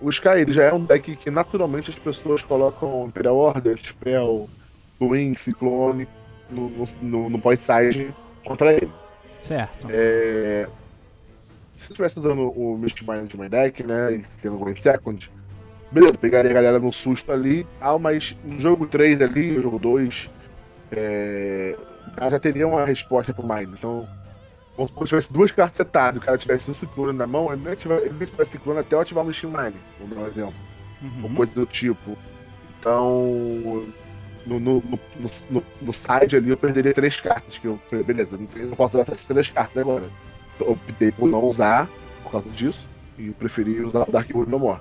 o 0.00 0.08
Sky 0.10 0.40
ele 0.40 0.52
já 0.52 0.64
é 0.64 0.72
um 0.72 0.84
deck 0.84 1.14
que 1.16 1.30
naturalmente 1.30 1.90
as 1.90 1.96
pessoas 1.96 2.42
colocam 2.42 3.06
Imperial 3.06 3.36
Order, 3.36 3.78
Spell, 3.78 4.48
Twin, 4.98 5.34
Ciclone 5.34 6.08
no, 6.50 6.68
no, 6.70 6.84
no, 7.00 7.30
no 7.30 7.38
point 7.38 7.60
side 7.60 8.14
contra 8.44 8.72
ele. 8.72 8.92
Certo. 9.40 9.86
É, 9.90 10.68
se 11.74 11.88
eu 11.88 11.92
estivesse 11.92 12.18
usando 12.18 12.50
o 12.50 12.76
Mystic 12.78 13.06
Mine 13.08 13.26
de 13.26 13.38
my 13.38 13.48
deck, 13.48 13.82
né, 13.82 14.14
e 14.14 14.24
sendo 14.28 14.58
Going 14.58 14.76
Second, 14.76 15.30
beleza, 15.90 16.18
pegaria 16.18 16.50
a 16.50 16.54
galera 16.54 16.78
no 16.78 16.92
susto 16.92 17.32
ali 17.32 17.66
tal, 17.78 17.98
mas 17.98 18.36
no 18.44 18.58
jogo 18.58 18.86
3 18.86 19.20
ali, 19.20 19.52
no 19.52 19.62
jogo 19.62 19.78
2, 19.78 20.30
é, 20.92 21.76
o 22.08 22.10
cara 22.12 22.30
já 22.30 22.40
teria 22.40 22.66
uma 22.68 22.84
resposta 22.84 23.32
pro 23.34 23.46
Mine. 23.46 23.74
Então, 23.78 24.06
vamos 24.76 24.90
supor 24.90 25.04
que 25.04 25.08
tivesse 25.10 25.32
duas 25.32 25.50
cartas 25.52 25.76
setadas, 25.76 26.22
o 26.22 26.24
cara 26.24 26.38
tivesse 26.38 26.70
um 26.70 26.74
ciclone 26.74 27.16
na 27.16 27.26
mão, 27.26 27.52
ele 27.52 27.62
não 27.62 27.72
ele 27.98 28.24
ativar 28.24 28.46
ciclone 28.46 28.80
até 28.80 28.96
eu 28.96 29.00
ativar 29.00 29.24
o 29.24 29.26
Mystic 29.26 29.44
Mine, 29.50 29.76
vamos 29.98 30.16
dar 30.16 30.22
um 30.22 30.26
exemplo 30.26 30.54
ou 31.22 31.28
Uhum. 31.28 31.34
coisa 31.34 31.52
do 31.52 31.66
tipo. 31.66 32.16
Então, 32.78 33.84
no, 34.46 34.60
no, 34.60 34.82
no, 34.82 35.30
no, 35.50 35.64
no 35.80 35.92
side 35.92 36.36
ali 36.36 36.50
eu 36.50 36.56
perderia 36.56 36.92
três 36.94 37.20
cartas, 37.20 37.58
que 37.58 37.66
eu, 37.66 37.80
beleza, 38.04 38.36
não, 38.36 38.46
tenho- 38.46 38.68
não 38.68 38.76
posso 38.76 38.96
usar 38.98 39.02
essas 39.12 39.24
três 39.24 39.48
cartas 39.48 39.76
agora. 39.76 40.04
Eu 40.60 40.72
optei 40.72 41.10
por 41.12 41.28
não 41.28 41.44
usar 41.44 41.88
por 42.22 42.32
causa 42.32 42.48
disso, 42.50 42.88
e 43.18 43.28
eu 43.28 43.32
preferi 43.34 43.80
usar 43.80 44.08
o 44.08 44.12
Dark 44.12 44.30
Wood 44.34 44.50
No 44.50 44.58
More. 44.60 44.80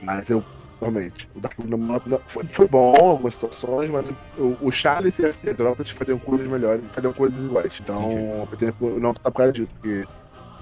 Mas 0.00 0.30
eu, 0.30 0.42
realmente, 0.80 1.28
o 1.34 1.40
Dark 1.40 1.58
não- 1.58 2.00
foi, 2.26 2.44
foi 2.44 2.68
bom 2.68 2.94
em 3.00 3.04
algumas 3.06 3.34
situações, 3.34 3.90
mas 3.90 4.04
o, 4.38 4.56
o 4.60 4.70
Charles 4.70 5.18
e 5.18 5.26
a 5.26 5.32
FT 5.32 5.54
Droplets 5.54 5.90
faziam 5.92 6.18
coisas 6.18 6.46
melhores, 6.48 6.82
faziam 6.92 7.12
coisas 7.12 7.38
iguais. 7.44 7.72
Então, 7.82 8.46
por 8.78 9.00
não 9.00 9.10
optar 9.10 9.30
por 9.30 9.36
causa 9.38 9.52
disso, 9.52 9.68
porque 9.80 10.04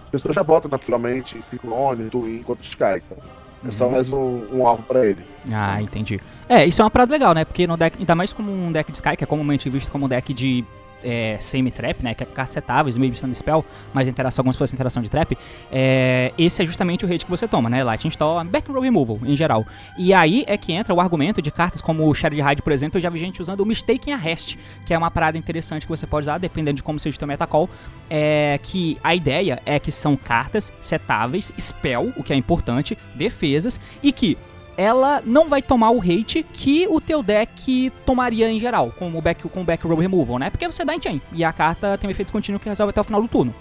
as 0.05 0.11
pessoas 0.11 0.35
já 0.35 0.43
botam 0.45 0.71
naturalmente 0.71 1.43
Ciclone, 1.45 2.09
Twin 2.11 2.43
contra 2.43 2.63
o 2.63 2.67
Sky. 2.67 3.03
Então, 3.09 3.19
é 3.67 3.71
só 3.73 3.87
Uhum. 3.87 3.93
mais 3.93 4.13
um, 4.13 4.43
um 4.59 4.67
alvo 4.67 4.83
pra 4.85 5.05
ele. 5.07 5.25
Ah, 5.53 5.81
entendi. 5.83 6.21
É, 6.49 6.65
isso 6.67 6.81
é 6.83 6.85
uma 6.85 6.91
parada 6.91 7.11
legal, 7.13 7.33
né? 7.35 7.45
Porque 7.45 7.67
no 7.67 7.77
deck, 7.77 7.97
ainda 7.99 8.15
mais 8.15 8.33
como 8.33 8.53
um 8.53 8.71
deck 8.71 8.91
de 8.93 8.97
Sky, 8.99 9.17
que 9.17 9.25
é 9.25 9.27
comumente 9.27 9.69
visto 9.71 9.91
como 9.91 10.05
um 10.05 10.09
deck 10.09 10.33
de 10.35 10.65
é, 11.05 11.37
semi-trap, 11.39 12.03
né? 12.03 12.15
Que 12.15 12.25
é 12.25 12.45
setáveis, 12.47 12.97
meio 12.97 13.11
de 13.11 13.17
stand 13.17 13.35
spell, 13.35 13.65
mas 13.93 14.09
interação 14.09 14.43
como 14.43 14.53
se 14.53 14.59
fosse 14.59 14.75
interação 14.75 15.03
de 15.03 15.11
trap. 15.11 15.37
É, 15.71 16.33
esse 16.37 16.63
é 16.63 16.65
justamente 16.65 17.05
o 17.05 17.13
hate 17.13 17.25
que 17.25 17.31
você 17.31 17.47
toma, 17.47 17.71
né? 17.71 17.85
Lightning 17.85 18.09
Storm, 18.11 18.49
back 18.49 18.71
row 18.71 18.81
removal, 18.81 19.21
em 19.25 19.37
geral. 19.37 19.67
E 19.97 20.13
aí 20.13 20.45
é 20.47 20.57
que 20.57 20.73
entra 20.73 20.95
o 20.95 21.01
argumento 21.01 21.41
de 21.41 21.51
cartas 21.51 21.81
como 21.81 22.09
o 22.09 22.15
Shared 22.15 22.41
Hide, 22.41 22.63
por 22.63 22.73
exemplo, 22.73 22.99
eu 22.99 23.03
já 23.03 23.11
vi 23.11 23.19
gente 23.19 23.41
usando 23.41 23.61
o 23.61 23.67
Mistaken 23.67 24.15
Arrest, 24.15 24.57
que 24.87 24.95
é 24.95 24.99
uma 24.99 25.11
parada 25.11 25.39
interessante 25.39 25.83
que 25.83 25.89
você 25.89 26.07
pode 26.07 26.25
usar, 26.25 26.39
dependendo 26.39 26.77
de 26.77 26.83
como 26.83 26.99
seja 26.99 27.17
o 27.17 27.19
teu 27.19 27.29
metacall. 27.29 27.69
É 28.09 28.59
que 28.63 28.99
a 29.03 29.15
ideia 29.15 29.61
é 29.67 29.79
que 29.79 29.93
são 29.93 30.17
cartas 30.17 30.73
setáveis, 30.81 31.53
spell, 31.59 32.13
o 32.17 32.23
que 32.23 32.33
é 32.33 32.37
importante, 32.37 32.97
defesas, 33.15 33.81
e 34.03 34.13
que 34.13 34.37
ela 34.77 35.23
não 35.25 35.49
vai 35.49 35.63
tomar 35.63 35.91
o 35.91 36.01
hate 36.01 36.45
que 36.53 36.87
o 36.89 37.01
teu 37.01 37.23
deck 37.23 37.93
tomaria 38.05 38.51
em 38.51 38.59
geral, 38.59 38.93
com 38.99 39.09
o 39.17 39.21
back, 39.21 39.49
com 39.49 39.61
o 39.61 39.65
back 39.65 39.87
row 39.87 39.99
removal, 39.99 40.39
né? 40.39 40.51
Porque 40.51 40.67
você 40.67 40.85
dá 40.85 40.95
em 40.95 41.23
e 41.33 41.45
a 41.45 41.53
carta 41.53 41.99
tem 41.99 42.09
um 42.09 42.11
efeito 42.11 42.33
contínuo 42.33 42.61
que 42.61 42.69
resolve 42.69 42.91
até 42.91 43.01
o 43.01 43.05
final 43.05 43.23
do 43.23 43.29
turno. 43.29 43.55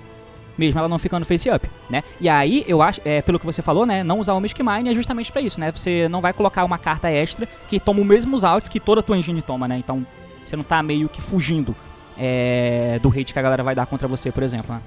Mesmo 0.57 0.79
ela 0.79 0.87
não 0.87 0.99
ficando 0.99 1.25
face 1.25 1.49
up, 1.49 1.67
né? 1.89 2.03
E 2.21 2.29
aí, 2.29 2.63
eu 2.67 2.81
acho, 2.81 3.01
é, 3.03 3.21
pelo 3.21 3.39
que 3.39 3.45
você 3.45 3.61
falou, 3.61 3.85
né? 3.85 4.03
Não 4.03 4.19
usar 4.19 4.33
o 4.33 4.39
Mystic 4.39 4.63
Mine 4.63 4.91
é 4.91 4.93
justamente 4.93 5.31
pra 5.31 5.41
isso, 5.41 5.59
né? 5.59 5.71
Você 5.71 6.07
não 6.09 6.21
vai 6.21 6.31
colocar 6.31 6.63
uma 6.63 6.77
carta 6.77 7.09
extra 7.09 7.47
que 7.67 7.79
toma 7.79 8.01
os 8.01 8.05
mesmos 8.05 8.43
outs 8.43 8.69
que 8.69 8.79
toda 8.79 9.01
a 9.01 9.03
tua 9.03 9.17
engine 9.17 9.41
toma, 9.41 9.67
né? 9.67 9.77
Então, 9.77 10.05
você 10.45 10.55
não 10.55 10.63
tá 10.63 10.83
meio 10.83 11.09
que 11.09 11.21
fugindo 11.21 11.75
é, 12.17 12.99
do 13.01 13.09
hate 13.09 13.33
que 13.33 13.39
a 13.39 13.41
galera 13.41 13.63
vai 13.63 13.73
dar 13.73 13.87
contra 13.87 14.07
você, 14.07 14.31
por 14.31 14.43
exemplo, 14.43 14.75
né? 14.75 14.81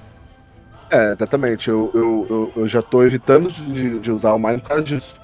É, 0.90 1.10
exatamente. 1.10 1.68
Eu, 1.68 1.90
eu, 1.92 2.26
eu, 2.30 2.52
eu 2.62 2.68
já 2.68 2.80
tô 2.80 3.02
evitando 3.02 3.50
de, 3.50 3.98
de 3.98 4.12
usar 4.12 4.34
o 4.34 4.38
Mine 4.38 4.58
por 4.58 4.68
causa 4.68 4.84
disso. 4.84 5.16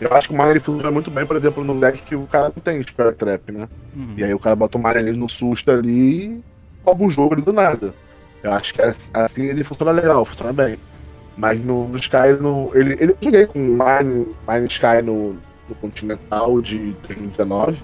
Eu 0.00 0.12
acho 0.14 0.28
que 0.28 0.34
o 0.34 0.38
Mine 0.38 0.50
ele 0.50 0.60
funciona 0.60 0.90
muito 0.90 1.10
bem, 1.10 1.26
por 1.26 1.36
exemplo, 1.36 1.62
no 1.62 1.78
deck 1.78 1.98
que 2.02 2.16
o 2.16 2.26
cara 2.26 2.44
não 2.44 2.62
tem 2.62 2.82
Spell 2.82 3.12
Trap, 3.12 3.52
né? 3.52 3.68
Uhum. 3.94 4.14
E 4.16 4.24
aí 4.24 4.32
o 4.32 4.38
cara 4.38 4.56
bota 4.56 4.78
o 4.78 4.82
Mine 4.82 4.96
ali 4.96 5.12
no 5.12 5.28
susto 5.28 5.70
ali 5.70 6.24
e 6.24 6.44
rouba 6.82 7.04
um 7.04 7.10
jogo 7.10 7.34
ali 7.34 7.42
do 7.42 7.52
nada. 7.52 7.94
Eu 8.42 8.52
acho 8.52 8.72
que 8.72 8.80
assim 8.80 9.44
ele 9.44 9.62
funciona 9.62 9.90
legal, 9.90 10.24
funciona 10.24 10.52
bem. 10.52 10.78
Mas 11.36 11.60
no, 11.60 11.86
no 11.86 11.96
Sky, 11.98 12.32
no, 12.40 12.70
ele, 12.74 12.96
ele 12.98 13.12
eu 13.12 13.16
joguei 13.20 13.46
com 13.46 13.58
o 13.58 13.62
Mine, 13.62 14.26
Mine 14.48 14.66
Sky 14.66 15.02
no, 15.04 15.36
no 15.68 15.74
Continental 15.80 16.60
de 16.62 16.92
2019, 17.06 17.78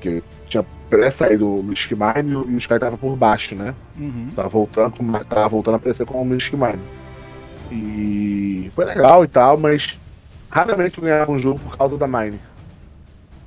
que 0.00 0.22
tinha 0.48 0.64
pré-saído 0.88 1.60
o 1.60 1.62
Mystic 1.62 1.92
Mine 1.92 2.32
e 2.48 2.56
os 2.56 2.66
caras 2.66 2.82
estavam 2.82 2.98
por 2.98 3.16
baixo, 3.16 3.54
né? 3.54 3.74
Uhum. 3.98 4.30
Tava 4.36 4.48
voltando, 4.48 4.94
tava 5.24 5.48
voltando 5.48 5.74
a 5.74 5.76
aparecer 5.78 6.04
como 6.04 6.20
o 6.20 6.26
Mystic 6.26 6.54
Mine. 6.54 6.80
E 7.72 8.70
foi 8.74 8.84
legal 8.84 9.24
e 9.24 9.28
tal, 9.28 9.56
mas 9.56 9.98
raramente 10.54 10.98
eu 10.98 11.04
ganhava 11.04 11.32
um 11.32 11.38
jogo 11.38 11.58
por 11.58 11.76
causa 11.76 11.98
da 11.98 12.06
Mine. 12.06 12.38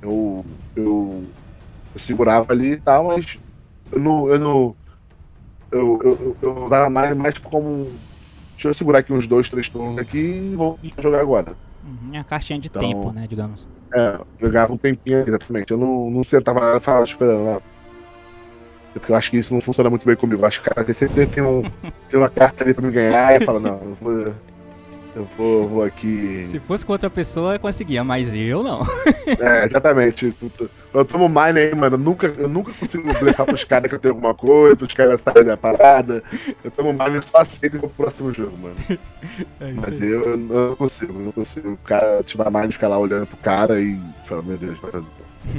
Eu, 0.02 0.44
eu, 0.76 1.24
eu 1.94 2.00
segurava 2.00 2.52
ali 2.52 2.72
e 2.72 2.76
tal, 2.76 3.08
mas 3.08 3.38
eu 3.90 3.98
não. 3.98 4.28
Eu, 4.28 4.38
não, 4.38 4.76
eu, 5.72 6.00
eu, 6.04 6.36
eu, 6.42 6.64
usava 6.64 6.86
a 6.86 6.90
Mine 6.90 7.14
mais 7.20 7.38
como. 7.38 7.90
Deixa 8.52 8.68
eu 8.68 8.74
segurar 8.74 8.98
aqui 8.98 9.12
uns 9.12 9.26
dois, 9.26 9.48
três 9.48 9.68
turnos 9.68 9.98
aqui 9.98 10.18
e 10.52 10.54
vou 10.54 10.78
jogar 10.98 11.20
agora. 11.20 11.54
Uhum. 11.84 12.14
É 12.14 12.18
a 12.18 12.24
caixinha 12.24 12.58
de 12.58 12.68
Então- 12.68 12.82
tempo, 12.82 13.12
né, 13.12 13.26
digamos. 13.28 13.64
É, 13.94 14.20
jogava 14.38 14.72
um 14.72 14.76
tempinho, 14.76 15.24
exatamente. 15.26 15.70
Eu 15.70 15.78
não, 15.78 16.10
não 16.10 16.22
sentava 16.22 16.60
lá 16.60 16.76
e 16.76 16.80
falava 16.80 17.04
esperando 17.04 17.44
lá. 17.44 17.52
É 18.94 18.98
Porque 18.98 19.12
eu 19.12 19.16
acho 19.16 19.30
que 19.30 19.38
isso 19.38 19.54
não 19.54 19.60
funciona 19.62 19.88
muito 19.88 20.04
bem 20.04 20.14
comigo. 20.16 20.42
Eu 20.42 20.46
acho 20.46 20.60
que 20.60 20.68
o 20.68 20.74
cara 20.74 20.84
tem- 20.84 20.94
sempre 20.94 21.26
tem, 21.26 21.42
um, 21.42 21.62
tem 22.10 22.18
uma 22.20 22.28
carta 22.28 22.64
ali 22.64 22.74
pra 22.74 22.84
me 22.86 22.92
ganhar 22.92 23.32
e 23.32 23.36
eu 23.42 23.46
falo, 23.46 23.60
não, 23.60 23.80
eu 23.80 23.94
vou. 24.00 24.34
Eu 25.18 25.24
vou, 25.36 25.62
eu 25.62 25.68
vou 25.68 25.82
aqui. 25.82 26.44
Se 26.46 26.60
fosse 26.60 26.86
com 26.86 26.92
outra 26.92 27.10
pessoa, 27.10 27.54
eu 27.54 27.58
conseguia, 27.60 28.04
mas 28.04 28.32
eu 28.32 28.62
não. 28.62 28.86
É, 29.40 29.64
exatamente. 29.64 30.32
Eu- 30.60 30.70
Eu 30.94 31.04
tomo 31.04 31.28
mine 31.28 31.58
aí, 31.60 31.74
mano. 31.74 31.94
Eu 31.96 31.98
nunca, 31.98 32.26
eu 32.28 32.48
nunca 32.48 32.72
consigo 32.72 33.02
blefar 33.18 33.44
pros 33.44 33.62
caras 33.64 33.88
que 33.88 33.94
eu 33.94 33.98
tenho 33.98 34.14
alguma 34.14 34.32
coisa, 34.34 34.76
pros 34.76 34.94
caras 34.94 35.20
saírem 35.20 35.44
da 35.44 35.56
parada. 35.56 36.22
Eu 36.64 36.70
tomo 36.70 36.92
mine 36.92 37.18
e 37.18 37.22
só 37.26 37.38
aceito 37.38 37.76
e 37.76 37.78
vou 37.80 37.90
pro 37.90 38.04
próximo 38.04 38.32
jogo, 38.32 38.56
mano. 38.56 38.76
Mas 39.82 40.00
eu, 40.00 40.22
eu 40.22 40.36
não 40.36 40.76
consigo, 40.76 41.12
eu 41.12 41.24
não 41.26 41.32
consigo. 41.32 41.72
O 41.72 41.76
cara 41.78 42.22
tirar 42.22 42.50
mine 42.50 42.68
e 42.68 42.72
ficar 42.72 42.88
lá 42.88 42.98
olhando 42.98 43.26
pro 43.26 43.36
cara 43.38 43.80
e 43.80 43.98
falar, 44.24 44.42
meu 44.42 44.56
Deus, 44.56 44.78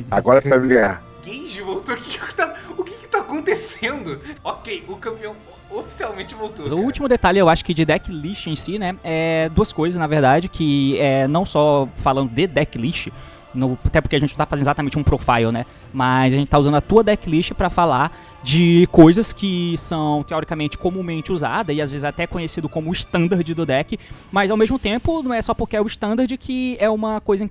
agora 0.10 0.42
quem 0.42 0.50
vai 0.52 0.60
me 0.60 0.68
ganhar? 0.70 1.04
Gage 1.26 1.62
voltou. 1.62 1.96
Que 1.96 2.18
que 2.20 2.34
tá, 2.34 2.56
o 2.78 2.84
que 2.84 2.92
que 2.94 2.98
tá 2.98 2.99
acontecendo? 3.30 4.20
Ok, 4.44 4.84
o 4.88 4.96
campeão 4.96 5.36
oficialmente 5.70 6.34
voltou. 6.34 6.66
O 6.66 6.70
cara. 6.70 6.82
último 6.82 7.08
detalhe, 7.08 7.40
eu 7.40 7.50
acho 7.50 7.64
que 7.64 7.74
de 7.74 7.86
deck 7.86 8.12
list 8.12 8.48
em 8.48 8.56
si, 8.56 8.80
né, 8.80 8.96
é 9.04 9.50
duas 9.50 9.72
coisas, 9.72 10.00
na 10.00 10.08
verdade, 10.08 10.48
que 10.48 10.98
é 10.98 11.28
não 11.28 11.46
só 11.46 11.88
falando 11.96 12.30
de 12.32 12.48
deck 12.48 12.78
list, 12.78 13.10
no- 13.54 13.78
até 13.84 14.00
porque 14.02 14.16
a 14.16 14.20
gente 14.20 14.32
não 14.32 14.38
tá 14.38 14.46
fazendo 14.46 14.64
exatamente 14.64 14.98
um 14.98 15.04
profile, 15.04 15.52
né, 15.52 15.66
mas 15.94 16.34
a 16.34 16.38
gente 16.38 16.48
tá 16.50 16.58
usando 16.58 16.76
a 16.76 16.82
tua 16.82 17.04
deck 17.04 17.30
list 17.30 17.54
pra 17.54 17.70
falar 17.70 18.12
de 18.44 18.88
coisas 18.92 19.34
que 19.34 19.76
são 19.78 20.24
teoricamente 20.24 20.78
comumente 20.78 21.32
usadas 21.32 21.76
e 21.76 21.82
às 21.82 21.92
vezes 21.92 22.06
até 22.06 22.26
conhecido 22.26 22.70
como 22.70 22.90
o 22.90 22.94
standard 22.94 23.54
do 23.54 23.66
deck, 23.66 24.00
mas 24.32 24.50
ao 24.52 24.58
mesmo 24.58 24.78
tempo 24.80 25.22
não 25.24 25.34
é 25.34 25.42
só 25.42 25.54
porque 25.54 25.76
é 25.76 25.82
o 25.82 25.88
standard 25.88 26.38
que 26.38 26.78
é 26.80 26.90
uma 26.90 27.20
coisa 27.20 27.48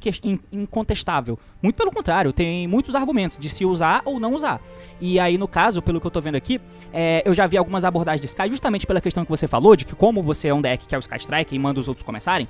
incontestável. 0.52 1.38
Muito 1.62 1.76
pelo 1.76 1.90
contrário, 1.90 2.32
tem 2.32 2.66
muitos 2.66 2.94
argumentos 2.94 3.38
de 3.38 3.48
se 3.48 3.64
usar 3.64 4.02
ou 4.04 4.18
não 4.20 4.32
usar. 4.34 4.60
E 5.00 5.18
aí, 5.20 5.36
no 5.38 5.46
caso, 5.46 5.80
pelo 5.82 6.00
que 6.00 6.06
eu 6.06 6.10
tô 6.10 6.20
vendo 6.20 6.34
aqui, 6.36 6.60
é, 6.92 7.22
eu 7.24 7.34
já 7.34 7.46
vi 7.46 7.56
algumas 7.56 7.84
abordagens 7.84 8.20
de 8.20 8.26
Sky, 8.26 8.48
justamente 8.50 8.86
pela 8.86 9.00
questão 9.00 9.24
que 9.24 9.30
você 9.30 9.46
falou, 9.46 9.76
de 9.76 9.84
que 9.84 9.94
como 9.94 10.22
você 10.22 10.48
é 10.48 10.54
um 10.54 10.60
deck 10.60 10.86
que 10.86 10.94
é 10.94 10.98
o 10.98 11.00
Sky 11.00 11.16
Strike 11.18 11.54
e 11.54 11.58
manda 11.58 11.78
os 11.78 11.88
outros 11.88 12.04
começarem, 12.04 12.48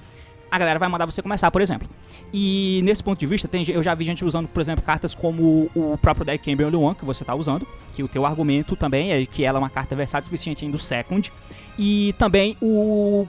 a 0.50 0.58
galera 0.58 0.78
vai 0.78 0.88
mandar 0.88 1.06
você 1.06 1.22
começar, 1.22 1.50
por 1.50 1.60
exemplo. 1.60 1.88
E 2.32 2.80
nesse 2.84 3.02
ponto 3.02 3.18
de 3.18 3.26
vista, 3.26 3.48
tem, 3.48 3.68
eu 3.68 3.82
já 3.82 3.94
vi 3.94 4.04
gente 4.04 4.24
usando, 4.24 4.48
por 4.48 4.60
exemplo, 4.60 4.84
cartas 4.84 5.14
como 5.14 5.70
o 5.74 5.98
próprio 6.00 6.24
deck 6.24 6.44
Cambion 6.44 6.80
One, 6.80 6.94
que 6.94 7.04
você 7.04 7.24
tá 7.24 7.34
usando, 7.34 7.66
que 7.94 8.02
o 8.02 8.08
teu 8.08 8.24
argumento 8.26 8.76
também 8.76 9.12
é 9.12 9.26
que 9.26 9.44
ela 9.44 9.58
é 9.58 9.60
uma 9.60 9.70
carta 9.70 9.94
versátil 9.94 10.26
suficiente 10.26 10.64
ainda 10.64 10.76
do 10.76 10.82
second. 10.82 11.32
E 11.78 12.14
também 12.18 12.56
o 12.60 13.26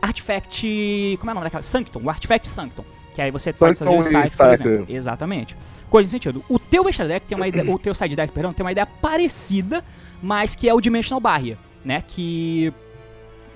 Artifact. 0.00 1.16
Como 1.18 1.30
é 1.30 1.32
o 1.32 1.34
nome 1.34 1.44
daquela? 1.44 1.62
Sanctum, 1.62 2.00
o 2.04 2.10
Artifact 2.10 2.48
Sanctum. 2.48 2.84
Que 3.14 3.22
aí 3.22 3.30
você 3.30 3.52
pode 3.52 3.78
fazer 3.78 3.90
o 3.90 4.00
e 4.00 4.04
site, 4.04 4.36
por 4.36 4.52
exemplo. 4.52 4.86
Exatamente. 4.88 5.56
Coisa 5.90 6.06
em 6.06 6.10
sentido. 6.10 6.44
O 6.48 6.58
teu 6.58 6.88
extra 6.88 7.08
deck 7.08 7.26
tem 7.26 7.36
uma 7.36 7.48
ideia, 7.48 7.68
o 7.68 7.78
teu 7.78 7.94
side 7.94 8.14
deck, 8.14 8.32
perdão, 8.32 8.52
tem 8.52 8.64
uma 8.64 8.70
ideia 8.70 8.86
parecida, 8.86 9.84
mas 10.22 10.54
que 10.54 10.68
é 10.68 10.74
o 10.74 10.80
Dimensional 10.80 11.20
Barrier, 11.20 11.56
né? 11.84 12.04
Que 12.06 12.72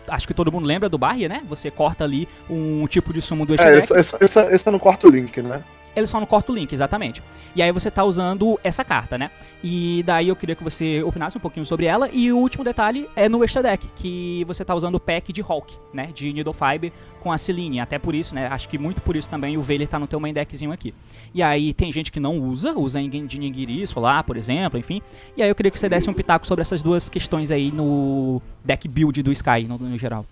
acho 0.09 0.27
que 0.27 0.35
todo 0.35 0.51
mundo 0.51 0.67
lembra 0.67 0.89
do 0.89 0.99
Barrier, 0.99 1.29
né? 1.29 1.43
Você 1.49 1.71
corta 1.71 2.05
ali 2.05 2.29
um 2.49 2.87
tipo 2.87 3.13
de 3.13 3.21
sumo 3.21 3.47
do 3.47 3.55
extra 3.55 3.75
É, 3.75 3.79
esse, 3.79 3.97
esse, 3.97 4.17
esse, 4.21 4.41
esse 4.55 4.71
no 4.71 4.79
quarto 4.79 5.09
link, 5.09 5.41
né? 5.43 5.63
Ele 5.95 6.07
só 6.07 6.19
não 6.19 6.27
corta 6.27 6.53
o 6.53 6.55
link, 6.55 6.73
exatamente. 6.73 7.23
E 7.55 7.63
aí 7.63 7.71
você 7.71 7.91
tá 7.91 8.03
usando 8.05 8.59
essa 8.65 8.85
carta, 8.85 9.19
né? 9.19 9.31
E 9.63 10.03
daí 10.05 10.29
eu 10.29 10.37
queria 10.37 10.57
que 10.57 10.65
você 10.65 11.03
opinasse 11.03 11.37
um 11.37 11.41
pouquinho 11.41 11.67
sobre 11.67 11.87
ela. 11.87 12.09
E 12.11 12.33
o 12.33 12.39
último 12.39 12.65
detalhe 12.65 13.09
é 13.15 13.29
no 13.29 13.45
extra 13.45 13.63
deck, 13.63 13.87
que 13.95 14.45
você 14.45 14.65
tá 14.65 14.75
usando 14.75 14.95
o 14.95 15.01
pack 15.01 15.33
de 15.33 15.43
Hulk, 15.43 15.75
né? 15.93 16.11
De 16.15 16.33
Fiber 16.53 16.93
com 17.21 17.31
a 17.31 17.39
Celine. 17.39 17.79
Até 17.81 17.99
por 17.99 18.15
isso, 18.15 18.35
né? 18.35 18.49
Acho 18.49 18.69
que 18.69 18.79
muito 18.79 19.01
por 19.01 19.17
isso 19.17 19.29
também 19.29 19.57
o 19.57 19.63
Veiler 19.63 19.87
tá 19.87 19.99
no 19.99 20.07
teu 20.07 20.19
main 20.19 20.33
deckzinho 20.33 20.73
aqui. 20.73 20.95
E 21.35 21.43
aí 21.43 21.73
tem 21.75 21.93
gente 21.93 22.11
que 22.11 22.19
não 22.19 22.39
usa, 22.39 22.73
usa 22.73 23.01
em 23.01 23.09
de 23.27 23.39
Ningiri 23.39 23.85
lá, 23.97 24.23
por 24.23 24.37
exemplo, 24.37 24.79
enfim. 24.79 25.03
E 25.37 25.43
aí 25.43 25.49
eu 25.49 25.55
queria 25.55 25.71
que 25.71 25.79
você 25.79 25.89
desse 25.89 26.09
um 26.09 26.15
pitaco 26.15 26.47
sobre 26.47 26.63
essas 26.63 26.83
duas 26.83 27.09
questões 27.09 27.51
aí 27.51 27.71
no 27.71 28.41
deck 28.65 28.89
build 28.89 29.23
do 29.23 29.31
Sky, 29.33 29.65
no, 29.69 29.79
no 29.79 29.99
geral. 29.99 30.25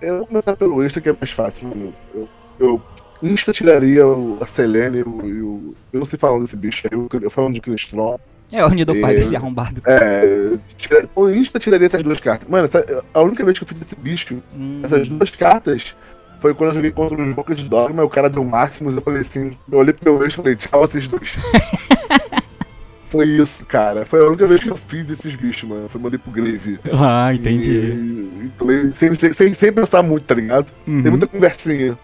Eu 0.00 0.18
vou 0.18 0.26
começar 0.26 0.56
pelo 0.56 0.84
Insta, 0.84 1.00
que 1.00 1.08
é 1.08 1.12
mais 1.12 1.30
fácil, 1.30 1.68
mano. 1.68 1.94
Eu, 2.12 2.28
eu 2.58 2.82
Insta 3.22 3.52
tiraria 3.52 4.06
o, 4.06 4.38
a 4.40 4.46
Selene 4.46 4.98
e 4.98 5.02
o, 5.02 5.26
e 5.26 5.42
o- 5.42 5.74
Eu 5.92 6.00
não 6.00 6.06
sei 6.06 6.18
falando 6.18 6.42
desse 6.42 6.56
bicho 6.56 6.86
aí, 6.90 6.98
eu, 6.98 7.08
eu 7.20 7.30
falando 7.30 7.54
de 7.54 7.60
Cristron. 7.60 8.18
É 8.50 8.64
o 8.64 8.68
Fiber, 8.94 9.10
Eu- 9.12 9.18
esse 9.18 9.34
arrombado. 9.36 9.80
É. 9.86 10.58
Tira, 10.76 11.08
o 11.14 11.30
Insta 11.30 11.58
tiraria 11.58 11.86
essas 11.86 12.02
duas 12.02 12.20
cartas. 12.20 12.48
Mano, 12.48 12.64
essa- 12.66 13.04
a 13.14 13.20
única 13.22 13.44
vez 13.44 13.58
que 13.58 13.64
eu 13.64 13.68
fiz 13.68 13.80
esse 13.80 13.96
bicho, 13.96 14.42
Hum, 14.54 14.80
essas 14.82 15.08
duas 15.08 15.30
cartas, 15.30 15.94
foi 16.40 16.52
quando 16.54 16.70
eu 16.70 16.74
joguei 16.74 16.90
contra 16.90 17.22
os 17.22 17.34
Boca 17.34 17.54
de 17.54 17.68
Dogma, 17.68 18.02
o 18.04 18.10
cara 18.10 18.28
deu 18.28 18.44
máximos, 18.44 18.94
eu 18.96 19.00
falei 19.00 19.20
assim, 19.22 19.56
eu 19.70 19.78
olhei 19.78 19.92
pro 19.94 20.12
meu 20.12 20.22
ex 20.24 20.32
e 20.34 20.36
falei, 20.36 20.56
tchau 20.56 20.80
vocês 20.80 21.06
dois. 21.08 21.34
foi 23.06 23.26
isso, 23.28 23.64
cara. 23.66 24.04
Foi 24.06 24.20
a 24.20 24.26
única 24.26 24.46
vez 24.46 24.62
que 24.62 24.70
eu 24.70 24.76
fiz 24.76 25.08
esses 25.10 25.34
bichos, 25.36 25.68
mano. 25.68 25.88
Foi 25.88 26.00
mandei 26.00 26.18
pro 26.18 26.32
Grave. 26.32 26.78
Ah, 26.92 27.30
E, 27.34 27.38
e 27.38 28.92
sem, 28.96 29.14
sem, 29.14 29.32
sem, 29.32 29.54
sem 29.54 29.72
pensar 29.72 30.02
muito, 30.02 30.24
tá 30.24 30.34
ligado? 30.34 30.72
Uhum. 30.86 31.02
Tem 31.02 31.10
muita 31.10 31.26
conversinha. 31.26 31.98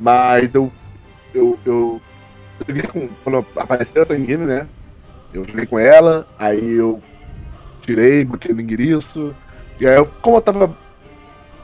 Mas 0.00 0.54
eu. 0.54 0.72
Eu. 1.34 1.58
Eu. 1.64 2.00
eu 2.60 2.66
joguei 2.66 2.82
com, 2.82 3.08
quando 3.22 3.46
apareceu 3.56 4.02
essa 4.02 4.16
Ingame, 4.16 4.46
né? 4.46 4.66
Eu 5.32 5.44
joguei 5.44 5.66
com 5.66 5.78
ela, 5.78 6.26
aí 6.38 6.72
eu 6.72 7.00
tirei, 7.82 8.24
botei 8.24 8.52
no 8.54 8.60
enguiriço. 8.60 9.34
E 9.80 9.86
aí 9.86 9.96
eu, 9.96 10.06
como 10.20 10.36
eu 10.38 10.42
tava. 10.42 10.74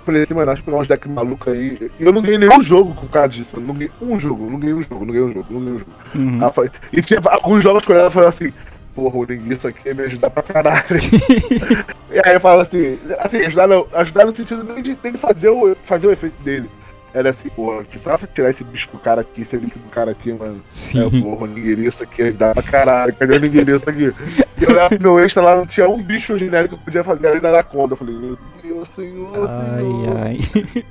Falei 0.05 0.23
assim, 0.23 0.35
mano, 0.35 0.53
acho 0.53 0.63
que 0.63 0.67
pegar 0.67 0.81
uns 0.81 0.87
decks 0.87 1.11
malucos 1.11 1.53
aí. 1.53 1.91
E 1.99 2.05
eu 2.05 2.13
não 2.13 2.23
ganhei 2.23 2.39
nenhum 2.39 2.61
jogo 2.63 2.95
com 2.95 3.09
causa 3.09 3.29
disso, 3.31 3.53
mano. 3.57 3.67
Não 3.67 3.75
ganhei 3.75 3.91
um 4.01 4.21
jogo, 4.21 4.49
não 4.49 4.59
ganhei 4.61 4.75
um 4.75 4.83
jogo, 4.83 5.05
não 5.05 5.13
ganhei 5.13 5.27
um 5.29 5.33
jogo, 5.33 5.47
não 5.53 5.61
ganhei 5.61 5.75
um 5.75 5.79
jogo. 5.81 5.91
Uhum. 6.15 6.39
Aí 6.41 6.49
eu 6.49 6.53
falei- 6.53 6.71
e 6.93 7.03
tinha 7.03 7.21
alguns 7.25 7.65
jogos 7.65 7.85
com 7.85 7.93
ela 7.93 8.09
falando 8.09 8.29
assim, 8.29 8.53
porra, 8.95 9.17
o 9.17 9.25
linguiça 9.25 9.67
aqui 9.69 9.89
ia 9.89 9.95
me 9.97 10.03
ajudar 10.05 10.31
pra 10.31 10.45
caralho. 10.45 10.85
e 12.09 12.21
aí 12.25 12.35
eu 12.35 12.41
falo 12.41 12.61
assim, 12.61 13.01
assim, 13.19 13.39
ajudar, 13.39 13.67
no- 13.67 13.89
ajudar 13.95 14.27
no 14.27 14.37
sentido 14.37 14.63
dele, 14.63 14.83
de- 14.83 14.95
dele 14.95 15.19
fazer, 15.19 15.49
o, 15.49 15.77
fazer 15.83 16.07
o 16.07 16.13
efeito 16.13 16.41
dele. 16.45 16.71
Era 17.19 17.31
assim, 17.31 17.49
porra, 17.49 17.83
precisava 17.83 18.27
tirar 18.27 18.51
esse 18.51 18.63
bicho 18.63 18.91
do 18.93 18.99
cara 18.99 19.23
aqui, 19.23 19.41
esse 19.41 19.57
link 19.57 19.73
do 19.79 19.89
cara 19.89 20.11
aqui, 20.11 20.35
mano. 20.35 20.63
Sim. 20.71 21.07
É, 21.07 21.21
porra, 21.23 21.45
o 21.45 21.47
linguiça 21.47 22.05
aqui 22.05 22.21
ajudar 22.23 22.53
pra 22.53 22.63
caralho, 22.63 23.15
cadê 23.15 23.37
o 23.37 23.39
linguiça 23.39 23.89
aqui? 23.91 24.13
E 24.59 24.65
eu 24.65 24.71
olhava 24.71 24.91
pro 24.91 25.01
meu 25.01 25.19
extra 25.19 25.43
lá, 25.43 25.57
não 25.57 25.65
tinha 25.65 25.89
um 25.89 26.03
bicho 26.03 26.37
genérico 26.39 26.75
que 26.77 26.81
eu 26.81 26.85
podia 26.85 27.03
fazer 27.03 27.27
além 27.29 27.41
da 27.41 27.49
Anaconda. 27.49 27.95
Eu 27.95 27.97
falei, 27.97 28.15
meu 28.15 28.39
Deus, 28.63 28.89
senhor, 28.91 29.33
senhor. 29.49 30.19
Ai, 30.19 30.39
ai. 30.75 30.85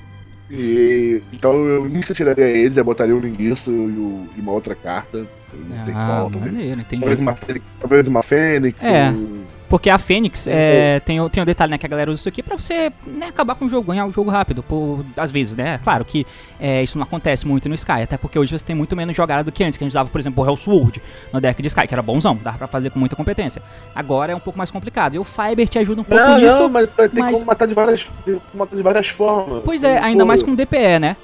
E, 0.50 1.22
então 1.34 1.54
eu 1.66 1.88
insta 1.88 2.14
tiraria 2.14 2.46
eles, 2.48 2.78
eu 2.78 2.84
botaria 2.84 3.16
o 3.16 3.20
linguiça 3.20 3.70
e, 3.72 3.74
o- 3.74 4.28
e 4.38 4.42
uma 4.42 4.52
outra 4.52 4.76
carta. 4.76 5.26
Não 5.54 5.84
sei 5.84 5.94
Ah, 5.96 6.06
qual, 6.08 6.32
talvez, 6.32 6.52
maneiro, 6.54 6.82
entendi. 6.82 7.00
talvez 7.02 7.20
uma 7.20 7.36
Fênix. 7.36 7.76
Talvez 7.80 8.08
uma 8.08 8.22
Fênix. 8.24 8.84
É. 8.84 9.10
um- 9.10 9.44
Porque 9.68 9.90
a 9.90 9.98
Fênix 9.98 10.46
é, 10.48 11.00
tem, 11.00 11.28
tem 11.30 11.42
o 11.44 11.46
detalhe, 11.46 11.72
né, 11.72 11.78
que 11.78 11.86
a 11.86 11.90
galera 11.90 12.12
usa 12.12 12.20
isso 12.20 12.30
aqui 12.30 12.44
pra 12.44 12.56
você 12.56 12.92
né, 13.06 13.28
acabar 13.28 13.56
com 13.56 13.66
o 13.66 13.70
jogo, 13.70 13.92
ganhar 13.92 14.06
o 14.06 14.12
jogo 14.12 14.30
rápido, 14.30 14.62
por, 14.62 15.04
às 15.18 15.32
vezes, 15.32 15.56
né? 15.56 15.80
Claro 15.84 16.06
que 16.06 16.26
é, 16.60 16.84
isso 16.84 16.98
não 16.98 17.04
acontece 17.04 17.48
muito 17.48 17.68
no 17.68 17.74
Sky, 17.76 18.04
até 18.04 18.16
porque 18.18 18.38
hoje 18.38 18.58
você 18.58 18.64
tem 18.64 18.76
muito 18.76 18.96
menos 18.96 19.16
jogada 19.16 19.44
do 19.44 19.52
que 19.52 19.64
antes, 19.64 19.78
que 19.78 19.84
a 19.84 19.86
gente 19.86 19.92
usava, 19.94 20.08
por 20.10 20.20
exemplo, 20.20 20.44
o 20.44 20.48
Hellsword 20.48 21.02
no 21.34 21.42
deck 21.42 21.62
de 21.62 21.68
Sky, 21.68 21.88
que 21.88 21.94
era 21.96 22.02
bonzão, 22.04 22.36
dava 22.44 22.60
pra 22.60 22.68
fazer 22.68 22.92
com 22.92 23.00
muita 23.00 23.16
competência. 23.16 23.62
Agora 23.96 24.32
é 24.32 24.36
um 24.36 24.40
pouco 24.40 24.58
mais 24.58 24.70
complicado. 24.70 25.16
E 25.16 25.20
o 25.20 25.24
Fiber 25.24 25.68
te 25.68 25.80
ajuda 25.80 26.02
um 26.02 26.04
pouco 26.04 26.24
Não, 26.24 26.38
nisso. 26.38 26.60
não, 26.60 26.70
mas 26.70 26.88
ter 26.90 27.10
mas- 27.20 27.34
como 27.34 27.46
matar 27.46 27.66
de 27.68 27.74
várias, 27.74 28.04
tem 28.24 28.36
como 28.36 28.44
matar 28.54 28.76
de 28.76 28.82
várias 28.84 29.08
formas. 29.08 29.64
Pois 29.66 29.84
é, 29.84 29.98
ainda 29.98 30.24
Pô, 30.24 30.28
mais 30.28 30.44
com 30.44 30.54
DPE, 30.54 31.00
né? 31.00 31.18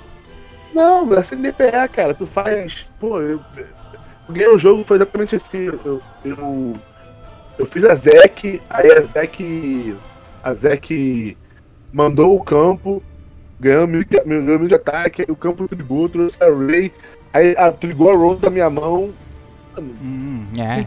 Não, 0.73 1.05
mas 1.05 1.19
assim, 1.19 1.35
DPA, 1.35 1.87
cara, 1.87 2.13
tu 2.13 2.25
faz. 2.25 2.87
Pô, 2.99 3.19
eu. 3.21 3.39
Eu 4.27 4.33
ganhei 4.33 4.49
o 4.49 4.57
jogo, 4.57 4.83
foi 4.85 4.97
exatamente 4.97 5.35
assim. 5.35 5.63
Eu, 5.65 6.01
eu, 6.23 6.73
eu 7.57 7.65
fiz 7.65 7.83
a 7.85 7.95
Zek, 7.95 8.61
aí 8.69 8.91
a 8.91 9.01
Zek. 9.01 9.95
A 10.43 10.53
Zek 10.53 11.37
mandou 11.93 12.35
o 12.35 12.43
campo, 12.43 13.01
ganhou 13.59 13.87
mil, 13.87 14.03
de- 14.03 14.23
ganhou 14.25 14.59
mil 14.59 14.67
de 14.67 14.75
ataque, 14.75 15.21
aí 15.21 15.27
o 15.31 15.35
campo 15.35 15.67
trigou, 15.67 16.09
trouxe 16.09 16.41
a 16.43 16.47
Ray, 16.47 16.91
aí 17.33 17.55
a, 17.57 17.71
trigou 17.71 18.09
a 18.11 18.15
Rose 18.15 18.41
da 18.41 18.49
minha 18.49 18.69
mão. 18.69 19.11
Hum, 19.77 20.45
é, 20.57 20.85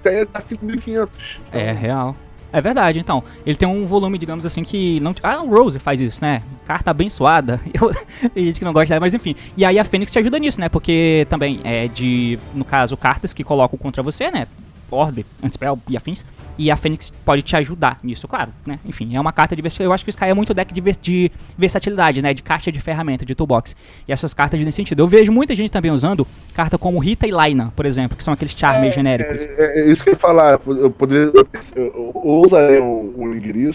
até 0.00 0.24
tá 0.24 0.40
5.500. 0.40 1.08
é 1.52 1.72
real. 1.72 2.14
É 2.52 2.60
verdade, 2.60 2.98
então. 2.98 3.22
Ele 3.46 3.54
tem 3.56 3.68
um 3.68 3.86
volume, 3.86 4.18
digamos 4.18 4.44
assim, 4.44 4.62
que 4.64 4.98
não. 4.98 5.14
Ah, 5.22 5.40
o 5.40 5.48
Rose 5.48 5.78
faz 5.78 6.00
isso, 6.00 6.20
né? 6.20 6.42
Carta 6.66 6.90
abençoada. 6.90 7.60
Eu... 7.72 7.92
Tem 8.30 8.46
gente 8.46 8.58
que 8.58 8.64
não 8.64 8.72
gosta 8.72 8.88
dela, 8.88 9.00
mas 9.00 9.14
enfim. 9.14 9.36
E 9.56 9.64
aí 9.64 9.78
a 9.78 9.84
Fênix 9.84 10.10
te 10.10 10.18
ajuda 10.18 10.36
nisso, 10.36 10.60
né? 10.60 10.68
Porque 10.68 11.26
também 11.30 11.60
é 11.62 11.86
de. 11.86 12.40
No 12.52 12.64
caso, 12.64 12.96
cartas 12.96 13.32
que 13.32 13.44
colocam 13.44 13.78
contra 13.78 14.02
você, 14.02 14.32
né? 14.32 14.48
Orbe, 14.90 15.24
Antispell 15.42 15.78
e 15.88 15.96
afins. 15.96 16.24
E 16.58 16.70
a 16.70 16.76
Fênix 16.76 17.10
pode 17.24 17.42
te 17.42 17.56
ajudar 17.56 17.98
nisso, 18.02 18.28
claro, 18.28 18.52
né? 18.66 18.78
Enfim, 18.84 19.16
é 19.16 19.20
uma 19.20 19.32
carta 19.32 19.56
de 19.56 19.62
versatilidade. 19.62 19.88
Eu 19.88 19.94
acho 19.94 20.04
que 20.04 20.10
o 20.10 20.12
Sky 20.12 20.26
é 20.26 20.34
muito 20.34 20.52
deck 20.52 20.74
de, 20.74 20.80
de, 21.00 21.32
versatilidade, 21.56 22.20
né? 22.20 22.34
De 22.34 22.42
caixa 22.42 22.70
de 22.70 22.78
ferramenta, 22.80 23.24
de 23.24 23.34
toolbox. 23.34 23.74
E 24.06 24.12
essas 24.12 24.34
cartas 24.34 24.60
nesse 24.60 24.76
sentido. 24.76 25.00
Eu 25.00 25.06
vejo 25.06 25.32
muita 25.32 25.56
gente 25.56 25.70
também 25.70 25.90
usando 25.90 26.26
carta 26.54 26.76
como 26.76 26.98
Rita 26.98 27.26
e 27.26 27.30
Laina, 27.30 27.72
por 27.74 27.86
exemplo, 27.86 28.16
que 28.16 28.22
são 28.22 28.34
aqueles 28.34 28.52
charmes 28.52 28.88
é, 28.88 28.90
genéricos. 28.90 29.40
É, 29.40 29.80
é, 29.80 29.86
isso 29.90 30.02
que 30.02 30.10
eu 30.10 30.12
ia 30.12 30.18
falar. 30.18 30.60
Eu 30.66 30.90
poderia. 30.90 31.32
Eu, 31.74 32.10
ou 32.14 32.44
usaria 32.44 32.82
um, 32.82 33.14
um 33.16 33.30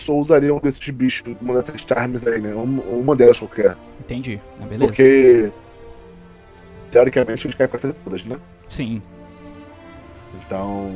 ou 0.07 0.21
usaria 0.21 0.53
um 0.53 0.59
desses 0.59 0.89
bichos, 0.89 1.35
uma 1.41 1.55
dessas 1.61 1.81
charmes 1.81 2.27
aí, 2.27 2.39
né? 2.39 2.53
Uma, 2.53 2.83
uma 2.83 3.15
delas 3.15 3.39
qualquer. 3.39 3.75
Entendi. 3.99 4.39
É, 4.61 4.65
beleza. 4.65 4.85
Porque. 4.85 5.51
Teoricamente, 6.91 7.39
a 7.39 7.49
gente 7.49 7.57
quer 7.57 7.67
pra 7.67 7.79
fazer 7.79 7.93
todas, 8.03 8.23
né? 8.23 8.37
Sim. 8.67 9.01
Então. 10.43 10.91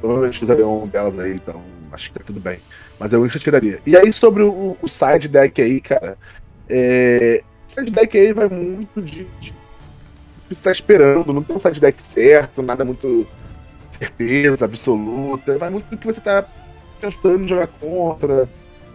Provavelmente 0.00 0.42
usaria 0.42 0.66
um 0.66 0.88
delas 0.88 1.16
aí, 1.18 1.34
então 1.34 1.62
acho 1.92 2.10
que 2.10 2.18
tá 2.18 2.24
tudo 2.24 2.40
bem. 2.40 2.58
Mas 2.98 3.12
eu 3.12 3.28
tiraria. 3.28 3.80
E 3.86 3.96
aí, 3.96 4.12
sobre 4.12 4.42
o, 4.42 4.76
o 4.80 4.88
side 4.88 5.28
deck 5.28 5.60
aí, 5.60 5.80
cara. 5.80 6.18
É, 6.68 7.42
o 7.68 7.72
side 7.72 7.90
deck 7.90 8.18
aí 8.18 8.32
vai 8.32 8.48
muito 8.48 9.00
de, 9.00 9.24
de 9.40 9.52
que 10.48 10.54
você 10.54 10.62
tá 10.62 10.70
esperando, 10.70 11.32
não 11.32 11.42
tem 11.42 11.56
um 11.56 11.60
side 11.60 11.80
deck 11.80 12.00
certo, 12.02 12.62
nada 12.62 12.84
muito 12.84 13.26
certeza 13.90 14.64
absoluta. 14.64 15.58
Vai 15.58 15.70
muito 15.70 15.90
do 15.90 15.96
que 15.96 16.06
você 16.06 16.20
tá 16.20 16.44
pensando 17.00 17.44
em 17.44 17.48
jogar 17.48 17.68
contra, 17.68 18.48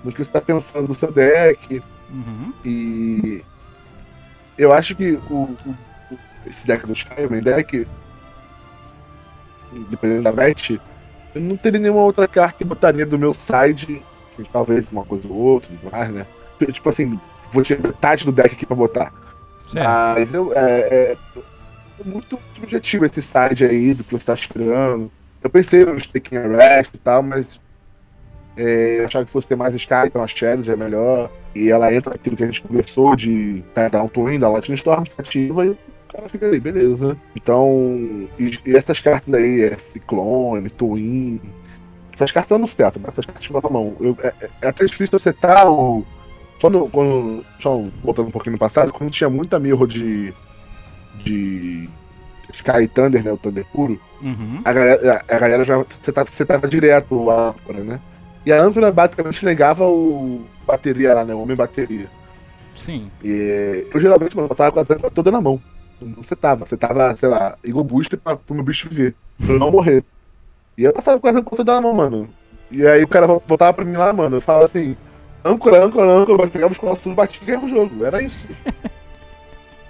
no 0.03 0.11
que 0.11 0.23
você 0.23 0.31
tá 0.31 0.41
pensando 0.41 0.87
no 0.87 0.95
seu 0.95 1.11
deck. 1.11 1.81
Uhum. 2.09 2.53
E 2.63 3.43
eu 4.57 4.71
acho 4.71 4.95
que 4.95 5.19
o, 5.29 5.55
o, 5.65 5.75
esse 6.45 6.65
deck 6.65 6.85
do 6.85 6.93
Sky, 6.93 7.25
o 7.25 7.31
main 7.31 7.41
deck, 7.41 7.87
dependendo 9.89 10.23
da 10.23 10.31
match, 10.31 10.71
eu 11.35 11.41
não 11.41 11.57
teria 11.57 11.79
nenhuma 11.79 12.01
outra 12.01 12.27
carta 12.27 12.57
que 12.57 12.63
botaria 12.63 13.05
do 13.05 13.17
meu 13.17 13.33
side, 13.33 14.01
assim, 14.31 14.43
talvez 14.51 14.87
uma 14.91 15.05
coisa 15.05 15.27
ou 15.27 15.35
outra, 15.35 15.69
demais, 15.75 16.09
né? 16.09 16.25
Tipo 16.71 16.89
assim, 16.89 17.19
vou 17.51 17.63
tirar 17.63 17.81
metade 17.81 18.25
do 18.25 18.31
deck 18.31 18.55
aqui 18.55 18.65
pra 18.65 18.75
botar. 18.75 19.13
Certo. 19.67 19.85
Mas 19.85 20.33
eu, 20.33 20.53
é, 20.53 20.81
é, 20.81 21.17
é 21.99 22.03
muito 22.03 22.39
subjetivo 22.53 23.05
esse 23.05 23.21
side 23.21 23.65
aí 23.65 23.93
do 23.93 24.03
que 24.03 24.11
você 24.11 24.25
tá 24.25 24.33
esperando. 24.33 25.11
Eu 25.43 25.49
pensei 25.49 25.85
no 25.85 25.99
Taking 25.99 26.37
Arrest 26.37 26.93
e 26.93 26.97
tal, 26.97 27.21
mas 27.21 27.59
é, 28.55 28.99
eu 28.99 29.05
achava 29.05 29.23
que 29.23 29.31
fosse 29.31 29.47
ter 29.47 29.55
mais 29.55 29.75
Sky, 29.75 30.07
então 30.07 30.23
a 30.23 30.27
Challenge 30.27 30.69
é 30.69 30.75
melhor. 30.75 31.29
E 31.53 31.69
ela 31.69 31.93
entra 31.93 32.11
naquilo 32.13 32.35
que 32.35 32.43
a 32.43 32.47
gente 32.47 32.61
conversou 32.61 33.15
de 33.15 33.63
dar 33.91 34.03
um 34.03 34.07
twin 34.07 34.39
da 34.39 34.49
Latin 34.49 34.73
Storm, 34.73 35.05
se 35.05 35.19
ativa 35.19 35.65
e 35.65 35.77
o 36.09 36.13
cara 36.13 36.29
fica 36.29 36.45
ali, 36.45 36.59
beleza. 36.59 37.17
Então, 37.35 38.27
e, 38.39 38.59
e 38.65 38.75
essas 38.75 38.99
cartas 38.99 39.33
aí, 39.33 39.63
é 39.63 39.77
Ciclone, 39.77 40.69
Twin. 40.69 41.39
Essas 42.13 42.31
cartas 42.31 42.51
eu 42.51 42.57
não 42.57 42.67
certo, 42.67 42.99
mas 42.99 43.11
essas 43.11 43.25
cartas 43.25 43.45
ficam 43.45 43.61
na 43.61 43.69
mão. 43.69 43.95
Eu, 43.99 44.17
é, 44.23 44.33
é 44.61 44.67
até 44.67 44.85
difícil 44.85 45.15
acertar 45.15 45.69
o. 45.69 46.05
Quando, 46.59 46.87
quando. 46.89 47.45
Só 47.59 47.83
voltando 48.03 48.29
um 48.29 48.31
pouquinho 48.31 48.53
no 48.53 48.59
passado, 48.59 48.91
quando 48.91 49.11
tinha 49.11 49.29
muita 49.29 49.59
mirro 49.59 49.85
de. 49.87 50.33
de. 51.23 51.89
Sky 52.51 52.87
Thunder, 52.87 53.23
né? 53.23 53.31
O 53.31 53.37
Thunder 53.37 53.65
puro, 53.73 53.99
Uhum. 54.21 54.61
a 54.65 54.73
galera, 54.73 55.23
a, 55.27 55.35
a 55.35 55.39
galera 55.39 55.63
já. 55.63 55.77
Você 55.99 56.11
tava, 56.11 56.27
você 56.27 56.45
tava 56.45 56.67
direto 56.67 57.29
a 57.29 57.49
âncora, 57.49 57.83
né? 57.83 57.99
E 58.45 58.51
a 58.51 58.61
âncora 58.61 58.91
basicamente 58.91 59.43
negava 59.45 59.85
o 59.85 60.41
bateria 60.65 61.13
lá, 61.13 61.25
né? 61.25 61.35
O 61.35 61.41
homem 61.41 61.55
bateria. 61.55 62.09
Sim. 62.75 63.11
E 63.23 63.85
eu 63.93 63.99
geralmente, 63.99 64.35
mano, 64.35 64.47
passava 64.47 64.71
com 64.71 64.79
a 64.79 64.83
âncora 64.83 65.11
toda 65.11 65.29
na 65.29 65.41
mão. 65.41 65.61
Não 66.01 66.23
você 66.23 66.35
tava. 66.35 66.65
Você 66.65 66.77
tava, 66.77 67.15
sei 67.15 67.29
lá, 67.29 67.57
Eagle 67.63 67.83
Booster 67.83 68.19
pra, 68.19 68.35
pro 68.35 68.55
meu 68.55 68.63
bicho 68.63 68.89
viver. 68.89 69.15
Pra 69.37 69.53
eu 69.53 69.59
não 69.59 69.71
morrer. 69.71 70.03
E 70.77 70.83
eu 70.83 70.93
passava 70.93 71.19
com 71.19 71.27
a 71.27 71.41
toda 71.41 71.73
na 71.73 71.81
mão, 71.81 71.93
mano. 71.93 72.29
E 72.69 72.85
aí 72.85 73.03
o 73.03 73.07
cara 73.07 73.25
voltava 73.25 73.73
pra 73.73 73.85
mim 73.85 73.95
lá, 73.95 74.13
mano. 74.13 74.37
Eu 74.37 74.41
falava 74.41 74.65
assim, 74.65 74.95
âncora, 75.43 75.83
âncora, 75.83 76.11
âncora, 76.11 76.37
mas 76.39 76.49
pegava 76.49 76.71
os 76.71 76.77
colares 76.77 77.01
tudo, 77.01 77.15
batia 77.15 77.41
e 77.41 77.45
ganhava 77.45 77.65
o 77.65 77.69
jogo. 77.69 78.05
Era 78.05 78.21
isso. 78.21 78.47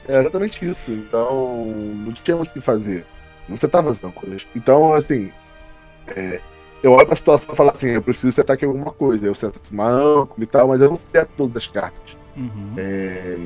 É 0.10 0.20
exatamente 0.20 0.66
isso. 0.66 0.90
Então, 0.92 1.66
não 1.66 2.14
tinha 2.14 2.38
muito 2.38 2.52
o 2.52 2.54
que 2.54 2.62
fazer. 2.62 3.06
Não 3.48 3.58
setava 3.58 3.92
as 3.92 4.02
âncoras. 4.02 4.48
Então, 4.56 4.94
assim, 4.94 5.30
é, 6.16 6.40
eu 6.82 6.92
olho 6.92 7.06
pra 7.06 7.16
situação 7.16 7.54
e 7.54 7.56
falo 7.56 7.72
assim, 7.72 7.90
eu 7.90 8.02
preciso 8.02 8.32
setar 8.32 8.54
aqui 8.54 8.66
alguma 8.66 8.92
coisa. 8.92 9.26
Eu 9.26 9.36
seto 9.36 9.60
uma 9.72 9.88
âncora 9.88 10.44
e 10.44 10.46
tal, 10.46 10.70
mas 10.70 10.82
eu 10.82 10.90
não 10.90 10.98
seto 10.98 11.30
todas 11.36 11.58
as 11.58 11.68
cartas. 11.68 12.18
Uhum. 12.36 12.74
É... 12.78 13.38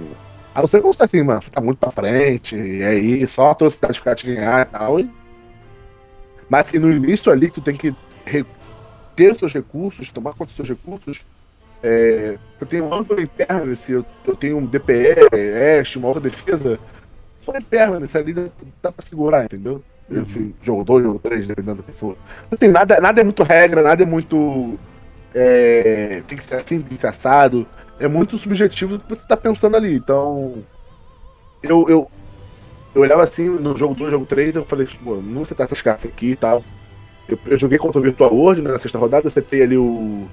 A 0.54 0.60
não 0.60 0.68
ser 0.68 0.82
que 0.82 0.88
você 0.88 1.04
assim, 1.04 1.24
mano, 1.24 1.42
você 1.42 1.50
tá 1.50 1.62
muito 1.62 1.78
pra 1.78 1.92
frente, 1.92 2.56
e 2.56 2.84
aí 2.84 3.28
só 3.28 3.48
a 3.48 3.52
atrocidade 3.52 4.00
ficar 4.00 4.16
te 4.16 4.28
ganhar 4.28 4.62
e 4.62 4.66
tal. 4.66 5.00
E... 5.00 5.10
Mas 6.50 6.68
assim, 6.68 6.78
no 6.78 6.92
início 6.92 7.32
ali, 7.32 7.50
tu 7.50 7.62
tem 7.62 7.76
que 7.76 7.96
ter 9.16 9.36
seus 9.36 9.54
recursos, 9.54 10.12
tomar 10.12 10.32
conta 10.32 10.48
dos 10.48 10.56
seus 10.56 10.68
recursos. 10.68 11.26
É... 11.82 12.38
Eu 12.60 12.68
tenho 12.68 12.86
um 12.86 12.94
âncora 12.94 13.22
impermanence, 13.22 13.90
eu, 13.90 14.06
eu 14.28 14.36
tenho 14.36 14.58
um 14.58 14.66
DPE, 14.66 15.30
Est, 15.34 15.96
uma 15.96 16.10
outra 16.10 16.22
defesa. 16.22 16.78
Só 17.40 17.56
impermanence 17.58 18.18
ali 18.18 18.34
dá, 18.34 18.50
dá 18.84 18.92
pra 18.92 19.06
segurar, 19.06 19.46
entendeu? 19.46 19.82
Assim, 20.22 20.54
jogo 20.62 20.84
2, 20.84 21.04
jogo 21.06 21.20
3, 21.20 21.48
dependendo 21.48 21.78
do 21.78 21.84
que 21.84 21.94
for. 21.94 22.18
Assim, 22.52 22.68
nada, 22.68 23.00
nada 23.00 23.22
é 23.22 23.24
muito 23.24 23.44
regra, 23.44 23.82
nada 23.82 24.04
é 24.04 24.06
muito. 24.06 24.78
é, 25.34 26.22
tem 26.28 26.38
que 26.38 26.44
ser 26.44 26.56
assim, 26.56 26.82
tem 26.82 26.96
que 26.96 26.98
ser 26.98 27.08
assado 27.08 27.66
é 28.02 28.08
muito 28.08 28.38
subjetivo 28.38 28.98
do 28.98 29.04
que 29.04 29.16
você 29.16 29.26
tá 29.26 29.38
pensando 29.38 29.78
ali. 29.78 29.96
Então, 29.96 30.64
eu, 31.62 31.88
eu, 31.88 32.12
eu 32.96 33.02
olhava 33.02 33.24
assim 33.24 33.48
no 33.48 33.78
jogo 33.78 33.94
2, 33.94 34.12
jogo 34.12 34.26
3, 34.26 34.56
eu 34.56 34.66
falei, 34.66 34.88
pô, 35.04 35.16
não 35.16 35.36
vou 35.36 35.46
setar 35.46 35.66
essas 35.66 35.82
cartas 35.82 36.06
aqui 36.06 36.32
e 36.32 36.36
tal. 36.36 36.64
Eu, 37.30 37.38
eu 37.46 37.58
joguei 37.58 37.78
contra 37.78 38.00
o 38.00 38.04
Virtual 38.04 38.34
World 38.34 38.62
né, 38.62 38.72
na 38.72 38.80
sexta 38.80 38.98
rodada, 38.98 39.28
eu 39.28 39.32
setei 39.32 39.62
ali 39.62 39.78
o. 39.78 40.28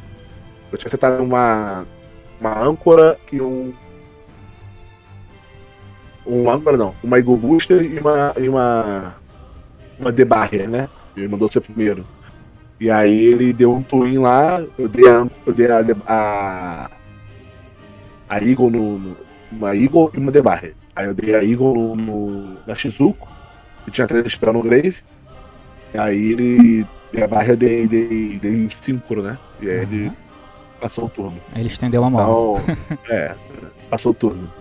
Eu 0.72 0.78
tinha 0.78 0.90
setado 0.90 1.22
uma, 1.22 1.86
uma 2.40 2.58
âncora 2.58 3.18
e 3.30 3.40
um. 3.40 3.74
Um 6.26 6.50
âncora 6.50 6.76
não, 6.76 6.94
uma 7.02 7.18
Eagle 7.18 7.36
Booster 7.36 7.82
e 7.82 7.98
uma. 7.98 8.34
E 8.38 8.48
uma. 8.48 9.14
Uma 9.98 10.10
né? 10.68 10.88
Ele 11.16 11.28
mandou 11.28 11.50
ser 11.50 11.60
primeiro. 11.60 12.06
E 12.80 12.90
aí 12.90 13.26
ele 13.26 13.52
deu 13.52 13.74
um 13.74 13.82
twin 13.82 14.18
lá, 14.18 14.62
eu 14.78 14.88
dei 14.88 15.08
a, 15.08 15.26
eu 15.44 15.52
dei 15.52 15.66
a, 15.66 15.80
a 16.06 16.90
a 18.28 18.38
Eagle 18.42 18.70
no, 18.70 18.98
no- 18.98 19.16
Uma 19.52 19.74
Eagle 19.74 20.10
e 20.14 20.18
uma 20.18 20.30
Debarre. 20.32 20.74
Aí 20.94 21.06
eu 21.06 21.14
dei 21.14 21.34
a 21.34 21.42
Eagle 21.44 21.74
no, 21.74 21.96
no- 21.96 22.56
na 22.66 22.74
Shizuko, 22.74 23.28
que 23.84 23.90
tinha 23.90 24.06
três 24.06 24.26
spell 24.30 24.52
no 24.52 24.62
Grave. 24.62 24.96
E 25.94 25.98
aí 25.98 26.32
ele. 26.32 26.86
E 27.12 27.22
a 27.22 27.26
barra 27.26 27.48
eu 27.52 27.56
dei, 27.56 27.86
dei, 27.88 28.38
dei 28.38 28.52
em 28.52 28.68
síncro, 28.68 29.22
né? 29.22 29.38
E 29.62 29.70
aí 29.70 29.78
ele 29.80 30.06
Uhum. 30.08 30.14
passou 30.80 31.06
o 31.06 31.08
turno. 31.08 31.38
Aí 31.54 31.62
ele 31.62 31.68
estendeu 31.68 32.04
a 32.04 32.10
mão. 32.10 32.56
Então. 32.60 32.98
é, 33.08 33.34
passou 33.88 34.12
o 34.12 34.14
turno. 34.14 34.52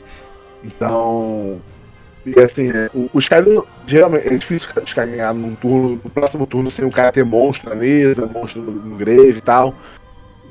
Então. 0.63 1.59
E 2.25 2.39
assim, 2.39 2.69
o, 2.93 3.09
os 3.13 3.27
caras. 3.27 3.59
Geralmente 3.85 4.27
é 4.27 4.35
difícil 4.37 4.69
os 4.83 4.93
caras 4.93 5.09
ganhar 5.11 5.33
num 5.33 5.55
turno, 5.55 5.99
no 6.03 6.09
próximo 6.09 6.45
turno 6.47 6.69
sem 6.71 6.85
o 6.85 6.91
cara 6.91 7.11
ter 7.11 7.25
monstro 7.25 7.69
na 7.69 7.75
mesa, 7.75 8.25
monstro 8.25 8.61
no, 8.61 8.71
no 8.71 8.95
grave 8.95 9.37
e 9.37 9.41
tal. 9.41 9.73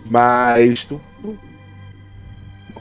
Mas. 0.04 0.84
Tu, 0.84 1.00
tu- 1.22 1.38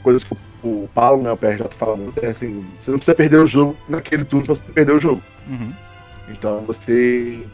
uma 0.06 0.12
coisa 0.12 0.24
que 0.24 0.36
o, 0.62 0.88
Paulo, 0.94 1.22
né, 1.22 1.32
o 1.32 1.36
PRJ 1.36 1.68
fala 1.76 1.96
muito, 1.96 2.24
é 2.24 2.28
assim, 2.28 2.64
você 2.76 2.90
não 2.90 2.98
precisa 2.98 3.14
perder 3.14 3.38
o 3.38 3.46
jogo 3.46 3.76
naquele 3.88 4.24
turno 4.24 4.46
pra 4.46 4.54
você 4.54 4.62
perder 4.62 4.92
o 4.92 5.00
jogo. 5.00 5.22
Uhum. 5.48 5.72
Então 6.28 6.60
você 6.66 7.44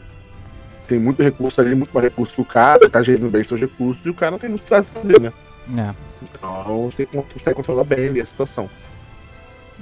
tem 0.87 0.99
muito 0.99 1.21
recurso 1.23 1.59
ali, 1.61 1.75
muito 1.75 1.91
mais 1.93 2.03
recurso 2.05 2.35
que 2.35 2.41
o 2.41 2.45
cara, 2.45 2.87
tá 2.89 3.01
gerindo 3.01 3.29
bem 3.29 3.43
seus 3.43 3.59
recursos, 3.59 4.05
e 4.05 4.09
o 4.09 4.13
cara 4.13 4.31
não 4.31 4.39
tem 4.39 4.49
muito 4.49 4.61
o 4.61 4.65
que 4.65 4.69
fazer, 4.91 5.19
né? 5.19 5.33
É. 5.77 5.93
Então 6.21 6.89
você 6.89 7.05
consegue 7.05 7.55
controlar 7.55 7.83
bem 7.83 8.07
ali 8.07 8.21
a 8.21 8.25
situação. 8.25 8.69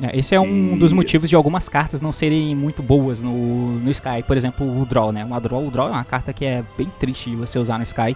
É, 0.02 0.18
esse 0.18 0.34
é 0.34 0.40
um 0.40 0.76
E- 0.76 0.80
dos 0.80 0.94
motivos 0.94 1.30
de 1.30 1.36
algumas 1.36 1.68
cartas 1.68 2.00
não 2.00 2.12
serem 2.12 2.56
muito 2.56 2.82
boas 2.82 3.22
no, 3.22 3.80
no 3.80 3.92
Sky. 3.92 4.24
Por 4.26 4.38
exemplo, 4.38 4.82
o 4.82 4.86
Draw, 4.86 5.12
né? 5.12 5.24
Uma 5.26 5.40
draw, 5.40 5.68
o 5.68 5.70
Draw 5.70 5.88
é 5.90 5.92
uma 5.92 6.04
carta 6.06 6.32
que 6.32 6.46
é 6.46 6.64
bem 6.78 6.90
triste 7.00 7.30
de 7.30 7.36
você 7.36 7.60
usar 7.60 7.78
no 7.78 7.84
Sky. 7.84 8.16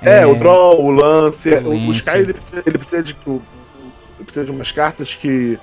É, 0.00 0.24
o 0.24 0.36
draw, 0.36 0.80
o 0.80 0.90
lance, 0.92 1.50
o 1.50 1.88
o. 1.88 1.92
Sky 1.92 2.18
ele 2.18 2.32
precisa, 2.32 2.62
ele 2.64 2.78
precisa 2.78 3.02
de. 3.02 3.16
o- 3.26 3.42
precisa 4.28 4.44
de 4.44 4.50
umas 4.52 4.70
cartas 4.70 5.14
que 5.14 5.58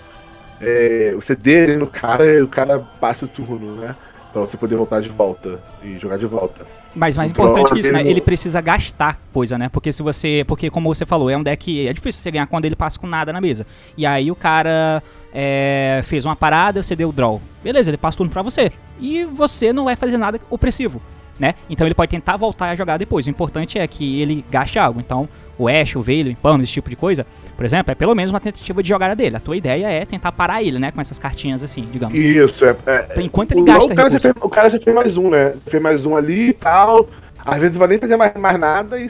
é, 0.61 1.13
você 1.16 1.36
dê 1.36 1.76
no 1.76 1.88
cara 1.88 2.26
e 2.26 2.41
o 2.41 2.47
cara 2.47 2.80
passe 2.99 3.24
o 3.24 3.28
turno, 3.28 3.76
né? 3.76 3.95
Pra 4.32 4.41
você 4.41 4.57
poder 4.57 4.76
voltar 4.76 4.99
de 5.01 5.07
volta 5.09 5.61
e 5.82 5.97
jogar 5.97 6.18
de 6.18 6.26
volta. 6.26 6.66
Mas 6.93 7.16
mais 7.18 7.32
O 7.32 7.34
Draw, 7.34 7.47
importante 7.47 7.74
que 7.74 7.80
isso, 7.80 7.91
né? 7.91 8.01
ele- 8.05 8.22
precisa 8.22 8.59
gastar 8.61 9.18
coisa, 9.34 9.57
né? 9.57 9.70
Porque 9.70 9.91
se 9.91 10.01
você. 10.03 10.43
Porque, 10.47 10.70
como 10.70 10.93
você 10.93 11.05
falou, 11.05 11.30
é 11.30 11.38
um 11.38 11.43
deck. 11.43 11.88
É 11.88 11.93
difícil 11.93 12.22
você 12.22 12.32
ganhar 12.32 12.47
quando 12.47 12.66
ele 12.66 12.76
passa 12.76 12.99
com 12.99 13.07
nada 13.07 13.32
na 13.32 13.39
mesa. 13.41 13.66
E 13.97 14.05
aí 14.05 14.30
o 14.32 14.36
cara 14.36 15.01
é, 15.34 16.01
fez 16.03 16.26
uma 16.26 16.36
parada, 16.36 16.82
você 16.84 16.95
deu 16.95 17.09
o 17.09 17.13
draw. 17.13 17.41
Beleza, 17.63 17.89
ele 17.89 17.97
passa 17.97 18.16
o 18.16 18.18
turno 18.20 18.32
pra 18.32 18.41
você. 18.41 18.72
E 18.99 19.24
você 19.26 19.72
não 19.74 19.86
vai 19.86 19.95
fazer 19.95 20.18
nada 20.18 20.39
opressivo. 20.49 21.01
né? 21.38 21.55
Então 21.70 21.86
ele 21.86 21.93
pode 21.93 22.09
tentar 22.11 22.38
voltar 22.38 22.70
a 22.70 22.76
jogar 22.76 22.95
depois. 22.97 23.26
O 23.26 23.30
importante 23.30 23.78
é 23.78 23.86
que 23.88 24.22
ele 24.22 24.43
gaste 24.49 24.80
algo. 24.80 25.01
Então, 25.01 25.28
o 25.58 25.68
Ash, 25.68 25.95
o 25.95 26.01
Veil, 26.01 26.28
o 26.28 26.30
Impano, 26.30 26.64
esse 26.64 26.72
tipo 26.72 26.89
de 26.89 26.95
coisa, 26.95 27.26
por 27.56 27.66
exemplo, 27.66 27.91
é 27.91 27.95
pelo 27.95 28.14
menos 28.14 28.32
uma 28.32 28.39
tentativa 28.39 28.82
de 28.84 28.89
jogada 28.89 29.16
dele. 29.16 29.38
A 29.38 29.39
tua 29.39 29.56
ideia 29.56 29.88
é 29.88 30.06
tentar 30.06 30.32
parar 30.32 30.62
ele, 30.62 30.80
né? 30.80 30.91
Com 30.91 31.01
essas 31.01 31.18
cartinhas 31.18 31.64
assim, 31.64 31.88
digamos. 31.91 32.20
Isso, 32.20 32.66
é. 32.66 32.76
é 32.86 33.08
Então, 33.12 33.24
enquanto 33.24 33.51
ele 33.53 33.62
o, 33.62 33.66
gasta 33.66 33.93
o, 33.93 33.95
cara 33.95 34.10
já 34.10 34.20
fez, 34.20 34.34
o 34.41 34.49
cara 34.49 34.70
já 34.70 34.80
fez 34.80 34.95
mais 34.95 35.18
um, 35.18 35.30
né? 35.30 35.53
Fez 35.68 35.82
mais 35.82 36.06
um 36.06 36.16
ali 36.16 36.49
e 36.49 36.53
tal. 36.53 37.08
Às 37.45 37.58
vezes 37.60 37.74
não 37.74 37.80
vai 37.80 37.89
nem 37.89 37.97
fazer 37.97 38.18
mais, 38.18 38.34
mais 38.36 38.60
nada 38.60 38.99
e 38.99 39.10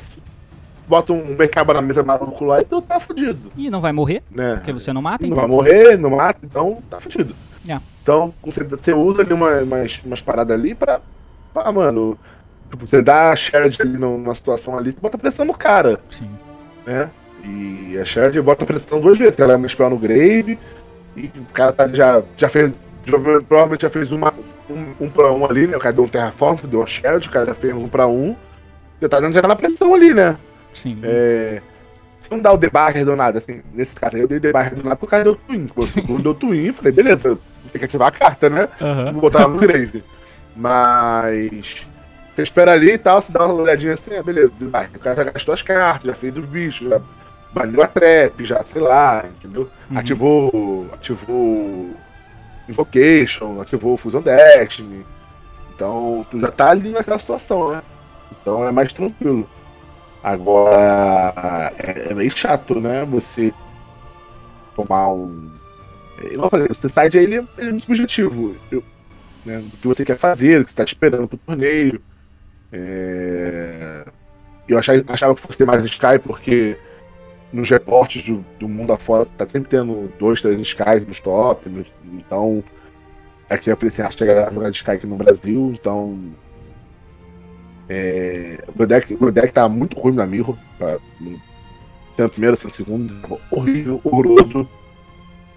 bota 0.88 1.14
um 1.14 1.36
backup 1.36 1.74
na 1.74 1.82
mesa 1.82 2.04
maluco 2.04 2.46
lá 2.46 2.62
e 2.62 2.64
tu 2.64 2.82
tá 2.82 3.00
fudido, 3.00 3.52
E 3.58 3.70
não 3.70 3.82
vai 3.82 3.92
morrer, 3.92 4.22
né? 4.30 4.56
porque 4.56 4.72
você 4.72 4.94
não 4.94 5.02
mata, 5.02 5.26
Não 5.26 5.32
então. 5.34 5.42
vai 5.42 5.50
morrer, 5.50 5.98
não 5.98 6.12
mata, 6.12 6.40
então 6.44 6.82
tá 6.90 7.00
fudido. 7.00 7.36
É. 7.68 7.80
Então, 8.04 8.34
você, 8.44 8.64
você 8.64 8.94
usa 8.94 9.24
ali 9.24 9.34
uma, 9.34 9.62
umas, 9.62 10.00
umas 10.06 10.22
paradas 10.22 10.58
ali 10.58 10.76
pra. 10.76 11.00
pra 11.54 11.72
mano. 11.72 12.18
Tipo, 12.70 12.86
você 12.88 13.02
dá 13.02 13.32
a 13.32 13.36
Sherd 13.36 13.78
ali 13.82 13.98
num- 13.98 14.18
numa 14.18 14.36
situação 14.36 14.78
ali, 14.78 14.92
tu 14.92 15.02
bota 15.02 15.18
pressão 15.18 15.46
no 15.46 15.54
cara, 15.54 16.00
Sim. 16.10 16.30
né? 16.86 17.10
E 17.44 17.98
a 17.98 18.04
Sherd 18.06 18.42
bota 18.42 18.66
pressão 18.66 19.00
duas 19.00 19.18
vezes, 19.18 19.40
ela 19.40 19.54
é 19.54 19.56
uma 19.56 19.68
spell 19.68 19.90
no 19.90 19.98
Grave, 20.00 20.58
e 21.16 21.26
o 21.38 21.46
cara 21.54 21.72
tá, 21.72 21.88
já, 21.88 22.22
já 22.36 22.50
fez. 22.50 22.74
já- 23.06 23.18
provavelmente 23.48 23.82
já 23.84 23.90
fez 23.90 24.12
uma, 24.12 24.34
um, 24.70 25.06
um 25.06 25.10
pra 25.10 25.32
um 25.32 25.46
ali, 25.46 25.68
né? 25.68 25.78
O 25.78 25.80
cara 25.80 25.94
deu 25.94 26.04
um 26.04 26.08
terraform, 26.08 26.58
deu 26.66 26.80
uma 26.80 26.88
Sherd, 26.88 27.28
o 27.28 27.32
cara 27.32 27.46
já 27.46 27.54
fez 27.56 27.74
um 27.74 27.88
pra 27.88 28.08
um. 28.08 28.36
Já 29.02 29.08
tá, 29.10 29.22
já 29.32 29.42
tá 29.42 29.48
na 29.48 29.56
pressão 29.56 29.94
ali, 29.94 30.14
né? 30.14 30.38
Sim. 30.74 31.00
É, 31.04 31.62
se 32.20 32.32
não 32.32 32.40
dá 32.40 32.52
o 32.52 32.58
debugger 32.58 33.06
do 33.06 33.16
nada, 33.16 33.38
assim, 33.38 33.62
nesse 33.74 33.94
caso 33.94 34.16
aí 34.16 34.22
eu 34.24 34.28
dei 34.28 34.40
debugger 34.40 34.74
do 34.76 34.84
nada 34.84 34.96
porque 34.96 35.06
o 35.06 35.10
cara 35.10 35.24
deu 35.24 35.36
twin. 35.36 35.68
Quando 35.68 36.24
deu 36.24 36.34
twin, 36.34 36.72
falei, 36.74 36.92
beleza, 36.92 37.38
tem 37.72 37.80
que 37.80 37.86
ativar 37.86 38.08
a 38.08 38.12
carta, 38.12 38.50
né? 38.50 38.68
Aham. 38.82 39.12
Vou 39.12 39.22
botar 39.22 39.42
ela 39.42 39.50
no 39.50 39.60
grave. 39.60 40.04
Mas. 40.56 41.86
Você 42.36 42.42
espera 42.44 42.74
ali 42.74 42.92
e 42.92 42.98
tal, 42.98 43.22
você 43.22 43.32
dá 43.32 43.46
uma 43.46 43.54
olhadinha 43.54 43.94
assim, 43.94 44.14
ah, 44.16 44.22
beleza, 44.24 44.52
debugger. 44.60 44.90
O 44.96 45.00
cara 45.00 45.16
já 45.16 45.24
gastou 45.32 45.54
as 45.54 45.62
cartas, 45.62 46.06
já 46.08 46.14
fez 46.14 46.38
os 46.38 46.46
bichos, 46.46 46.90
já 46.90 47.02
baniu 47.54 47.82
a 47.82 47.88
trap, 47.88 48.44
já, 48.44 48.64
sei 48.66 48.82
lá, 48.82 49.24
entendeu? 49.26 49.70
Uhum. 49.90 49.98
Ativou. 49.98 50.90
Ativou. 50.94 51.92
Invocation, 52.68 53.62
ativou 53.62 53.96
Fusion 53.96 54.22
Destiny. 54.22 55.06
Então, 55.74 56.26
tu 56.30 56.40
já 56.40 56.52
tá 56.52 56.72
ali 56.72 56.90
naquela 56.90 57.20
situação, 57.20 57.72
né? 57.72 57.82
Então 58.42 58.68
é 58.68 58.72
mais 58.72 58.92
tranquilo. 58.92 59.48
Agora, 60.24 61.72
é, 61.78 62.12
é 62.12 62.14
meio 62.14 62.32
chato, 62.32 62.82
né? 62.82 63.06
Você 63.06 63.54
tomar 64.76 65.10
um. 65.14 65.52
é, 66.24 66.36
eu 66.36 66.50
falei, 66.50 66.68
o 66.70 66.74
side 66.74 67.18
ele, 67.18 67.36
é- 67.36 67.44
ele 67.58 67.68
é 67.68 67.72
muito 67.72 67.86
subjetivo. 67.86 68.56
Eu- 68.72 68.84
né, 69.46 69.60
do 69.60 69.78
que 69.78 69.88
você 69.88 70.04
quer 70.04 70.18
fazer, 70.18 70.60
do 70.60 70.66
que 70.66 70.72
você 70.72 70.78
tá 70.78 70.84
esperando 70.84 71.28
pro 71.28 71.38
torneio. 71.38 72.02
É, 72.72 74.06
Eu 74.68 74.78
achava, 74.78 75.04
achava 75.08 75.36
que 75.36 75.42
fosse 75.42 75.58
ter 75.58 75.66
mais 75.66 75.84
Sky, 75.86 76.20
porque 76.24 76.78
nos 77.54 77.70
reportes 77.70 78.24
do, 78.24 78.44
do 78.60 78.68
mundo 78.68 78.92
afora 78.92 79.26
tá 79.26 79.46
sempre 79.46 79.70
tendo 79.70 80.12
dois, 80.20 80.42
três 80.42 80.60
Skies 80.60 81.06
nos 81.08 81.20
top. 81.20 81.70
nos- 81.70 81.94
então, 82.14 82.64
aqui 83.50 83.70
eu 83.70 83.78
falei 83.78 83.90
assim, 83.90 84.02
acho 84.02 84.18
que 84.18 84.24
a 84.24 84.28
galera 84.28 84.52
jogar 84.52 84.70
de 84.72 84.78
Sky 84.78 84.92
aqui 84.92 85.08
no 85.08 85.16
Brasil, 85.16 85.72
então 85.80 86.20
é, 87.88 88.64
o 88.68 88.78
meu 88.78 88.88
deck, 88.88 89.14
o 89.14 89.22
meu 89.22 89.32
deck 89.32 89.54
tá 89.54 89.70
muito 89.70 90.00
ruim 90.00 90.16
na 90.16 90.26
Mirror. 90.26 90.58
Tá, 90.80 90.98
sendo 92.12 92.30
primeiro, 92.30 92.56
sendo 92.58 92.74
segundo. 92.74 93.22
tava 93.22 93.40
Horrível, 93.52 94.02
horroroso. 94.04 94.68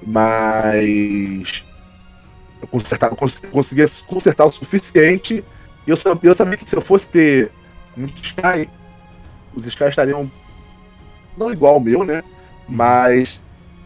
Mas. 0.07 1.65
Eu, 2.61 2.69
consertava, 2.69 3.13
eu 3.13 3.17
cons- 3.17 3.41
conseguia 3.51 3.87
consertar 4.07 4.45
o 4.45 4.51
suficiente. 4.53 5.45
E 5.89 5.91
eu 5.91 5.97
sabia, 5.97 6.31
eu 6.31 6.35
sabia 6.35 6.59
que 6.59 6.69
se 6.69 6.77
eu 6.77 6.83
fosse 6.83 7.09
ter 7.09 7.51
muito 7.97 8.23
Sky, 8.23 8.69
os 9.55 9.65
Sky 9.65 9.85
estariam. 9.85 10.31
Não 11.35 11.51
igual 11.51 11.75
ao 11.75 11.81
meu, 11.81 12.05
né? 12.05 12.23
Mas 12.69 13.41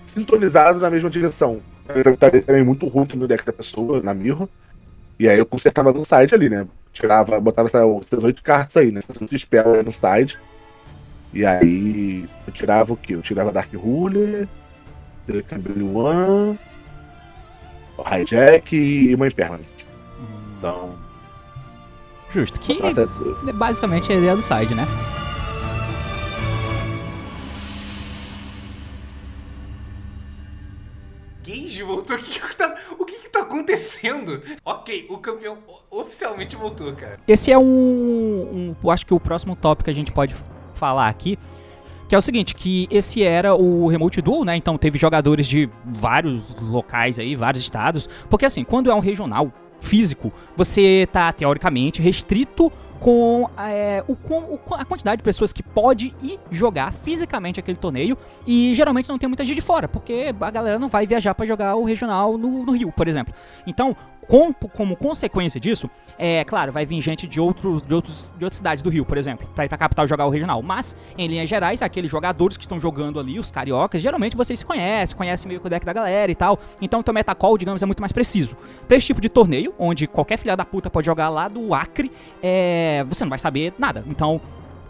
sintonizados 0.04 0.82
na 0.82 0.90
mesma 0.90 1.08
direção. 1.08 1.60
Também 1.86 2.64
muito 2.64 2.88
ruim 2.88 3.06
no 3.14 3.28
deck 3.28 3.44
da 3.44 3.52
pessoa, 3.52 4.02
na 4.02 4.12
Mirror. 4.12 4.48
E 5.16 5.28
aí 5.28 5.38
eu 5.38 5.46
consertava 5.46 5.92
no 5.92 6.04
side 6.04 6.34
ali, 6.34 6.48
né? 6.50 6.66
Tirava, 6.92 7.38
botava 7.38 7.68
essa- 7.68 7.86
essas 8.00 8.24
oito 8.24 8.42
cartas 8.42 8.76
aí, 8.76 8.90
né? 8.90 9.00
Essas 9.08 9.22
aí 9.22 9.82
no 9.84 9.92
side. 9.92 10.36
E 11.32 11.46
aí 11.46 12.28
eu 12.48 12.52
tirava 12.52 12.94
o 12.94 12.96
quê? 12.96 13.14
Eu 13.14 13.22
tirava 13.22 13.52
Dark 13.52 13.72
Ruler, 13.74 14.48
Telecambile 15.24 15.84
One, 15.84 16.58
Hijack 17.96 18.74
e 18.74 19.14
uma 19.14 19.28
Impermanent. 19.28 19.68
Então, 20.58 20.94
Justo. 22.32 22.58
Que 22.60 22.74
isso- 22.74 23.36
é 23.46 23.52
basicamente 23.52 24.10
a 24.12 24.16
ideia 24.16 24.34
do 24.34 24.42
side, 24.42 24.74
né? 24.74 24.86
Gage 31.44 31.82
voltou? 31.82 32.16
O 32.16 32.20
que 32.20 32.40
que 32.40 32.56
tá, 32.56 32.74
o 32.98 33.04
que 33.04 33.14
que 33.18 33.28
tá 33.28 33.40
acontecendo? 33.40 34.40
Ok, 34.64 35.06
o 35.10 35.18
campeão 35.18 35.58
oficialmente 35.90 36.54
voltou, 36.54 36.92
cara. 36.92 37.18
Esse 37.26 37.50
é 37.50 37.58
um, 37.58 37.62
um- 37.64 38.76
Eu 38.82 38.90
acho 38.90 39.04
que 39.04 39.12
o 39.14 39.18
próximo 39.20 39.56
tópico 39.56 39.84
que 39.86 39.90
a 39.90 39.94
gente 39.94 40.12
pode 40.12 40.34
falar 40.74 41.08
aqui. 41.08 41.38
Que 42.08 42.14
é 42.14 42.18
o 42.18 42.22
seguinte, 42.22 42.54
que 42.54 42.86
esse 42.90 43.22
era 43.22 43.54
o 43.54 43.86
Remote 43.88 44.20
Duel, 44.20 44.44
né? 44.44 44.54
Então 44.54 44.76
teve 44.76 44.98
jogadores 44.98 45.46
de 45.46 45.68
vários 45.84 46.44
locais 46.60 47.18
aí, 47.18 47.34
vários 47.34 47.62
estados. 47.62 48.08
Porque 48.28 48.44
assim, 48.44 48.62
quando 48.64 48.90
é 48.90 48.94
um 48.94 48.98
regional 49.00 49.50
físico, 49.82 50.32
você 50.56 51.08
tá 51.12 51.32
teoricamente 51.32 52.00
restrito 52.00 52.72
com, 53.02 53.50
é, 53.58 54.04
o, 54.06 54.16
a 54.74 54.84
quantidade 54.84 55.18
de 55.18 55.24
pessoas 55.24 55.52
que 55.52 55.60
pode 55.60 56.14
ir 56.22 56.38
jogar 56.52 56.92
fisicamente 56.92 57.58
aquele 57.58 57.76
torneio. 57.76 58.16
E 58.46 58.72
geralmente 58.74 59.08
não 59.08 59.18
tem 59.18 59.28
muita 59.28 59.44
gente 59.44 59.56
de 59.56 59.60
fora, 59.60 59.88
porque 59.88 60.32
a 60.40 60.50
galera 60.50 60.78
não 60.78 60.88
vai 60.88 61.04
viajar 61.04 61.34
pra 61.34 61.44
jogar 61.44 61.74
o 61.74 61.84
regional 61.84 62.38
no, 62.38 62.64
no 62.64 62.72
Rio, 62.72 62.92
por 62.92 63.08
exemplo. 63.08 63.34
Então, 63.66 63.96
com- 64.26 64.52
como 64.52 64.96
consequência 64.96 65.60
disso, 65.60 65.90
é 66.18 66.44
claro, 66.44 66.72
vai 66.72 66.86
vir 66.86 67.00
gente 67.00 67.26
de, 67.26 67.40
outros, 67.40 67.82
de, 67.82 67.92
outros, 67.94 68.32
de 68.36 68.44
outras 68.44 68.56
cidades 68.56 68.82
do 68.82 68.88
Rio, 68.90 69.04
por 69.04 69.18
exemplo, 69.18 69.48
pra 69.54 69.64
ir 69.64 69.68
pra 69.68 69.76
capital 69.76 70.06
jogar 70.06 70.26
o 70.26 70.30
regional. 70.30 70.62
Mas, 70.62 70.96
em 71.18 71.26
linhas 71.26 71.48
gerais, 71.48 71.82
aqueles 71.82 72.10
jogadores 72.10 72.56
que 72.56 72.62
estão 72.64 72.78
jogando 72.80 73.18
ali, 73.18 73.38
os 73.38 73.50
cariocas, 73.50 74.00
geralmente 74.00 74.36
vocês 74.36 74.58
se 74.58 74.64
conhecem, 74.64 75.16
conhecem 75.16 75.48
meio 75.48 75.60
que 75.60 75.66
o 75.66 75.70
deck 75.70 75.84
da 75.84 75.92
galera 75.92 76.30
e 76.30 76.34
tal. 76.34 76.58
Então, 76.80 77.00
o 77.00 77.02
teu 77.02 77.12
metacall, 77.12 77.56
digamos, 77.58 77.82
é 77.82 77.86
muito 77.86 78.00
mais 78.00 78.12
preciso. 78.12 78.56
Pra 78.86 78.96
esse 78.96 79.06
tipo 79.06 79.20
de 79.20 79.28
torneio, 79.28 79.74
onde 79.78 80.06
qualquer 80.06 80.38
filha 80.38 80.56
da 80.56 80.64
puta 80.64 80.88
pode 80.88 81.06
jogar 81.06 81.28
lá 81.28 81.48
do 81.48 81.74
Acre, 81.74 82.10
é, 82.42 83.04
você 83.08 83.24
não 83.24 83.30
vai 83.30 83.38
saber 83.38 83.74
nada. 83.78 84.04
Então, 84.06 84.40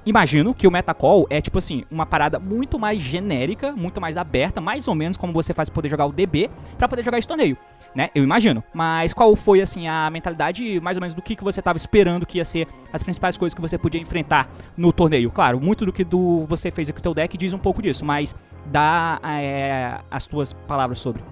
Imagino 0.04 0.52
que 0.52 0.66
o 0.66 0.70
Metacall 0.70 1.28
é 1.30 1.40
tipo 1.40 1.58
assim, 1.58 1.84
uma 1.88 2.04
parada 2.04 2.40
muito 2.40 2.76
mais 2.76 3.00
genérica, 3.00 3.70
muito 3.70 4.00
mais 4.00 4.16
aberta, 4.16 4.60
mais 4.60 4.88
ou 4.88 4.96
menos 4.96 5.16
como 5.16 5.32
você 5.32 5.54
faz 5.54 5.68
pra 5.68 5.76
poder 5.76 5.88
jogar 5.88 6.06
o 6.06 6.12
DB 6.12 6.50
pra 6.76 6.88
poder 6.88 7.04
jogar 7.04 7.18
esse 7.20 7.28
torneio, 7.28 7.56
né? 7.94 8.10
Eu 8.14 8.22
imagino. 8.24 8.62
Mas 8.72 9.12
qual 9.12 9.34
foi 9.36 9.60
assim 9.60 9.86
a 9.88 10.08
mentalidade 10.10 10.80
mais 10.80 10.96
ou 10.96 11.00
menos 11.00 11.14
do 11.14 11.22
que, 11.22 11.36
que 11.36 11.44
você 11.44 11.60
tava 11.60 11.76
esperando 11.76 12.24
que 12.26 12.38
ia 12.38 12.44
ser 12.44 12.66
as 12.92 13.02
principais 13.02 13.36
coisas 13.36 13.54
que 13.54 13.60
você 13.60 13.76
podia 13.78 14.00
enfrentar 14.00 14.48
no 14.76 14.92
torneio? 14.92 15.30
Claro, 15.30 15.60
muito 15.60 15.84
do 15.84 15.92
que 15.92 16.04
do 16.04 16.44
você 16.46 16.70
fez 16.70 16.88
aqui 16.88 16.94
com 16.96 17.00
o 17.00 17.02
teu 17.02 17.14
deck 17.14 17.36
diz 17.36 17.52
um 17.52 17.58
pouco 17.58 17.82
disso, 17.82 18.04
mas 18.04 18.34
dá 18.66 19.20
é, 19.24 19.98
as 20.10 20.26
tuas 20.26 20.52
palavras 20.52 20.98
sobre. 20.98 21.22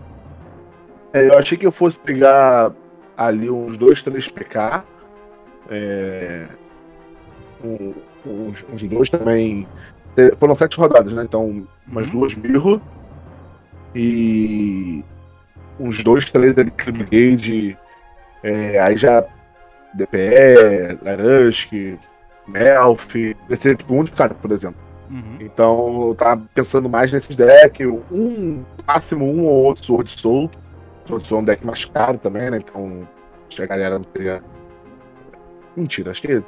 É, 1.13 1.27
eu 1.29 1.39
achei 1.39 1.57
que 1.59 1.67
eu 1.67 1.73
fosse 1.73 1.99
pegar 1.99 2.73
ali 3.17 3.51
uns 3.51 3.77
dois, 3.77 4.03
três 4.03 4.29
PK. 4.29 4.85
É, 5.69 6.47
um- 7.65 7.95
uns, 8.27 8.65
uns 8.73 8.83
dois 8.85 9.09
também. 9.09 9.67
Foram 10.37 10.55
sete 10.55 10.77
rodadas, 10.77 11.13
né? 11.13 11.23
Então, 11.23 11.67
umas 11.87 12.07
Uhum. 12.07 12.13
duas 12.13 12.35
Mirror. 12.35 12.81
E 13.95 15.05
uns 15.81 16.03
dois, 16.05 16.31
três 16.31 16.59
ali, 16.59 16.71
Crime 16.71 17.05
Gage. 17.05 17.79
é, 18.43 18.79
aí 18.79 18.97
já 18.97 19.25
DPE, 19.95 20.99
Larusk, 21.03 21.73
Melf. 22.47 23.15
Esse 23.49 23.71
é 23.71 23.75
tipo 23.75 23.95
um 23.95 24.05
de 24.05 24.13
cada, 24.13 24.35
por 24.35 24.51
exemplo. 24.53 24.81
Uhum. 25.11 25.39
Então 25.41 26.09
eu 26.09 26.15
tava 26.15 26.43
pensando 26.55 26.89
mais 26.89 27.11
nesses 27.11 27.35
decks, 27.35 27.87
um, 28.13 28.63
máximo 28.87 29.25
um 29.25 29.45
ou 29.45 29.65
outro 29.65 29.85
Sword 29.85 30.09
Soul. 30.11 30.51
Sword 31.05 31.27
Soul 31.27 31.41
é 31.41 31.43
um 31.43 31.45
deck 31.45 31.67
mais 31.67 31.85
caro 31.85 32.19
também, 32.19 32.51
né? 32.51 32.59
Então 32.59 33.09
acho 33.49 33.57
que 33.57 33.63
a 33.63 33.67
galera 33.67 33.99
não 33.99 34.05
teria. 34.05 34.43
Mentira, 35.77 36.13
acho 36.13 36.23
que 36.23 36.43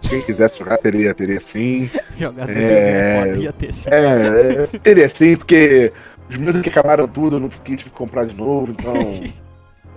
quem 0.00 0.22
quisesse 0.22 0.58
jogar 0.58 0.78
teria, 0.78 1.14
teria 1.14 1.40
sim. 1.40 1.90
Jogador 2.16 2.50
É. 2.50 3.24
foda, 3.24 3.36
ia 3.42 3.52
ter 3.52 3.72
sim. 3.74 3.88
É, 3.90 4.62
é, 4.62 4.78
teria 4.78 5.08
sim, 5.08 5.36
porque 5.36 5.92
os 6.28 6.36
meus 6.36 6.60
que 6.60 6.68
acabaram 6.68 7.06
tudo, 7.06 7.36
eu 7.36 7.40
não 7.40 7.50
fiquei 7.50 7.76
tive 7.76 7.90
que 7.90 7.96
comprar 7.96 8.24
de 8.24 8.34
novo, 8.34 8.72
então. 8.72 8.94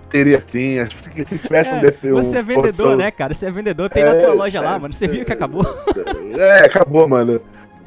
teria 0.09 0.41
sim. 0.45 0.79
Acho 0.79 0.97
que 1.09 1.23
se 1.23 1.37
tivesse 1.37 1.71
um 1.71 1.75
É, 1.75 1.81
DP. 1.81 2.11
um 2.11 2.15
você 2.15 2.37
é 2.37 2.41
Sword 2.41 2.61
vendedor, 2.61 2.97
né, 2.97 3.11
cara? 3.11 3.33
Você 3.33 3.45
é 3.45 3.51
vendedor, 3.51 3.89
tem 3.89 4.03
na 4.03 4.15
É, 4.15 4.25
tua 4.25 4.33
loja 4.33 4.59
lá, 4.59 4.75
é, 4.75 4.79
mano. 4.79 4.93
Você 4.93 5.07
viu 5.07 5.23
que 5.23 5.31
acabou? 5.33 5.63
É, 6.37 6.65
acabou, 6.65 7.07
mano. 7.07 7.41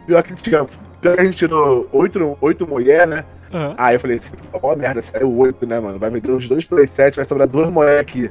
Pior 0.07 0.23
que, 0.23 0.35
tinha, 0.35 0.65
pior 1.01 1.15
que 1.15 1.21
a 1.21 1.25
gente 1.25 1.37
tirou 1.37 1.89
oito, 1.93 2.37
oito 2.41 2.67
mulher, 2.67 3.07
né? 3.07 3.25
Aham. 3.53 3.75
Aí 3.79 3.95
eu 3.97 4.01
falei 4.01 4.19
assim, 4.19 4.33
ó 4.53 4.75
merda, 4.75 5.03
saiu 5.03 5.37
oito, 5.39 5.67
né, 5.67 5.79
mano? 5.79 5.99
Vai 5.99 6.11
vender 6.11 6.33
uns 6.33 6.49
dois 6.49 6.65
Play 6.65 6.87
7, 6.87 7.17
vai 7.17 7.25
sobrar 7.25 7.47
duas 7.47 7.69
moedas 7.69 8.01
aqui. 8.01 8.31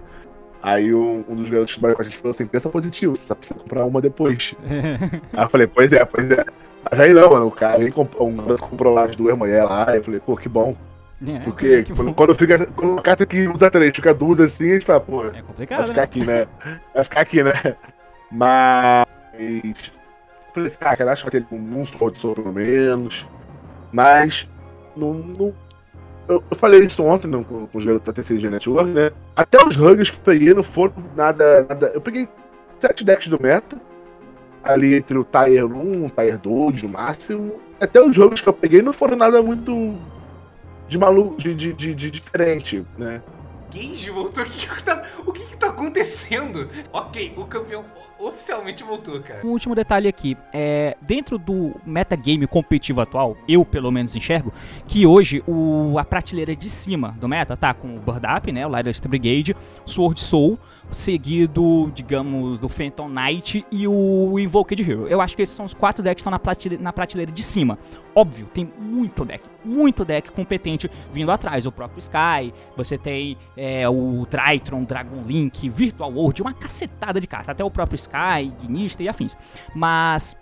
Aí 0.62 0.93
um, 0.93 1.24
um 1.28 1.36
dos 1.36 1.49
garotos 1.49 1.74
que 1.74 1.80
trabalha 1.80 1.95
com 1.95 2.01
a 2.01 2.05
gente 2.05 2.18
falou 2.18 2.32
assim, 2.32 2.45
pensa 2.45 2.70
positivo, 2.70 3.16
você 3.16 3.28
só 3.28 3.36
precisa 3.36 3.59
comprar 3.59 3.86
uma 3.86 4.01
depois. 4.01 4.53
aí 5.34 5.43
eu 5.43 5.49
falei, 5.49 5.68
pois 5.68 5.91
é, 5.93 6.03
pois 6.05 6.30
é. 6.30 6.45
Mas 6.89 6.99
aí 6.99 7.13
não, 7.13 7.29
mano, 7.29 7.47
o 7.47 7.51
cara 7.51 7.91
comprou, 7.91 8.27
um 8.27 8.57
comprou 8.57 8.93
lá 8.93 9.05
as 9.05 9.15
duas 9.15 9.38
mulheres 9.38 9.69
lá, 9.69 9.95
eu 9.95 10.03
falei, 10.03 10.19
pô, 10.19 10.36
que 10.36 10.49
bom. 10.49 10.75
É, 11.25 11.39
Porque 11.39 11.84
que 11.84 11.93
quando, 11.93 12.13
quando 12.13 12.36
fica. 12.36 12.65
Quando 12.65 12.93
uma 12.93 13.01
carta 13.01 13.25
que 13.25 13.47
usa 13.47 13.69
três 13.69 13.93
fica 13.95 14.13
duas 14.13 14.39
assim, 14.39 14.71
a 14.71 14.73
gente 14.73 14.86
fala, 14.86 14.99
pô, 14.99 15.25
É 15.25 15.32
vai 15.32 15.41
complicado, 15.43 15.88
ficar 15.88 15.95
né? 15.97 16.03
aqui, 16.03 16.25
né? 16.25 16.47
Vai 16.93 17.03
ficar 17.03 17.21
aqui, 17.21 17.43
né? 17.43 17.53
Mas. 18.32 19.05
Falei 20.53 20.67
assim, 20.67 20.77
ah, 20.82 20.95
cara, 20.95 21.11
acho 21.11 21.23
que 21.23 21.32
vai 21.32 21.41
ter 21.41 21.55
um 21.55 21.86
solo 21.86 22.11
de 22.11 22.17
solo 22.17 22.36
pelo 22.36 22.51
menos. 22.53 23.27
Mas. 23.91 24.47
Não. 24.95 25.13
não- 25.13 25.53
eu, 26.27 26.41
eu 26.49 26.55
falei 26.55 26.79
isso 26.82 27.03
ontem 27.03 27.27
né, 27.27 27.43
com, 27.47 27.67
com 27.67 27.77
os 27.77 27.84
garotos 27.84 28.05
da 28.05 28.13
TCG 28.13 28.49
Network, 28.49 28.89
né? 28.91 29.11
Até 29.36 29.57
os 29.65 29.75
huggers 29.75 30.09
que 30.09 30.17
eu 30.17 30.21
peguei 30.23 30.53
não 30.53 30.63
foram 30.63 30.93
nada. 31.15 31.65
nada 31.67 31.91
eu 31.93 31.99
peguei 31.99 32.27
sete 32.79 33.03
decks 33.03 33.27
do 33.27 33.41
meta. 33.41 33.75
Ali 34.64 34.95
entre 34.95 35.18
o 35.18 35.24
Tier 35.24 35.66
1, 35.66 36.05
o 36.05 36.09
Tier 36.09 36.38
2 36.38 36.84
no 36.84 36.89
máximo. 36.89 37.53
Até 37.80 38.01
os 38.01 38.16
jogos 38.16 38.41
que 38.41 38.47
eu 38.47 38.53
peguei 38.53 38.82
não 38.82 38.93
foram 38.93 39.16
nada 39.18 39.41
muito 39.41 39.95
de 40.88 40.97
maluco, 40.97 41.38
de, 41.38 41.55
de, 41.55 41.74
de, 41.74 41.95
de 41.95 42.12
diferente, 42.12 42.86
né? 42.97 43.22
Gage 43.74 44.09
voltou? 44.12 44.43
O 44.43 44.47
que 44.47 44.68
que 44.68 44.84
tá, 44.84 45.03
o 45.26 45.32
que 45.32 45.45
que 45.45 45.57
tá 45.57 45.68
acontecendo? 45.68 46.68
Ok, 46.91 47.34
o 47.38 47.45
campeão 47.45 47.86
o- 48.20 48.28
oficialmente 48.28 48.84
voltou, 48.84 49.20
cara. 49.22 49.39
Um 49.45 49.51
último 49.51 49.74
detalhe 49.74 50.09
aqui, 50.09 50.38
é, 50.51 50.97
dentro 51.01 51.38
do 51.38 51.74
metagame 51.86 52.45
competitivo 52.45 52.99
atual, 52.99 53.38
eu 53.47 53.64
pelo 53.64 53.89
menos 53.89 54.14
enxergo, 54.14 54.51
que 54.86 55.05
hoje 55.07 55.41
o, 55.47 55.97
a 55.97 56.03
prateleira 56.03 56.53
de 56.53 56.70
cima 56.70 57.16
do 57.18 57.30
meta 57.30 57.55
tá 57.55 57.74
com 57.74 57.95
o 57.95 57.99
Bird 57.99 58.28
Up, 58.38 58.51
né, 58.51 58.68
o 58.68 58.70
Lightest 58.70 59.07
Brigade, 59.07 59.55
Sword 59.86 60.20
Soul, 60.20 60.59
seguido, 60.91 61.91
digamos, 61.93 62.59
do 62.59 62.67
Phantom 62.67 63.07
Knight 63.09 63.65
e 63.71 63.87
o 63.87 64.37
Invoked 64.37 64.81
Hero. 64.81 65.07
Eu 65.07 65.21
acho 65.21 65.35
que 65.35 65.41
esses 65.41 65.55
são 65.55 65.65
os 65.65 65.73
quatro 65.73 66.03
decks 66.03 66.15
que 66.15 66.21
estão 66.21 66.31
na 66.31 66.39
prateleira, 66.39 66.83
na 66.83 66.93
prateleira 66.93 67.31
de 67.31 67.41
cima. 67.41 67.79
Óbvio, 68.13 68.45
tem 68.53 68.71
muito 68.77 69.23
deck, 69.23 69.49
muito 69.63 70.03
deck 70.03 70.31
competente 70.31 70.91
vindo 71.13 71.31
atrás. 71.31 71.65
O 71.65 71.71
próprio 71.71 71.99
Sky, 71.99 72.53
você 72.75 72.97
tem 72.97 73.37
é, 73.55 73.87
o 73.87 74.27
Drytron, 74.29 74.83
Dragon 74.83 75.23
Link, 75.25 75.69
Virtual 75.69 76.11
World, 76.11 76.41
uma 76.41 76.53
cacetada 76.53 77.21
de 77.21 77.27
cartas. 77.27 77.49
Até 77.49 77.63
o 77.63 77.71
próprio 77.71 77.95
Sky, 77.95 78.51
Gnista 78.61 79.01
e 79.01 79.07
afins. 79.07 79.37
Mas 79.73 80.35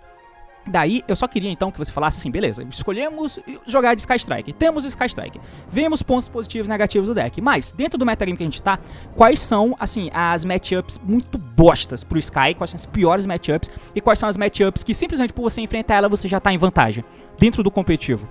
Daí, 0.66 1.02
eu 1.08 1.16
só 1.16 1.26
queria 1.26 1.50
então 1.50 1.70
que 1.70 1.78
você 1.78 1.90
falasse 1.90 2.18
assim, 2.18 2.30
beleza, 2.30 2.62
escolhemos 2.64 3.40
jogar 3.66 3.94
de 3.94 4.02
Sky 4.02 4.16
Strike, 4.16 4.52
temos 4.52 4.84
o 4.84 4.88
Sky 4.88 5.06
Strike, 5.06 5.40
vemos 5.68 6.02
pontos 6.02 6.28
positivos 6.28 6.68
e 6.68 6.70
negativos 6.70 7.08
do 7.08 7.14
deck, 7.14 7.40
mas 7.40 7.72
dentro 7.72 7.98
do 7.98 8.04
metagame 8.04 8.36
que 8.36 8.42
a 8.42 8.46
gente 8.46 8.62
tá, 8.62 8.78
quais 9.14 9.40
são, 9.40 9.74
assim, 9.80 10.10
as 10.12 10.44
matchups 10.44 11.00
muito 11.02 11.38
bostas 11.38 12.04
pro 12.04 12.18
Sky, 12.18 12.54
quais 12.56 12.70
são 12.70 12.76
as 12.76 12.86
piores 12.86 13.24
matchups 13.24 13.70
e 13.94 14.00
quais 14.00 14.18
são 14.18 14.28
as 14.28 14.36
matchups 14.36 14.84
que 14.84 14.94
simplesmente 14.94 15.32
por 15.32 15.42
você 15.42 15.60
enfrentar 15.60 15.94
ela 15.94 16.08
você 16.08 16.28
já 16.28 16.38
tá 16.38 16.52
em 16.52 16.58
vantagem, 16.58 17.04
dentro 17.38 17.62
do 17.62 17.70
competitivo? 17.70 18.28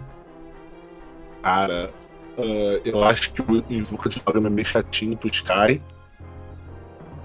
Cara, 1.41 1.89
ah, 2.37 2.81
eu 2.85 3.03
acho 3.03 3.31
que 3.31 3.41
o 3.41 3.63
Invoca 3.69 4.09
de 4.09 4.19
programa 4.19 4.47
é 4.47 4.51
meio 4.51 4.67
chatinho 4.67 5.17
pro 5.17 5.29
Sky. 5.29 5.81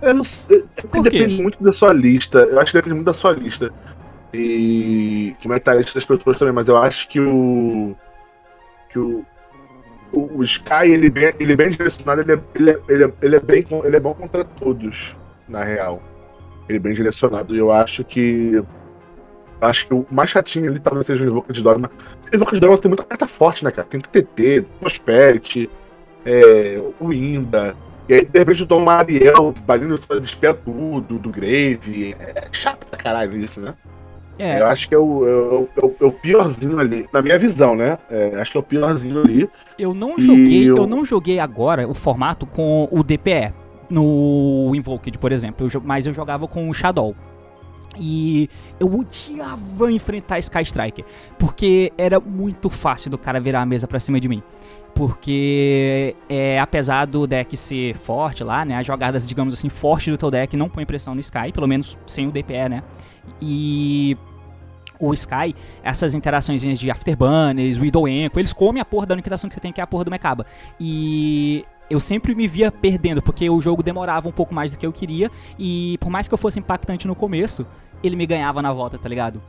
Eu 0.03 0.15
não 0.15 0.25
sei. 0.25 0.65
depende 1.03 1.41
muito 1.41 1.63
da 1.63 1.73
sua 1.73 1.93
lista. 1.93 2.39
Eu 2.39 2.61
acho 2.61 2.73
que 2.73 2.79
depende 2.79 2.95
muito 2.95 3.07
da 3.07 3.15
sua 3.15 3.33
lista. 3.33 3.73
E 4.37 5.37
como 5.41 5.59
que 5.61 5.71
a 5.71 5.75
lista 5.75 5.95
das 5.95 6.05
pessoas 6.05 6.37
também, 6.37 6.53
mas 6.53 6.67
eu 6.67 6.77
acho 6.77 7.09
que 7.09 7.21
o. 7.21 7.95
Que 8.89 8.99
o. 8.99 9.25
O, 10.13 10.39
o 10.39 10.43
Sky, 10.45 10.87
ele 10.87 11.11
bem, 11.11 11.33
ele 11.41 11.57
bem 11.57 11.71
direcionado, 11.71 12.21
ele 12.21 12.33
é, 12.33 12.41
ele, 12.55 12.71
é, 12.71 12.81
ele, 12.89 13.05
é, 13.05 13.13
ele 13.21 13.37
é 13.37 13.41
bem, 13.41 13.67
ele 13.85 13.97
é 13.97 14.01
bom 14.01 14.15
contra 14.15 14.45
todos, 14.45 15.17
na 15.49 15.65
real. 15.65 16.01
Ele 16.69 16.79
é 16.79 16.81
bem 16.81 16.95
direcionado. 16.95 17.55
E 17.55 17.59
eu 17.59 17.71
acho 17.71 18.05
que. 18.05 18.63
Acho 19.61 19.87
que 19.87 19.95
o 19.95 20.07
mais 20.11 20.31
chatinho 20.31 20.69
ali 20.69 20.81
talvez 20.81 21.07
seja 21.07 21.25
o 21.25 21.29
Invoca 21.29 21.53
de 21.53 21.63
Dogma. 21.63 21.91
O 22.33 22.37
Invoca 22.37 22.53
de 22.53 22.61
Dogma 22.61 22.79
tem 22.79 22.89
muita 22.89 23.05
carta 23.05 23.29
forte, 23.29 23.65
né, 23.65 23.71
cara? 23.71 23.87
Tem 23.89 24.01
TT, 24.01 24.65
Prosperity, 24.81 25.71
é, 26.27 26.83
o 26.99 27.13
Inda. 27.13 27.77
E 28.09 28.15
aí, 28.15 28.25
de 28.25 28.39
repente, 28.39 28.61
eu 28.61 28.67
tomo 28.67 28.83
uma 28.83 28.95
Ariel, 28.95 29.55
banindo 29.65 29.97
suas 29.97 30.25
espia 30.25 30.53
tudo, 30.53 31.19
do 31.19 31.31
Grave. 31.31 32.15
É 32.19 32.49
chato 32.53 32.87
pra 32.87 32.99
caralho 32.99 33.37
isso, 33.37 33.61
né? 33.61 33.75
É, 34.39 34.61
Eu 34.61 34.67
acho 34.67 34.89
que 34.89 34.95
é 34.95 34.99
o, 34.99 35.67
é, 35.77 35.85
é 35.87 35.91
é 36.01 36.05
o 36.07 36.11
piorzinho 36.13 36.79
ali, 36.79 37.07
na 37.13 37.23
minha 37.23 37.39
visão, 37.39 37.77
né? 37.77 37.99
É, 38.11 38.41
acho 38.41 38.51
que 38.53 38.57
é 38.57 38.61
o 38.61 38.65
piorzinho 38.65 39.21
ali. 39.21 39.49
Eu 39.79 39.95
não 39.95 40.19
joguei, 40.19 40.69
eu... 40.71 40.77
eu- 40.77 40.87
não 40.87 41.05
joguei 41.05 41.39
agora 41.39 41.89
o 41.89 41.95
formato 41.95 42.45
com 42.47 42.89
o 42.91 43.03
DPE 43.03 43.53
no 43.89 44.73
Invoked, 44.75 45.19
por 45.19 45.31
exemplo, 45.33 45.69
eu 45.73 45.81
mas 45.85 46.07
eu 46.07 46.13
jogava 46.15 46.49
com 46.49 46.69
o 46.69 46.75
Shadow. 46.75 47.15
E 47.97 48.49
eu 48.81 48.93
odiava 48.93 49.93
enfrentar 49.93 50.41
Sky 50.41 50.63
Striker, 50.63 51.05
porque 51.39 51.93
era 51.97 52.19
muito 52.19 52.69
fácil 52.69 53.09
do 53.09 53.17
cara 53.17 53.39
virar 53.39 53.61
a 53.63 53.67
mesa 53.67 53.87
pra 53.87 54.01
cima 54.01 54.19
de 54.19 54.29
mim. 54.29 54.43
Porque 54.95 56.17
é, 56.29 56.59
apesar 56.59 57.05
do 57.07 57.27
deck 57.27 57.57
ser 57.57 57.95
forte 57.95 58.43
lá, 58.43 58.65
né, 58.65 58.77
as 58.77 58.87
jogadas, 58.87 59.27
digamos 59.27 59.53
assim, 59.55 59.69
fortes 59.69 60.11
do 60.11 60.17
teu 60.19 60.31
deck 60.31 60.57
não 60.57 60.69
põem 60.69 60.87
pressão 60.87 61.15
no 61.15 61.21
Sky, 61.21 61.53
pelo 61.53 61.67
menos 61.69 61.99
sem 62.07 62.27
o 62.27 62.33
DPE, 62.33 62.69
né? 62.69 62.83
E 63.41 64.17
o 64.99 65.13
Sky, 65.15 65.55
essas 65.83 66.15
interações 66.15 66.63
de 66.63 66.91
Afterburners, 66.91 67.79
Widow 67.79 68.09
Enco, 68.09 68.39
eles 68.39 68.53
comem 68.53 68.81
a 68.81 68.85
porra 68.85 69.07
da 69.07 69.15
única 69.15 69.27
interação 69.27 69.49
que 69.49 69.55
você 69.55 69.61
tem, 69.61 69.73
que 69.73 69.81
é 69.81 69.85
a 69.85 69.87
porra 69.87 70.05
do 70.05 70.11
Mekaba. 70.11 70.47
E 70.79 71.65
eu 71.91 72.01
sempre 72.01 72.35
me 72.35 72.49
via 72.49 72.71
perdendo, 72.71 73.23
porque 73.23 73.49
o 73.49 73.61
jogo 73.61 73.83
demorava 73.83 74.29
um 74.29 74.33
pouco 74.33 74.55
mais 74.55 74.71
do 74.71 74.79
que 74.79 74.87
eu 74.87 74.93
queria, 74.93 75.31
e 75.59 75.99
por 76.01 76.11
mais 76.11 76.29
que 76.29 76.35
eu 76.35 76.39
fosse 76.39 76.59
impactante 76.59 77.07
no 77.07 77.15
começo, 77.15 77.67
ele 78.03 78.17
me 78.17 78.27
ganhava 78.27 78.63
na 78.63 78.73
volta, 78.73 78.99
tá 78.99 79.09
ligado? 79.09 79.43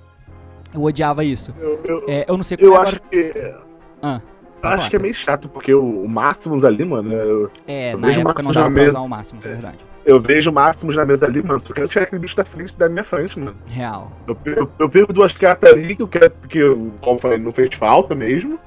Eu 0.74 0.84
odiava 0.84 1.24
isso. 1.24 1.54
Eu, 1.58 1.80
eu, 1.86 2.04
É, 2.08 2.26
eu 2.28 2.36
não 2.36 2.44
sei 2.44 2.58
como 2.58 2.74
eu 2.74 2.76
é 2.76 2.82
acho 2.82 3.00
que. 3.02 3.54
Ah, 4.02 4.22
eu 4.62 4.70
acho 4.70 4.90
que 4.90 4.96
é 4.96 5.00
meio 5.00 5.14
chato, 5.14 5.48
porque 5.48 5.74
o, 5.74 6.04
o 6.04 6.10
Máximos 6.10 6.66
ali, 6.66 6.84
mano, 6.84 7.12
eu, 7.12 7.52
é, 7.68 7.94
eu 7.94 8.00
na 8.00 8.08
vejo 8.08 8.22
época 8.22 8.44
não 8.44 8.52
dava 8.52 8.72
pra 8.72 8.84
usar 8.90 9.02
o 9.02 9.08
máximo, 9.08 9.40
é 9.44 9.48
verdade. 9.48 9.78
Eu 10.06 10.20
vejo 10.20 10.52
Máximos 10.52 10.96
na 10.96 11.06
mesa 11.06 11.26
ali, 11.26 11.42
mano. 11.42 11.60
Só 11.60 11.74
quero 11.74 11.88
tirar 11.88 12.04
aquele 12.04 12.22
bicho 12.22 12.36
da 12.38 12.46
frente 12.46 12.78
da 12.78 12.88
minha 12.88 13.04
frente, 13.04 13.40
mano. 13.40 13.56
Real. 13.66 14.12
Eu, 14.28 14.38
eu, 14.46 14.72
eu 14.80 14.90
perco 14.90 15.12
duas 15.12 15.34
cartas 15.34 15.74
ali 15.74 15.96
que 15.96 16.02
eu 16.02 16.08
quero, 16.08 16.32
que 16.48 16.60
eu, 16.60 16.92
como 17.02 17.16
eu 17.16 17.20
falei, 17.20 17.38
não 17.38 17.52
fez 17.52 17.74
falta 17.74 18.14
mesmo. 18.16 18.60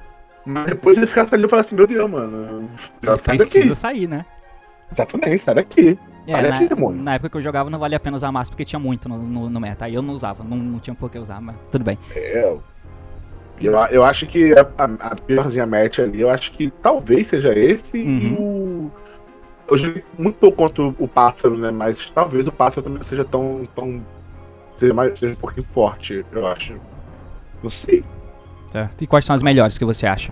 Mas 0.45 0.65
depois 0.65 0.97
ele 0.97 1.07
fica 1.07 1.25
ali 1.31 1.45
e 1.45 1.49
fala 1.49 1.61
assim, 1.61 1.75
meu 1.75 1.87
Deus, 1.87 2.09
mano. 2.09 2.69
Já 3.01 3.17
sai 3.17 3.37
Precisa 3.37 3.65
daqui. 3.65 3.75
sair, 3.75 4.07
né? 4.07 4.25
Exatamente, 4.91 5.43
sai 5.43 5.55
daqui. 5.55 5.99
É, 6.27 6.31
Sai 6.31 6.41
na, 6.43 6.49
daqui, 6.49 6.67
demônio. 6.67 7.01
na 7.01 7.13
época 7.15 7.29
que 7.29 7.37
eu 7.37 7.41
jogava 7.41 7.69
não 7.69 7.79
valia 7.79 7.97
a 7.97 7.99
pena 7.99 8.15
usar 8.17 8.31
máximo 8.31 8.53
porque 8.53 8.65
tinha 8.65 8.79
muito 8.79 9.07
no, 9.09 9.17
no, 9.17 9.49
no 9.49 9.59
meta. 9.59 9.85
Aí 9.85 9.93
eu 9.95 10.01
não 10.01 10.13
usava, 10.13 10.43
não, 10.43 10.57
não 10.57 10.79
tinha 10.79 10.95
por 10.95 11.09
que 11.09 11.17
usar, 11.17 11.39
mas 11.41 11.55
tudo 11.71 11.83
bem. 11.83 11.97
É. 12.15 12.57
Eu, 13.61 13.73
eu 13.91 14.03
acho 14.05 14.25
que 14.25 14.53
a, 14.53 14.61
a, 14.77 14.85
a 15.11 15.15
piorzinha 15.15 15.65
match 15.65 15.99
ali, 15.99 16.21
eu 16.21 16.29
acho 16.29 16.51
que 16.53 16.69
talvez 16.81 17.27
seja 17.27 17.53
esse 17.57 17.97
e 17.99 18.33
o. 18.39 18.89
Eu 19.69 19.77
joguei 19.77 20.03
muito 20.17 20.37
pouco 20.37 20.57
contra 20.57 20.83
o 20.83 21.07
pássaro, 21.07 21.57
né? 21.57 21.71
Mas 21.71 22.09
talvez 22.09 22.47
o 22.47 22.51
pássaro 22.51 22.83
também 22.83 23.03
seja 23.03 23.23
tão. 23.23 23.67
tão 23.75 24.03
seja, 24.73 24.93
mais, 24.93 25.17
seja 25.19 25.33
um 25.33 25.37
pouquinho 25.37 25.65
forte, 25.65 26.25
eu 26.31 26.47
acho. 26.47 26.75
Não 27.61 27.69
sei. 27.69 28.03
Certo. 28.71 29.01
E 29.03 29.07
quais 29.07 29.25
são 29.25 29.35
as 29.35 29.43
melhores 29.43 29.77
que 29.77 29.85
você 29.85 30.05
acha? 30.05 30.31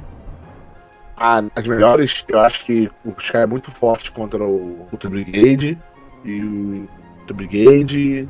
Ah, 1.16 1.44
as 1.56 1.66
melhores, 1.66 2.24
eu 2.28 2.40
acho 2.40 2.64
que 2.64 2.92
o 3.04 3.10
Sky 3.18 3.38
é 3.38 3.46
muito 3.48 3.72
forte 3.72 4.12
contra 4.12 4.44
o, 4.44 4.88
o 4.92 5.10
Brigade. 5.10 5.78
E 6.24 6.44
o 6.44 6.88
o 7.32 7.36
Brigade. 7.36 8.28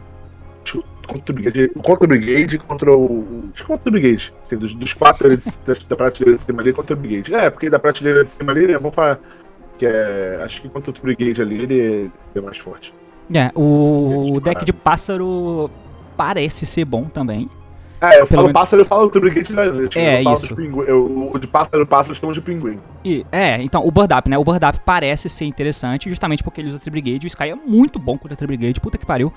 Contra 1.07 1.31
o 1.31 1.35
Brigade. 1.35 1.69
Contra 1.69 2.03
o 2.03 2.07
Brigade 2.07 2.57
contra 2.57 2.95
o. 2.95 3.49
Acho 3.53 3.63
que 3.63 3.67
contra 3.67 3.89
o 3.89 3.91
Brigade. 3.91 4.33
Assim, 4.43 4.57
dos, 4.57 4.73
dos 4.73 4.93
quatro 4.93 5.29
da 5.89 5.95
prateleira 5.95 6.37
de 6.37 6.41
cima 6.41 6.61
ali 6.61 6.73
contra 6.73 6.95
o 6.95 6.99
Brigade. 6.99 7.33
É, 7.33 7.49
porque 7.49 7.69
da 7.69 7.79
prateleira 7.79 8.23
de 8.23 8.29
cima 8.29 8.51
ali 8.51 8.73
é 8.73 8.79
bom 8.79 8.91
pra. 8.91 9.19
Que 9.77 9.85
é. 9.85 10.41
Acho 10.43 10.61
que 10.61 10.69
contra 10.69 10.91
o 10.91 10.93
Brigade 11.01 11.41
ali 11.41 11.63
ele 11.63 12.11
é 12.35 12.41
mais 12.41 12.57
forte. 12.57 12.93
É, 13.33 13.51
o, 13.55 14.23
Gente, 14.25 14.37
o 14.37 14.41
deck 14.41 14.65
de 14.65 14.73
pássaro 14.73 15.69
parece 16.15 16.65
ser 16.65 16.85
bom 16.85 17.03
também. 17.03 17.49
Ah, 17.99 18.09
eu 18.13 18.25
Pelo 18.25 18.27
falo 18.27 18.41
menos- 18.43 18.53
pássaro, 18.61 18.81
eu 18.81 18.85
falo 18.85 19.09
do 19.09 19.19
da 19.19 19.29
gente. 19.29 19.97
É, 19.99 20.23
eu 20.23 20.33
isso. 20.33 20.55
Eu, 20.87 21.31
o 21.33 21.39
de 21.39 21.47
pássaro, 21.47 21.85
pássaro 21.85 22.15
chamam 22.15 22.31
de 22.31 22.41
pinguim. 22.41 22.79
E, 23.03 23.25
é, 23.31 23.61
então, 23.63 23.83
o 23.85 23.89
Bird 23.91 24.13
Up, 24.13 24.29
né? 24.29 24.37
O 24.37 24.43
Bird 24.43 24.63
Up 24.65 24.79
parece 24.85 25.27
ser 25.29 25.45
interessante, 25.45 26.07
justamente 26.09 26.43
porque 26.43 26.61
ele 26.61 26.67
usa 26.69 26.77
Tri-Brigade. 26.79 27.25
O 27.25 27.27
Sky 27.27 27.49
é 27.49 27.55
muito 27.55 27.97
bom 27.97 28.15
contra 28.17 28.37
Tri-Brigade, 28.37 28.79
puta 28.79 28.97
que 28.99 29.05
pariu. 29.05 29.33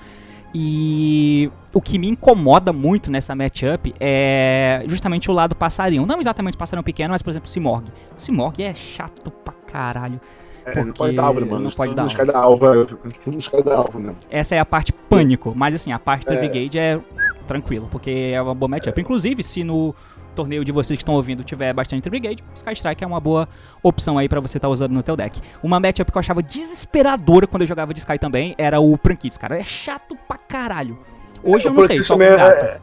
E 0.53 1.49
o 1.73 1.81
que 1.81 1.97
me 1.97 2.07
incomoda 2.09 2.71
muito 2.73 3.09
nessa 3.11 3.33
matchup 3.33 3.93
é 3.99 4.83
justamente 4.87 5.31
o 5.31 5.33
lado 5.33 5.55
passarinho. 5.55 6.05
Não 6.05 6.19
exatamente 6.19 6.55
passarinho 6.57 6.83
pequeno, 6.83 7.11
mas, 7.11 7.21
por 7.21 7.29
exemplo, 7.29 7.47
o 7.47 7.51
Simorg. 7.51 7.85
O 8.15 8.21
Simorg 8.21 8.61
é 8.61 8.73
chato 8.75 9.31
pra 9.31 9.53
caralho. 9.71 10.19
É, 10.65 10.83
não 10.83 10.93
pode 10.93 11.15
dar 11.15 11.33
mano. 11.33 11.59
não 11.59 11.71
pode 11.71 11.95
dar 11.95 12.03
no 12.03 12.07
Sky 12.07 12.25
da 12.25 12.37
alva. 12.37 12.85
Tudo 12.85 13.33
no 13.33 13.39
Sky 13.39 13.63
da 13.63 13.77
alva, 13.77 13.99
né? 13.99 14.15
Essa 14.29 14.55
é 14.55 14.59
a 14.59 14.65
parte 14.65 14.93
pânico, 14.93 15.53
mas 15.55 15.73
assim, 15.73 15.91
a 15.91 15.97
parte 15.97 16.25
da 16.25 16.35
É. 16.35 16.37
Brigade 16.37 16.77
é 16.77 16.99
tranquilo, 17.47 17.87
porque 17.91 18.31
é 18.33 18.41
uma 18.41 18.53
boa 18.53 18.69
matchup. 18.69 19.01
Inclusive, 19.01 19.41
se 19.41 19.63
no, 19.63 19.95
torneio 20.35 20.63
de 20.63 20.71
vocês 20.71 20.97
que 20.97 21.01
estão 21.03 21.15
ouvindo 21.15 21.43
tiver 21.43 21.73
bastante 21.73 22.09
Brigade, 22.09 22.43
Sky 22.55 22.73
Strike 22.73 23.03
é 23.03 23.07
uma 23.07 23.19
boa 23.19 23.47
opção 23.83 24.17
aí 24.17 24.27
pra 24.27 24.39
você 24.39 24.57
estar 24.57 24.69
usando 24.69 24.91
no 24.91 25.03
teu 25.03 25.15
deck. 25.15 25.39
Uma 25.61 25.79
matchup 25.79 26.11
que 26.11 26.17
eu 26.17 26.19
achava 26.19 26.41
desesperadora 26.41 27.47
quando 27.47 27.61
eu 27.61 27.67
jogava 27.67 27.93
de 27.93 27.99
Sky 27.99 28.17
também 28.17 28.55
era 28.57 28.79
o 28.79 28.97
Prankitos, 28.97 29.37
cara. 29.37 29.57
É 29.57 29.63
chato 29.63 30.17
pra 30.27 30.37
caralho. 30.37 30.97
Hoje 31.43 31.67
eu 31.67 31.73
não 31.73 31.83
sei, 31.83 32.01
só 32.03 32.15
com 32.15 32.23
é, 32.23 32.37
gato. 32.37 32.65
é, 32.65 32.65
é, 32.65 32.81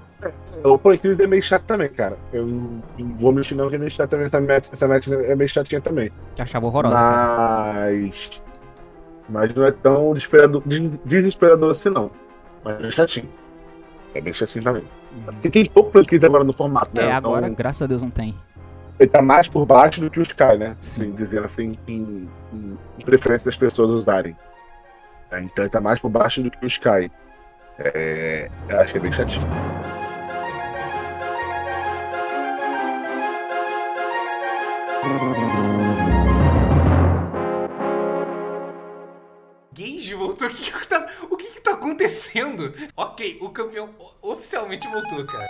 O 0.64 0.76
Proicrisis 0.76 1.20
é 1.20 1.26
meio 1.26 1.42
chato 1.42 1.62
também, 1.64 1.88
cara. 1.88 2.18
Eu 2.32 2.44
não 2.46 2.82
vou 3.18 3.32
mentir 3.32 3.56
não 3.56 3.68
que 3.68 3.76
é 3.76 3.78
meio 3.78 3.90
chato 3.90 4.10
também. 4.10 4.26
Essa 4.26 4.40
match, 4.40 4.68
essa 4.72 4.88
match 4.88 5.06
é 5.08 5.34
meio 5.36 5.48
chatinha 5.48 5.80
também. 5.80 6.10
Achava 6.38 6.66
horrorosa. 6.66 6.96
Mas. 6.96 8.42
Mas 9.28 9.54
não 9.54 9.64
é 9.64 9.70
tão 9.70 10.12
desesperador, 10.14 10.62
des- 10.66 10.98
desesperador 11.04 11.70
assim, 11.70 11.90
não. 11.90 12.10
Mas 12.64 12.76
é 12.76 12.78
bem 12.82 12.90
chatinho. 12.90 13.28
É 14.14 14.20
bem 14.20 14.32
chatinho 14.32 14.64
também. 14.64 14.84
Porque 15.26 15.50
tem 15.50 15.66
pouco 15.66 15.90
Proicrisis 15.92 16.24
agora 16.24 16.42
no 16.44 16.52
formato, 16.52 16.90
né? 16.94 17.04
É, 17.06 17.12
agora, 17.12 17.46
Então, 17.46 17.54
graças 17.54 17.82
a 17.82 17.86
Deus, 17.86 18.02
não 18.02 18.10
tem. 18.10 18.34
ele 18.98 19.08
tá 19.10 19.22
mais 19.22 19.46
por 19.48 19.64
baixo 19.64 20.00
do 20.00 20.10
que 20.10 20.18
o 20.18 20.22
Sky, 20.22 20.56
né? 20.58 20.76
Sim. 20.80 21.02
Assim, 21.02 21.12
dizendo 21.12 21.44
assim, 21.46 21.78
em, 21.86 22.28
em- 22.52 22.78
em 22.98 23.04
preferência 23.04 23.44
das 23.44 23.56
pessoas 23.56 23.90
usarem. 23.90 24.36
Então 25.30 25.62
ele 25.64 25.68
tá 25.70 25.80
mais 25.80 26.00
por 26.00 26.08
baixo 26.08 26.42
do 26.42 26.50
que 26.50 26.64
o 26.64 26.66
Sky. 26.66 27.10
É, 27.78 28.50
eu 28.68 28.80
acho 28.80 28.92
que 28.92 28.98
é 28.98 29.02
bem 29.02 29.12
chatinho. 29.12 29.46
Gage 39.72 40.14
voltou? 40.14 40.48
O 40.48 40.50
que 40.50 40.72
que 40.72 40.86
tá, 40.86 41.06
o 41.30 41.36
que 41.36 41.50
que 41.52 41.60
tá 41.60 41.72
acontecendo? 41.72 42.74
Ok, 42.96 43.38
o 43.40 43.50
campeão 43.50 43.94
oficialmente 44.20 44.88
voltou, 44.88 45.24
cara. 45.24 45.46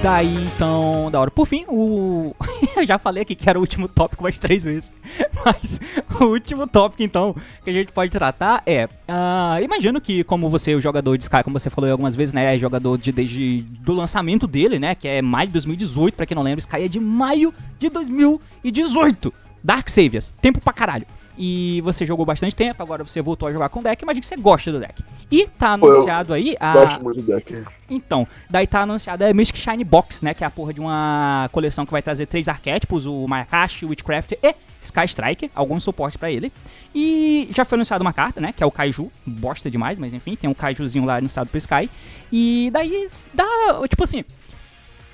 Daí, 0.00 0.44
então, 0.44 1.10
da 1.10 1.20
hora. 1.20 1.30
Por 1.30 1.44
fim, 1.44 1.64
o. 1.68 2.34
Eu 2.76 2.86
já 2.86 2.98
falei 2.98 3.22
aqui 3.22 3.34
que 3.34 3.50
era 3.50 3.58
o 3.58 3.60
último 3.60 3.88
tópico 3.88 4.22
mais 4.22 4.38
três 4.38 4.62
vezes. 4.62 4.92
Mas 5.44 5.80
o 6.20 6.26
último 6.26 6.68
tópico, 6.68 7.02
então, 7.02 7.34
que 7.64 7.70
a 7.70 7.72
gente 7.72 7.92
pode 7.92 8.10
tratar 8.10 8.62
é. 8.64 8.88
ah, 9.08 9.58
imagino 9.60 10.00
que, 10.00 10.22
como 10.22 10.48
você, 10.48 10.74
o 10.74 10.80
jogador 10.80 11.16
de 11.16 11.24
Sky, 11.24 11.42
como 11.42 11.58
você 11.58 11.68
falou 11.68 11.90
algumas 11.90 12.14
vezes, 12.14 12.32
né? 12.32 12.54
É 12.54 12.58
jogador 12.58 12.96
de, 12.96 13.10
desde 13.10 13.62
do 13.80 13.92
lançamento 13.92 14.46
dele, 14.46 14.78
né? 14.78 14.94
Que 14.94 15.08
é 15.08 15.20
maio 15.20 15.48
de 15.48 15.54
2018, 15.54 16.14
pra 16.14 16.26
quem 16.26 16.34
não 16.36 16.44
lembra, 16.44 16.60
Sky 16.60 16.84
é 16.84 16.88
de 16.88 17.00
maio 17.00 17.52
de 17.78 17.90
2018. 17.90 19.34
Dark 19.64 19.88
Saviors, 19.88 20.32
tempo 20.40 20.60
pra 20.60 20.72
caralho. 20.72 21.06
E 21.38 21.80
você 21.82 22.04
jogou 22.04 22.26
bastante 22.26 22.56
tempo, 22.56 22.82
agora 22.82 23.04
você 23.04 23.22
voltou 23.22 23.48
a 23.48 23.52
jogar 23.52 23.68
com 23.68 23.78
o 23.78 23.82
deck, 23.82 24.02
imagino 24.02 24.20
que 24.22 24.26
você 24.26 24.36
gosta 24.36 24.72
do 24.72 24.80
deck. 24.80 25.04
E 25.30 25.46
tá 25.46 25.78
Pô, 25.78 25.90
anunciado 25.90 26.34
aí 26.34 26.56
a. 26.58 26.72
Gosto 26.72 27.04
muito 27.04 27.22
do 27.22 27.32
deck. 27.32 27.62
Então, 27.88 28.26
daí 28.50 28.66
tá 28.66 28.80
anunciada 28.80 29.28
a 29.28 29.32
Mystic 29.32 29.56
Shine 29.56 29.84
Box, 29.84 30.24
né? 30.24 30.34
Que 30.34 30.42
é 30.42 30.46
a 30.46 30.50
porra 30.50 30.74
de 30.74 30.80
uma 30.80 31.48
coleção 31.52 31.86
que 31.86 31.92
vai 31.92 32.02
trazer 32.02 32.26
três 32.26 32.48
arquétipos: 32.48 33.06
o 33.06 33.26
Mayakashi, 33.28 33.84
o 33.84 33.90
Witchcraft 33.90 34.32
e 34.32 34.54
Sky 34.82 35.04
Strike, 35.04 35.50
alguns 35.54 35.84
suportes 35.84 36.16
pra 36.16 36.30
ele. 36.30 36.52
E 36.94 37.48
já 37.54 37.64
foi 37.64 37.76
anunciada 37.76 38.02
uma 38.02 38.12
carta, 38.12 38.40
né? 38.40 38.52
Que 38.52 38.62
é 38.62 38.66
o 38.66 38.70
Kaiju, 38.70 39.10
bosta 39.24 39.70
demais, 39.70 39.98
mas 39.98 40.12
enfim, 40.12 40.34
tem 40.34 40.50
um 40.50 40.54
Kaijuzinho 40.54 41.04
lá 41.04 41.16
anunciado 41.16 41.48
pro 41.48 41.58
Sky. 41.58 41.88
E 42.32 42.70
daí 42.72 43.06
dá, 43.32 43.46
tipo 43.88 44.02
assim, 44.02 44.24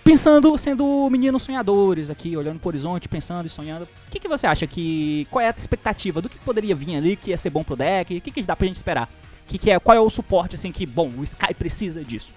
pensando, 0.04 0.56
sendo 0.58 1.08
meninos 1.10 1.42
sonhadores 1.42 2.10
aqui, 2.10 2.36
olhando 2.36 2.60
pro 2.60 2.68
horizonte, 2.68 3.08
pensando 3.08 3.46
e 3.46 3.48
sonhando. 3.48 3.84
O 3.84 4.10
que, 4.10 4.20
que 4.20 4.28
você 4.28 4.46
acha 4.46 4.66
que. 4.66 5.26
Qual 5.30 5.42
é 5.42 5.48
a 5.48 5.54
expectativa 5.56 6.20
do 6.20 6.28
que 6.28 6.38
poderia 6.38 6.74
vir 6.74 6.96
ali, 6.96 7.16
que 7.16 7.30
ia 7.30 7.38
ser 7.38 7.50
bom 7.50 7.64
pro 7.64 7.74
deck? 7.74 8.18
O 8.18 8.20
que, 8.20 8.30
que 8.30 8.42
dá 8.42 8.54
pra 8.54 8.66
gente 8.66 8.76
esperar? 8.76 9.08
Que 9.48 9.58
que 9.58 9.70
é, 9.70 9.78
qual 9.78 9.96
é 9.96 10.00
o 10.00 10.10
suporte, 10.10 10.54
assim, 10.54 10.70
que, 10.70 10.86
bom, 10.86 11.10
o 11.18 11.24
Sky 11.24 11.54
precisa 11.54 12.04
disso? 12.04 12.32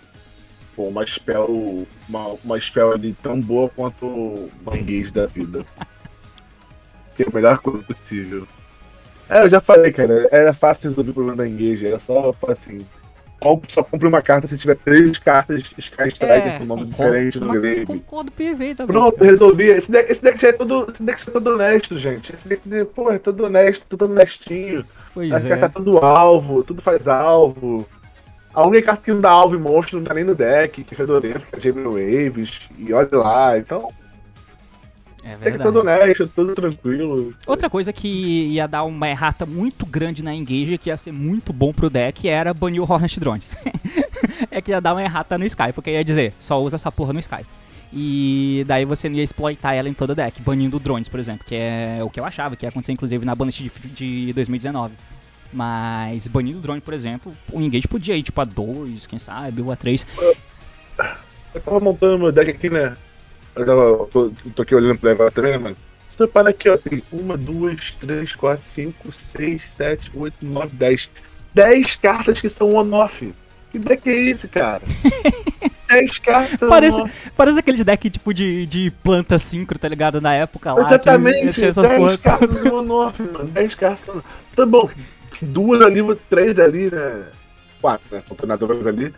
Pô, 0.75 0.83
uma 0.83 1.05
spell, 1.05 1.87
uma, 2.07 2.35
uma 2.43 2.59
spell 2.59 2.93
ali 2.93 3.13
tão 3.13 3.39
boa 3.39 3.69
quanto 3.69 4.05
o 4.05 4.49
Engage 4.73 5.11
da 5.11 5.25
vida. 5.25 5.65
que 7.15 7.23
é 7.23 7.25
a 7.27 7.33
melhor 7.33 7.57
coisa 7.59 7.81
possível. 7.83 8.47
É, 9.29 9.41
eu 9.41 9.49
já 9.49 9.59
falei, 9.59 9.91
cara, 9.91 10.27
era 10.31 10.53
fácil 10.53 10.89
resolver 10.89 11.11
o 11.11 11.13
problema 11.13 11.37
da 11.37 11.47
Engage, 11.47 11.85
era 11.85 11.99
só 11.99 12.33
assim. 12.47 12.85
Só 13.67 13.83
compre 13.83 14.07
uma 14.07 14.21
carta 14.21 14.47
se 14.47 14.57
tiver 14.57 14.75
três 14.75 15.17
cartas 15.17 15.63
Sky 15.77 16.07
Striker 16.07 16.57
com 16.57 16.65
nome 16.65 16.85
diferente 16.85 17.39
no 17.39 17.53
grave. 17.53 17.85
Concordo 17.85 18.31
perfeitamente. 18.31 18.91
Pronto, 18.91 19.23
resolvi. 19.23 19.65
Esse 19.65 19.91
deck, 19.91 20.11
esse 20.11 20.23
deck 20.23 20.41
já 20.41 20.49
é 20.49 20.53
todo. 20.53 20.87
Esse 20.91 21.03
deck 21.03 21.23
já 21.23 21.29
é 21.29 21.33
todo 21.33 21.53
honesto, 21.53 21.97
gente. 21.97 22.33
Esse 22.33 22.47
deck, 22.47 22.61
pô, 22.95 23.11
é 23.11 23.19
todo 23.19 23.45
honesto, 23.45 23.85
todo 23.87 24.05
honestinho. 24.05 24.83
Pois 25.13 25.31
A 25.31 25.37
é. 25.37 25.41
carta 25.41 25.69
tá 25.69 25.69
tudo 25.69 25.99
alvo, 25.99 26.63
tudo 26.63 26.81
faz 26.81 27.07
alvo. 27.07 27.87
A 28.53 28.65
única 28.65 28.87
carta 28.87 29.03
que 29.03 29.11
não 29.11 29.21
dá 29.21 29.29
alvo 29.29 29.55
e 29.55 29.59
monstro 29.59 29.99
não 29.99 30.05
tá 30.05 30.15
nem 30.15 30.23
no 30.23 30.33
deck, 30.33 30.83
que 30.83 30.93
é 30.93 30.97
fedorento, 30.97 31.45
que 31.45 31.55
é 31.55 31.59
Jamie 31.59 31.83
Waves, 31.83 32.67
e 32.75 32.91
olha 32.91 33.07
lá, 33.13 33.57
então. 33.57 33.91
É 35.27 35.35
verdade. 35.35 35.63
todo 35.63 35.81
honesto, 35.81 36.27
tudo 36.33 36.55
tranquilo. 36.55 37.33
Outra 37.45 37.69
coisa 37.69 37.91
que 37.91 38.07
ia 38.07 38.65
dar 38.65 38.83
uma 38.85 39.09
errata 39.09 39.45
muito 39.45 39.85
grande 39.85 40.23
na 40.23 40.33
Engage, 40.33 40.77
que 40.77 40.89
ia 40.89 40.97
ser 40.97 41.11
muito 41.11 41.51
bom 41.51 41.73
pro 41.73 41.89
deck, 41.89 42.29
era 42.29 42.53
banir 42.53 42.81
o 42.81 42.89
Hornet 42.89 43.19
Drones. 43.19 43.55
é 44.49 44.61
que 44.61 44.71
ia 44.71 44.79
dar 44.79 44.93
uma 44.93 45.03
errata 45.03 45.37
no 45.37 45.45
Sky, 45.45 45.73
porque 45.73 45.91
ia 45.91 46.03
dizer, 46.03 46.33
só 46.39 46.61
usa 46.61 46.77
essa 46.77 46.89
porra 46.89 47.11
no 47.11 47.19
Sky. 47.19 47.45
E 47.91 48.63
daí 48.67 48.85
você 48.85 49.09
não 49.09 49.17
ia 49.17 49.23
exploitar 49.23 49.73
ela 49.73 49.89
em 49.89 49.93
todo 49.93 50.11
o 50.11 50.15
deck, 50.15 50.41
banindo 50.41 50.79
drones, 50.79 51.07
por 51.07 51.19
exemplo, 51.19 51.45
que 51.45 51.55
é 51.55 51.99
o 52.01 52.09
que 52.09 52.19
eu 52.19 52.25
achava 52.25 52.55
que 52.55 52.65
ia 52.65 52.69
acontecer, 52.69 52.91
inclusive, 52.91 53.25
na 53.25 53.35
Bannet 53.35 53.63
de, 53.63 53.69
de 54.27 54.33
2019. 54.33 54.93
Mas 55.51 56.27
banindo 56.27 56.59
o 56.59 56.61
drone, 56.61 56.81
por 56.81 56.93
exemplo, 56.93 57.31
o 57.51 57.61
Engage 57.61 57.87
podia 57.87 58.15
ir 58.15 58.23
tipo 58.23 58.39
a 58.41 58.43
2, 58.43 59.07
quem 59.07 59.19
sabe, 59.19 59.61
ou 59.61 59.71
a 59.71 59.75
3. 59.75 60.05
Eu 61.53 61.61
tava 61.61 61.79
montando 61.79 62.19
meu 62.19 62.31
deck 62.31 62.51
aqui, 62.51 62.69
né? 62.69 62.95
Eu 63.57 63.65
tava, 63.65 64.07
tô, 64.07 64.31
tô 64.55 64.61
aqui 64.61 64.75
olhando 64.75 64.97
pra 64.99 65.09
levar 65.09 65.31
também, 65.31 65.51
né, 65.51 65.57
mano? 65.57 65.77
Se 66.07 66.17
tu 66.17 66.27
parar 66.27 66.49
aqui, 66.49 66.69
ó, 66.69 66.77
tem 66.77 67.03
uma, 67.11 67.37
duas, 67.37 67.91
três, 67.91 68.33
quatro, 68.33 68.65
cinco, 68.65 69.11
seis, 69.11 69.63
sete, 69.63 70.11
oito, 70.15 70.37
nove, 70.41 70.75
dez. 70.75 71.09
Dez 71.53 71.95
cartas 71.95 72.39
que 72.39 72.49
são 72.49 72.73
on-off. 72.73 73.33
Que 73.71 73.79
deck 73.79 74.09
é 74.09 74.15
esse, 74.29 74.47
cara? 74.47 74.81
Dez 75.87 76.17
cartas 76.17 76.67
Parece, 76.67 77.01
parece 77.35 77.59
aqueles 77.59 77.81
deck 77.81 78.09
tipo 78.09 78.33
de, 78.33 78.65
de 78.65 78.91
planta 79.03 79.37
synchro, 79.37 79.79
tá 79.79 79.87
ligado? 79.87 80.19
Na 80.19 80.33
época 80.33 80.73
lá. 80.73 80.85
Exatamente, 80.85 81.53
tinha 81.53 81.67
essas 81.67 81.87
10 81.87 81.97
porra- 81.99 82.17
cartas 82.17 82.65
on-off, 82.65 83.21
mano. 83.23 83.45
10 83.45 83.75
cartas 83.75 84.15
on 84.15 84.21
Tá 84.55 84.65
bom, 84.65 84.89
duas 85.41 85.81
ali, 85.81 86.01
três 86.29 86.59
ali, 86.59 86.91
né? 86.91 87.25
Quatro, 87.79 88.05
né? 88.11 88.21
Contando 88.27 88.87
ali. 88.87 89.13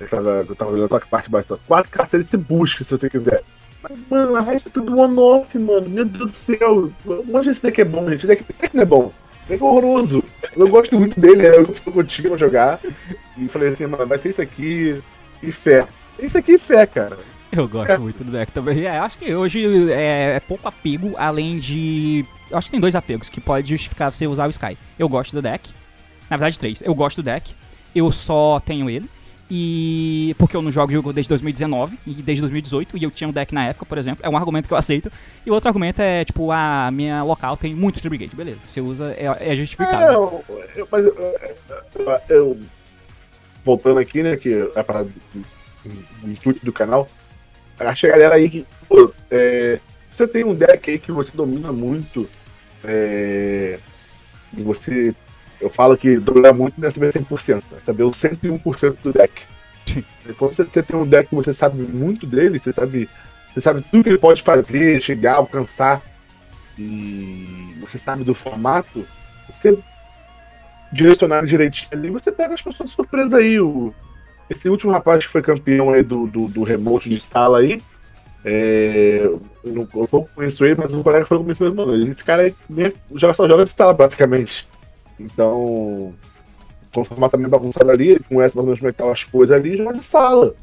Eu 0.00 0.08
tava, 0.08 0.30
eu 0.48 0.56
tava 0.56 0.70
olhando 0.70 0.94
a 0.94 1.00
parte 1.00 1.28
só. 1.44 1.58
Quatro 1.66 1.90
cartas 1.90 2.14
ali 2.14 2.24
você 2.24 2.36
busca, 2.36 2.84
se 2.84 2.90
você 2.90 3.10
quiser. 3.10 3.42
Mas, 3.88 3.98
mano, 4.10 4.36
a 4.36 4.40
resto 4.40 4.68
é 4.68 4.72
tudo 4.72 4.98
on-off, 4.98 5.58
mano. 5.58 5.88
Meu 5.88 6.04
Deus 6.04 6.30
do 6.30 6.36
céu. 6.36 6.90
Onde 7.32 7.48
esse 7.50 7.62
deck 7.62 7.80
é 7.80 7.84
bom, 7.84 8.04
gente? 8.08 8.18
Esse 8.18 8.26
deck, 8.26 8.44
esse 8.48 8.60
deck 8.62 8.74
não 8.76 8.82
é 8.82 8.86
bom. 8.86 9.12
Esse 9.42 9.48
deck 9.50 9.62
é 9.62 9.66
horroroso. 9.66 10.24
Eu 10.56 10.68
gosto 10.68 10.98
muito 10.98 11.18
dele, 11.20 11.42
né? 11.42 11.56
eu 11.56 11.66
preciso 11.66 11.92
contigo 11.92 12.28
pra 12.28 12.36
jogar. 12.36 12.80
E 13.36 13.48
falei 13.48 13.70
assim, 13.70 13.86
mano, 13.86 14.06
vai 14.06 14.18
ser 14.18 14.30
isso 14.30 14.42
aqui 14.42 15.00
e 15.42 15.52
fé. 15.52 15.86
Isso 16.18 16.38
aqui 16.38 16.52
e 16.52 16.58
fé, 16.58 16.86
cara. 16.86 17.18
Eu 17.52 17.68
gosto 17.68 17.86
Certo. 17.86 18.02
muito 18.02 18.24
do 18.24 18.32
deck 18.32 18.50
também. 18.52 18.84
É, 18.84 18.98
acho 18.98 19.16
que 19.18 19.34
hoje 19.34 19.90
é, 19.92 20.36
é 20.36 20.40
pouco 20.40 20.66
apego, 20.66 21.14
além 21.16 21.58
de. 21.58 22.24
Eu 22.50 22.58
acho 22.58 22.66
que 22.66 22.72
tem 22.72 22.80
dois 22.80 22.94
apegos 22.94 23.28
que 23.28 23.40
pode 23.40 23.68
justificar 23.68 24.12
você 24.12 24.26
usar 24.26 24.46
o 24.46 24.50
Sky. 24.50 24.76
Eu 24.98 25.08
gosto 25.08 25.32
do 25.32 25.42
deck. 25.42 25.70
Na 26.28 26.36
verdade, 26.36 26.58
três. 26.58 26.82
Eu 26.82 26.94
gosto 26.94 27.22
do 27.22 27.24
deck. 27.24 27.54
Eu 27.94 28.10
só 28.10 28.60
tenho 28.60 28.90
ele. 28.90 29.08
E. 29.50 30.34
Porque 30.38 30.56
eu 30.56 30.62
não 30.62 30.72
jogo 30.72 30.92
jogo 30.92 31.12
desde 31.12 31.28
2019 31.28 31.98
e 32.06 32.14
desde 32.14 32.42
2018. 32.42 32.96
E 32.96 33.04
eu 33.04 33.10
tinha 33.10 33.28
um 33.28 33.32
deck 33.32 33.54
na 33.54 33.66
época, 33.66 33.86
por 33.86 33.98
exemplo. 33.98 34.24
É 34.24 34.28
um 34.28 34.36
argumento 34.36 34.66
que 34.66 34.74
eu 34.74 34.78
aceito. 34.78 35.10
E 35.44 35.50
outro 35.50 35.68
argumento 35.68 36.00
é, 36.00 36.24
tipo, 36.24 36.50
a 36.50 36.90
minha 36.90 37.22
local 37.22 37.56
tem 37.56 37.74
muito 37.74 38.00
Tree 38.00 38.10
Brigade. 38.10 38.34
Beleza. 38.34 38.58
Você 38.64 38.80
usa, 38.80 39.12
é, 39.12 39.52
é 39.52 39.56
justificável. 39.56 40.44
É, 40.48 40.80
eu, 40.80 40.88
mas 40.90 41.06
eu, 41.06 41.40
eu- 42.28 42.58
voltando 43.64 43.98
aqui, 43.98 44.22
né, 44.22 44.36
que 44.36 44.70
é 44.76 44.82
para 44.82 45.02
o 45.04 46.28
intuito 46.30 46.64
do 46.64 46.72
canal, 46.72 47.08
que 47.76 48.06
a 48.06 48.10
galera 48.10 48.36
aí 48.36 48.48
que, 48.48 48.64
pô, 48.88 49.12
é, 49.28 49.80
você 50.10 50.26
tem 50.28 50.44
um 50.44 50.54
deck 50.54 50.88
aí 50.88 50.98
que 51.00 51.10
você 51.10 51.32
domina 51.34 51.72
muito, 51.72 52.28
é, 52.84 53.80
e 54.56 54.62
você, 54.62 55.14
eu 55.60 55.70
falo 55.70 55.96
que 55.96 56.18
dominar 56.18 56.52
muito 56.52 56.80
não 56.80 56.88
é 56.88 56.90
saber 56.90 57.12
100%, 57.12 57.62
é 57.76 57.84
saber 57.84 58.02
o 58.02 58.10
101% 58.10 58.96
do 59.02 59.12
deck. 59.12 59.42
E 60.28 60.32
Quando 60.34 60.54
você, 60.54 60.64
você 60.64 60.82
tem 60.82 60.96
um 60.96 61.06
deck 61.06 61.28
que 61.28 61.34
você 61.34 61.54
sabe 61.54 61.82
muito 61.82 62.26
dele, 62.26 62.58
você 62.58 62.72
sabe, 62.72 63.08
você 63.52 63.60
sabe 63.60 63.82
tudo 63.90 64.02
que 64.02 64.10
ele 64.10 64.18
pode 64.18 64.42
fazer, 64.42 65.00
chegar, 65.00 65.34
alcançar, 65.36 66.02
e 66.78 67.74
você 67.80 67.98
sabe 67.98 68.24
do 68.24 68.34
formato, 68.34 69.06
você 69.50 69.78
direcionar 70.92 71.44
direitinho 71.44 71.88
ali, 71.92 72.10
você 72.10 72.30
pega 72.30 72.54
as 72.54 72.62
pessoas 72.62 72.90
de 72.90 72.94
surpresa 72.94 73.38
aí. 73.38 73.58
O, 73.60 73.94
esse 74.48 74.68
último 74.68 74.92
rapaz 74.92 75.24
que 75.24 75.32
foi 75.32 75.42
campeão 75.42 75.92
aí 75.92 76.02
do, 76.02 76.26
do, 76.26 76.48
do 76.48 76.62
remote 76.62 77.08
de 77.08 77.20
sala 77.20 77.58
aí, 77.60 77.80
É, 78.44 79.18
eu, 79.22 79.42
não, 79.64 79.88
eu 79.92 80.28
conheço 80.34 80.64
ele, 80.64 80.76
mas 80.76 80.92
um 80.94 81.02
colega 81.02 81.26
falou 81.26 81.42
comigo, 81.42 81.74
mano, 81.74 81.96
esse 82.06 82.22
cara 82.22 82.54
nem, 82.70 82.92
já 83.16 83.34
só 83.34 83.48
joga 83.48 83.64
de 83.64 83.70
sala 83.70 83.94
praticamente. 83.94 84.68
Então, 85.18 86.14
com 86.92 87.00
o 87.00 87.04
formato 87.04 87.36
meio 87.38 87.50
bagunçado 87.50 87.90
ali, 87.90 88.10
ele 88.10 88.24
conhece 88.28 88.56
mais 88.56 88.56
ou 88.56 88.64
menos 88.64 88.78
como 88.78 88.88
é 88.88 88.92
que 88.92 88.98
tá 88.98 89.10
as 89.10 89.24
coisas 89.24 89.56
ali 89.56 89.76
joga 89.76 89.94
de 89.94 90.04
sala. 90.04 90.54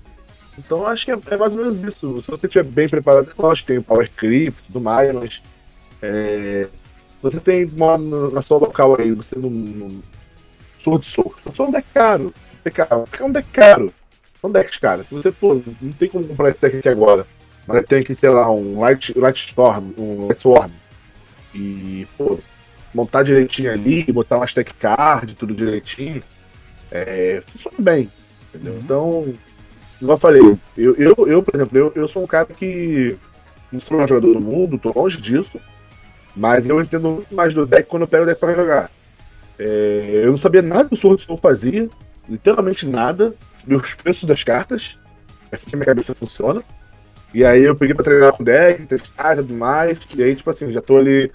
Então 0.57 0.85
acho 0.85 1.05
que 1.05 1.11
é, 1.11 1.19
é, 1.31 1.37
mais 1.37 1.55
ou 1.55 1.61
menos 1.63 1.83
isso. 1.83 2.21
Se 2.21 2.29
você 2.29 2.45
estiver 2.45 2.63
bem 2.63 2.87
preparado, 2.87 3.29
é 3.29 3.41
lógico, 3.41 3.67
tem 3.67 3.77
o 3.79 3.83
Power 3.83 4.09
Creep 4.15 4.53
e 4.53 4.65
tudo 4.67 4.81
mais, 4.81 5.13
mas 5.13 5.41
é, 6.01 6.67
você 7.21 7.39
tem 7.39 7.65
uma, 7.65 7.97
na 7.97 8.41
sua 8.41 8.57
local 8.57 8.99
aí, 8.99 9.11
você 9.11 9.37
não. 9.37 9.49
não 9.49 10.03
Sword 10.83 11.05
Soul. 11.05 11.33
Só 11.55 11.67
um 11.67 11.71
deck 11.71 11.87
caro. 11.93 12.33
É 12.65 13.23
um 13.23 13.31
deck 13.31 13.49
caro. 13.51 13.93
É 14.43 14.47
um 14.47 14.51
deck, 14.51 14.79
cara. 14.79 15.03
Se 15.03 15.13
você, 15.13 15.31
pô, 15.31 15.61
não 15.81 15.93
tem 15.93 16.09
como 16.09 16.27
comprar 16.27 16.49
esse 16.49 16.61
deck 16.61 16.77
aqui 16.77 16.89
agora. 16.89 17.25
Mas 17.65 17.85
tem 17.85 18.03
que, 18.03 18.13
sei 18.13 18.29
lá, 18.29 18.51
um 18.51 18.79
Light, 18.81 19.17
Light 19.17 19.37
Storm, 19.47 19.93
um 19.97 20.27
Light 20.27 20.41
Swarm. 20.41 20.71
E, 21.55 22.05
pô, 22.17 22.37
montar 22.93 23.23
direitinho 23.23 23.71
ali, 23.71 24.03
botar 24.11 24.37
uma 24.37 24.45
stack 24.45 24.73
card, 24.75 25.33
tudo 25.35 25.53
direitinho. 25.53 26.23
É, 26.91 27.41
funciona 27.47 27.77
bem. 27.79 28.09
Entendeu? 28.53 28.73
Uhum. 28.73 28.79
Então, 28.79 29.33
como 29.99 30.11
eu 30.11 30.17
falei, 30.17 30.41
eu, 30.77 30.95
eu, 30.95 31.15
eu 31.27 31.43
por 31.43 31.55
exemplo, 31.55 31.77
eu, 31.77 31.91
eu 31.95 32.07
sou 32.07 32.23
um 32.23 32.27
cara 32.27 32.45
que 32.45 33.17
não 33.71 33.79
sou 33.79 33.97
o 33.97 33.99
melhor 33.99 34.09
jogador 34.09 34.33
do 34.33 34.41
mundo, 34.41 34.77
tô 34.77 34.91
longe 34.93 35.19
disso. 35.19 35.59
Mas 36.35 36.67
eu 36.67 36.81
entendo 36.81 37.09
muito 37.09 37.33
mais 37.33 37.53
do 37.53 37.65
deck 37.65 37.87
quando 37.87 38.03
eu 38.03 38.07
pego 38.07 38.23
o 38.23 38.25
deck 38.25 38.39
pra 38.39 38.55
jogar. 38.55 38.91
É, 39.57 40.21
eu 40.23 40.31
não 40.31 40.37
sabia 40.37 40.61
nada 40.61 40.85
que 40.85 40.95
o 40.95 40.97
Sword 40.97 41.21
Soul 41.21 41.37
fazia, 41.37 41.89
literalmente 42.27 42.87
nada. 42.87 43.35
Os 43.67 43.93
preços 43.93 44.25
das 44.25 44.43
cartas, 44.43 44.99
é 45.51 45.55
assim 45.55 45.69
que 45.69 45.75
a 45.75 45.77
minha 45.77 45.85
cabeça 45.85 46.13
funciona. 46.13 46.63
E 47.33 47.43
aí 47.43 47.63
eu 47.63 47.75
peguei 47.75 47.95
pra 47.95 48.03
treinar 48.03 48.33
com 48.33 48.43
o 48.43 48.45
deck, 48.45 48.85
testar 48.85 49.33
e 49.33 49.37
tudo 49.37 49.53
mais. 49.53 49.99
E 50.15 50.23
aí, 50.23 50.35
tipo 50.35 50.49
assim, 50.49 50.71
já 50.71 50.81
tô 50.81 50.97
ali 50.97 51.31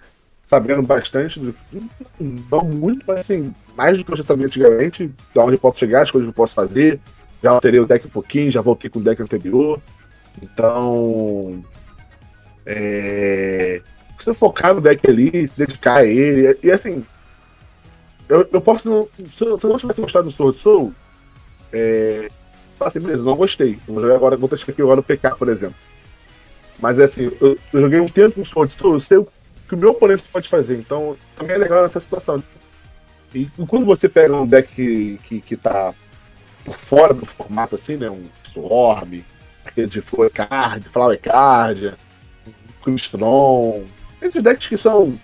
sabendo 0.48 0.82
bastante, 0.82 1.38
do, 1.38 1.54
não 2.18 2.64
muito, 2.64 3.04
mas 3.06 3.18
assim, 3.18 3.54
mais 3.76 3.98
do 3.98 4.04
que 4.04 4.10
eu 4.10 4.16
já 4.16 4.24
sabia 4.24 4.46
antigamente, 4.46 5.06
de 5.06 5.38
onde 5.38 5.52
eu 5.52 5.58
posso 5.58 5.78
chegar, 5.78 6.00
as 6.00 6.10
coisas 6.10 6.26
que 6.26 6.30
eu 6.30 6.34
posso 6.34 6.54
fazer, 6.54 6.98
já 7.42 7.50
alterei 7.50 7.78
o 7.78 7.86
deck 7.86 8.06
um 8.06 8.10
pouquinho, 8.10 8.50
já 8.50 8.62
voltei 8.62 8.88
com 8.88 8.98
o 8.98 9.02
deck 9.02 9.22
anterior. 9.22 9.78
Então. 10.42 11.62
É, 12.64 13.82
focar 14.34 14.74
no 14.74 14.80
deck 14.80 15.08
ali, 15.08 15.46
se 15.46 15.58
dedicar 15.58 15.98
a 15.98 16.04
ele. 16.06 16.58
E 16.62 16.70
assim. 16.70 17.04
Eu, 18.26 18.48
eu 18.50 18.60
posso. 18.60 19.08
Se, 19.28 19.44
eu, 19.44 19.58
se 19.58 19.66
eu 19.66 19.70
não 19.70 19.78
tivesse 19.78 20.00
gostado 20.00 20.28
do 20.28 20.32
Sword 20.32 20.58
Soul, 20.58 20.94
é, 21.70 22.28
assim, 22.80 23.00
beleza, 23.00 23.22
não 23.22 23.36
gostei. 23.36 23.78
Vou 23.86 24.00
jogar 24.00 24.14
agora, 24.14 24.36
vou 24.38 24.48
testar 24.48 24.72
aqui 24.72 24.80
agora 24.80 24.96
no 24.96 25.02
PK, 25.02 25.36
por 25.36 25.48
exemplo. 25.50 25.76
Mas 26.80 26.98
é 26.98 27.04
assim, 27.04 27.30
eu, 27.38 27.58
eu 27.72 27.80
joguei 27.82 28.00
um 28.00 28.08
tempo 28.08 28.36
com 28.36 28.40
o 28.40 28.46
Sword 28.46 28.72
Soul, 28.72 28.94
eu 28.94 29.00
sei 29.00 29.18
o 29.18 29.28
que 29.68 29.74
o 29.74 29.78
meu 29.78 29.90
oponente 29.90 30.22
pode 30.32 30.48
fazer. 30.48 30.76
Então, 30.76 31.16
também 31.36 31.54
é 31.54 31.58
legal 31.58 31.82
nessa 31.82 32.00
situação. 32.00 32.42
E 33.34 33.46
quando 33.66 33.84
você 33.84 34.08
pega 34.08 34.34
um 34.34 34.46
deck 34.46 34.72
que, 34.74 35.18
que, 35.24 35.40
que 35.40 35.56
tá 35.56 35.94
por 36.64 36.74
fora 36.74 37.12
do 37.12 37.26
formato 37.26 37.74
assim, 37.74 37.96
né? 37.96 38.08
Um 38.08 38.24
Swarm, 38.50 39.20
aquele 39.64 39.86
de 39.86 40.00
Flower 40.00 40.30
Card, 40.30 40.88
Flower 40.88 41.20
Card, 41.20 41.94
Cristron. 42.82 43.84
Esses 44.20 44.42
decks 44.42 44.66
que 44.66 44.78
são 44.78 45.18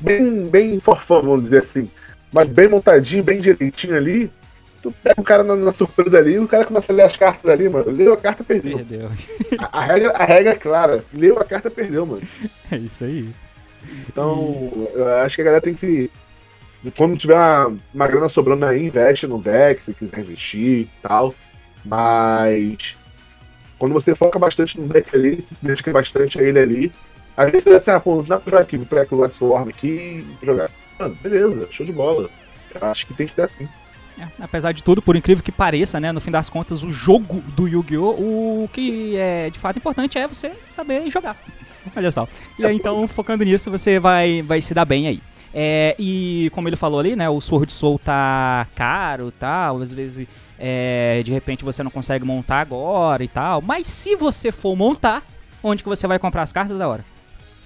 bem, 0.00 0.44
bem 0.44 0.80
forfã, 0.80 1.20
vamos 1.20 1.42
dizer 1.42 1.60
assim. 1.60 1.90
Mas 2.32 2.48
bem 2.48 2.68
montadinho, 2.68 3.22
bem 3.22 3.40
direitinho 3.40 3.96
ali. 3.96 4.30
Tu 4.80 4.90
pega 4.90 5.20
o 5.20 5.24
cara 5.24 5.44
na, 5.44 5.54
na, 5.54 5.72
surpresa 5.72 6.18
ali, 6.18 6.38
o 6.38 6.48
cara 6.48 6.64
começa 6.64 6.92
a 6.92 6.96
ler 6.96 7.02
as 7.02 7.16
cartas 7.16 7.48
ali, 7.48 7.68
mano. 7.68 7.88
Leu 7.90 8.14
a 8.14 8.16
carta, 8.16 8.42
perdeu. 8.42 8.78
Perdeu. 8.78 9.10
A, 9.58 9.78
a, 9.78 9.84
regra, 9.84 10.10
a 10.10 10.24
regra 10.24 10.52
é 10.52 10.56
clara. 10.56 11.04
Leu 11.14 11.38
a 11.38 11.44
carta, 11.44 11.70
perdeu, 11.70 12.04
mano. 12.04 12.22
É 12.72 12.76
isso 12.78 13.04
aí. 13.04 13.28
Então, 14.08 14.88
eu 14.94 15.08
acho 15.18 15.36
que 15.36 15.42
a 15.42 15.44
galera 15.44 15.60
tem 15.60 15.74
que 15.74 16.10
quando 16.96 17.16
tiver 17.16 17.36
uma, 17.36 17.76
uma 17.94 18.06
grana 18.08 18.28
sobrando 18.28 18.66
aí, 18.66 18.86
investe 18.86 19.26
no 19.26 19.38
deck, 19.38 19.82
se 19.82 19.94
quiser 19.94 20.20
investir 20.20 20.80
e 20.80 20.90
tal. 21.00 21.34
Mas 21.84 22.96
quando 23.78 23.92
você 23.92 24.14
foca 24.14 24.38
bastante 24.38 24.80
no 24.80 24.88
deck 24.88 25.14
ali, 25.14 25.40
se 25.40 25.64
dedica 25.64 25.92
bastante 25.92 26.40
a 26.40 26.42
ele 26.42 26.58
ali, 26.58 26.92
às 27.36 27.50
vezes 27.50 27.64
você 27.64 27.74
assim, 27.74 27.90
ah, 27.92 28.00
pô, 28.00 28.16
não 28.16 28.24
jogar 28.24 28.60
aqui, 28.60 28.76
vou 28.76 28.86
pegar 28.86 29.02
aqui 29.02 29.14
o 29.14 29.18
Light 29.18 29.34
Swarm 29.34 29.68
aqui 29.68 30.26
jogar. 30.42 30.70
Mano, 30.98 31.16
beleza, 31.22 31.68
show 31.70 31.86
de 31.86 31.92
bola. 31.92 32.28
Acho 32.80 33.06
que 33.06 33.14
tem 33.14 33.26
que 33.26 33.34
ter 33.34 33.42
assim. 33.42 33.68
É, 34.18 34.28
apesar 34.40 34.72
de 34.72 34.82
tudo, 34.82 35.00
por 35.00 35.16
incrível 35.16 35.42
que 35.42 35.52
pareça, 35.52 35.98
né, 35.98 36.12
no 36.12 36.20
fim 36.20 36.30
das 36.30 36.50
contas, 36.50 36.82
o 36.82 36.90
jogo 36.90 37.40
do 37.56 37.66
Yu-Gi-Oh! 37.66 38.64
O 38.64 38.68
que 38.72 39.16
é 39.16 39.50
de 39.50 39.58
fato 39.58 39.78
importante 39.78 40.18
é 40.18 40.28
você 40.28 40.52
saber 40.70 41.08
jogar. 41.10 41.36
Olha 41.94 42.10
só. 42.10 42.28
E 42.58 42.64
aí, 42.64 42.76
então, 42.76 43.06
focando 43.08 43.44
nisso, 43.44 43.70
você 43.70 43.98
vai, 43.98 44.42
vai 44.42 44.60
se 44.60 44.74
dar 44.74 44.84
bem 44.84 45.06
aí. 45.08 45.20
É, 45.54 45.94
e 45.98 46.50
como 46.54 46.68
ele 46.68 46.76
falou 46.76 47.00
ali, 47.00 47.14
né, 47.14 47.28
o 47.28 47.40
Sword 47.40 47.70
Soul 47.72 47.98
tá 47.98 48.66
caro 48.74 49.28
e 49.28 49.32
tal, 49.32 49.82
às 49.82 49.92
vezes 49.92 50.26
é, 50.58 51.20
de 51.24 51.30
repente 51.30 51.64
você 51.64 51.82
não 51.82 51.90
consegue 51.90 52.24
montar 52.24 52.60
agora 52.60 53.22
e 53.22 53.28
tal. 53.28 53.60
Mas 53.60 53.86
se 53.86 54.16
você 54.16 54.50
for 54.50 54.74
montar, 54.74 55.22
onde 55.62 55.82
que 55.82 55.88
você 55.88 56.06
vai 56.06 56.18
comprar 56.18 56.42
as 56.42 56.52
cartas 56.52 56.78
da 56.78 56.88
hora? 56.88 57.04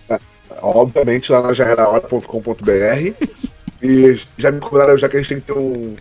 É, 0.09 0.19
obviamente 0.61 1.31
lá 1.31 1.43
na 1.43 1.53
jaerahora.com.br 1.53 3.27
e 3.83 4.21
já 4.37 4.51
me 4.51 4.61
cobraram, 4.61 4.99
já 4.99 5.09
que 5.09 5.17
a 5.17 5.21
gente 5.21 5.29
tem 5.29 5.41
que 5.41 5.47
ter 5.47 5.59
um, 5.59 5.95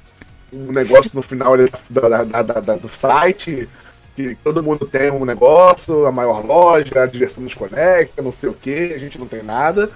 um 0.53 0.71
negócio 0.71 1.11
no 1.13 1.21
final 1.21 1.53
ali 1.53 1.69
da, 1.89 2.23
da, 2.23 2.41
da, 2.61 2.75
do 2.75 2.87
site, 2.87 3.69
que 4.15 4.35
todo 4.35 4.63
mundo 4.63 4.87
tem 4.87 5.11
um 5.11 5.25
negócio, 5.25 6.05
a 6.05 6.11
maior 6.11 6.45
loja, 6.45 7.03
a 7.03 7.05
diversão 7.05 7.43
nos 7.43 7.53
conecta, 7.53 8.21
não 8.21 8.31
sei 8.31 8.49
o 8.49 8.53
que, 8.53 8.93
a 8.93 8.97
gente 8.97 9.19
não 9.19 9.27
tem 9.27 9.43
nada. 9.43 9.89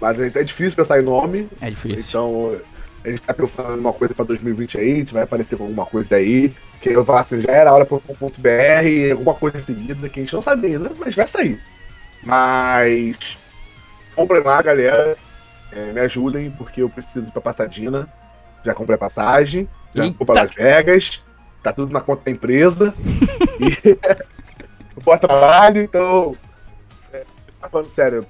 Mas 0.00 0.20
é 0.20 0.42
difícil 0.42 0.76
pensar 0.76 1.00
em 1.00 1.04
nome. 1.04 1.48
É 1.60 1.70
difícil. 1.70 1.98
Então, 1.98 2.60
a 3.04 3.08
gente 3.08 3.22
tá 3.22 3.32
pensando 3.32 3.74
em 3.74 3.80
uma 3.80 3.92
coisa 3.92 4.14
pra 4.14 4.24
2020 4.24 4.78
aí, 4.78 4.92
a 4.92 4.96
gente 4.96 5.14
vai 5.14 5.22
aparecer 5.22 5.56
com 5.56 5.64
alguma 5.64 5.86
coisa 5.86 6.16
aí. 6.16 6.52
Que 6.80 6.90
eu 6.90 7.04
falar 7.04 7.20
assim, 7.20 7.40
já 7.40 7.52
era 7.52 7.72
hora.com.br, 7.72 9.12
alguma 9.12 9.34
coisa 9.34 9.58
em 9.58 9.62
seguida 9.62 10.08
que 10.08 10.20
a 10.20 10.22
gente 10.22 10.34
não 10.34 10.42
sabe 10.42 10.66
ainda, 10.66 10.92
mas 10.98 11.14
vai 11.14 11.28
sair. 11.28 11.60
Mas. 12.22 13.38
Comprem 14.14 14.42
lá, 14.42 14.60
galera. 14.60 15.16
É, 15.72 15.92
me 15.92 16.00
ajudem, 16.00 16.50
porque 16.50 16.82
eu 16.82 16.90
preciso 16.90 17.28
ir 17.28 17.32
pra 17.32 17.40
Passadina. 17.40 18.12
Já 18.64 18.74
comprei 18.74 18.96
a 18.96 18.98
passagem, 18.98 19.68
já 19.94 20.04
Eita. 20.04 20.16
vou 20.18 20.26
pra 20.26 20.42
Las 20.42 20.54
Vegas. 20.54 21.24
Tá 21.62 21.72
tudo 21.72 21.92
na 21.92 22.00
conta 22.00 22.24
da 22.24 22.30
empresa. 22.30 22.94
e. 23.60 23.98
eu 25.06 25.18
trabalho, 25.18 25.82
então. 25.82 26.36
É, 27.12 27.24
falando 27.70 27.90
sério, 27.90 28.26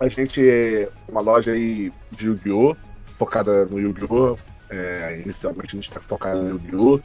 a 0.00 0.08
gente 0.08 0.46
é 0.46 0.88
uma 1.08 1.20
loja 1.20 1.52
aí 1.52 1.92
de 2.12 2.26
Yu-Gi-Oh! 2.26 2.76
focada 3.18 3.64
no 3.66 3.78
Yu-Gi-Oh! 3.78 4.36
É, 4.68 5.20
inicialmente 5.24 5.68
a 5.68 5.76
gente 5.76 5.88
está 5.88 6.00
focado 6.00 6.42
no 6.42 6.50
Yu-Gi-Oh! 6.50 7.00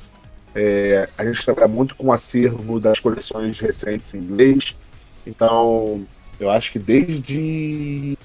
É, 0.54 1.08
a 1.18 1.24
gente 1.26 1.44
trabalha 1.44 1.68
muito 1.68 1.96
com 1.96 2.08
o 2.08 2.14
acervo 2.14 2.80
das 2.80 3.00
coleções 3.00 3.60
recentes 3.60 4.14
em 4.14 4.20
inglês. 4.20 4.76
Então, 5.26 6.06
eu 6.40 6.50
acho 6.50 6.72
que 6.72 6.80
desde 6.80 8.18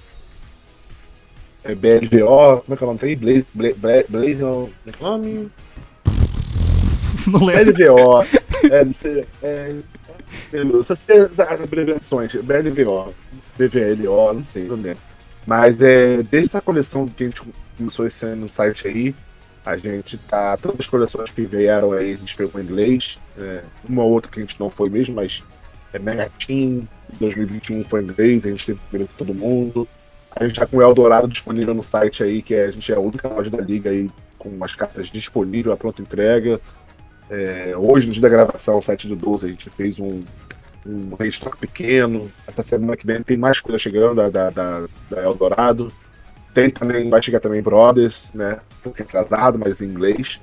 é, 1.63 1.75
BLVO, 1.75 2.63
como 2.63 2.75
é 2.75 2.77
que 2.77 2.85
é 2.85 2.87
o 2.87 2.93
nome? 2.93 3.17
Blaze, 3.17 3.47
Blaze, 3.55 4.07
Blaze, 4.09 4.41
como 4.41 4.71
é 4.87 4.93
que 4.93 5.03
é 5.03 5.07
o 5.07 5.11
nome? 5.11 5.51
Não 7.31 7.45
lembro. 7.45 7.73
BLVO. 7.73 8.23
é, 8.71 8.93
sei, 8.93 9.27
é, 9.43 9.75
sei 9.89 10.07
as 11.49 11.61
abreviações. 11.61 12.35
BLVO. 12.35 13.15
BVLO, 13.59 14.33
não 14.35 14.45
sei, 14.45 14.65
não 14.65 14.77
lembro. 14.77 14.99
Mas 15.47 15.81
é, 15.81 16.23
desde 16.23 16.49
essa 16.49 16.61
coleção 16.61 17.07
que 17.07 17.25
a 17.25 17.27
gente 17.27 17.43
começou 17.77 18.07
esse 18.07 18.25
ano 18.27 18.43
no 18.43 18.49
site 18.49 18.87
aí, 18.87 19.15
a 19.65 19.77
gente 19.77 20.19
tá. 20.19 20.57
Todas 20.57 20.81
as 20.81 20.87
coleções 20.87 21.31
que 21.31 21.43
vieram 21.43 21.93
aí, 21.93 22.15
a 22.15 22.17
gente 22.17 22.37
pegou 22.37 22.61
em 22.61 22.65
inglês. 22.65 23.19
É, 23.39 23.63
uma 23.89 24.03
ou 24.03 24.13
outra 24.13 24.31
que 24.31 24.39
a 24.39 24.43
gente 24.43 24.59
não 24.61 24.71
foi 24.71 24.91
mesmo, 24.91 25.15
mas 25.15 25.43
é 25.93 25.99
Mega 25.99 26.31
Team 26.39 26.87
2021 27.19 27.85
foi 27.85 28.03
em 28.03 28.05
inglês, 28.05 28.45
a 28.45 28.49
gente 28.49 28.67
teve 28.67 28.81
primeiro 28.91 29.13
com 29.13 29.25
todo 29.25 29.35
mundo. 29.35 29.89
A 30.31 30.47
gente 30.47 30.59
tá 30.59 30.67
com 30.67 30.77
o 30.77 30.83
Eldorado 30.83 31.29
disponível 31.29 31.73
no 31.73 31.83
site 31.83 32.23
aí, 32.23 32.43
que 32.43 32.55
é, 32.55 32.67
a 32.67 32.71
gente 32.71 32.93
é 32.93 32.97
a 32.97 33.01
única 33.01 33.27
loja 33.27 33.49
da 33.49 33.63
liga 33.63 33.89
aí 33.89 34.11
com 34.39 34.63
as 34.63 34.75
cartas 34.75 35.09
disponíveis, 35.09 35.73
a 35.73 35.77
pronta 35.77 36.03
entrega. 36.03 36.61
É, 37.29 37.75
hoje, 37.77 38.07
no 38.07 38.13
dia 38.13 38.23
da 38.23 38.29
gravação, 38.29 38.81
7 38.81 39.09
de 39.09 39.17
12, 39.17 39.45
a 39.45 39.49
gente 39.49 39.71
fez 39.71 39.99
um, 39.99 40.21
um 40.87 41.15
restock 41.19 41.57
pequeno. 41.57 42.31
Até 42.47 42.63
semana 42.63 42.97
que 42.97 43.07
vem 43.07 43.23
tem 43.23 43.37
mais 43.37 43.61
coisa 43.61 43.79
chegando 43.79 44.17
da, 44.17 44.29
da, 44.29 44.51
da, 44.51 44.87
da 45.11 45.23
Eldorado. 45.23 45.93
Tem 46.55 46.71
também, 46.71 47.11
vai 47.11 47.23
chegar 47.23 47.41
também 47.41 47.63
Brothers, 47.63 48.31
né? 48.33 48.61
Um 48.79 48.83
pouco 48.85 49.03
atrasado, 49.03 49.59
mas 49.59 49.81
em 49.81 49.87
inglês. 49.87 50.41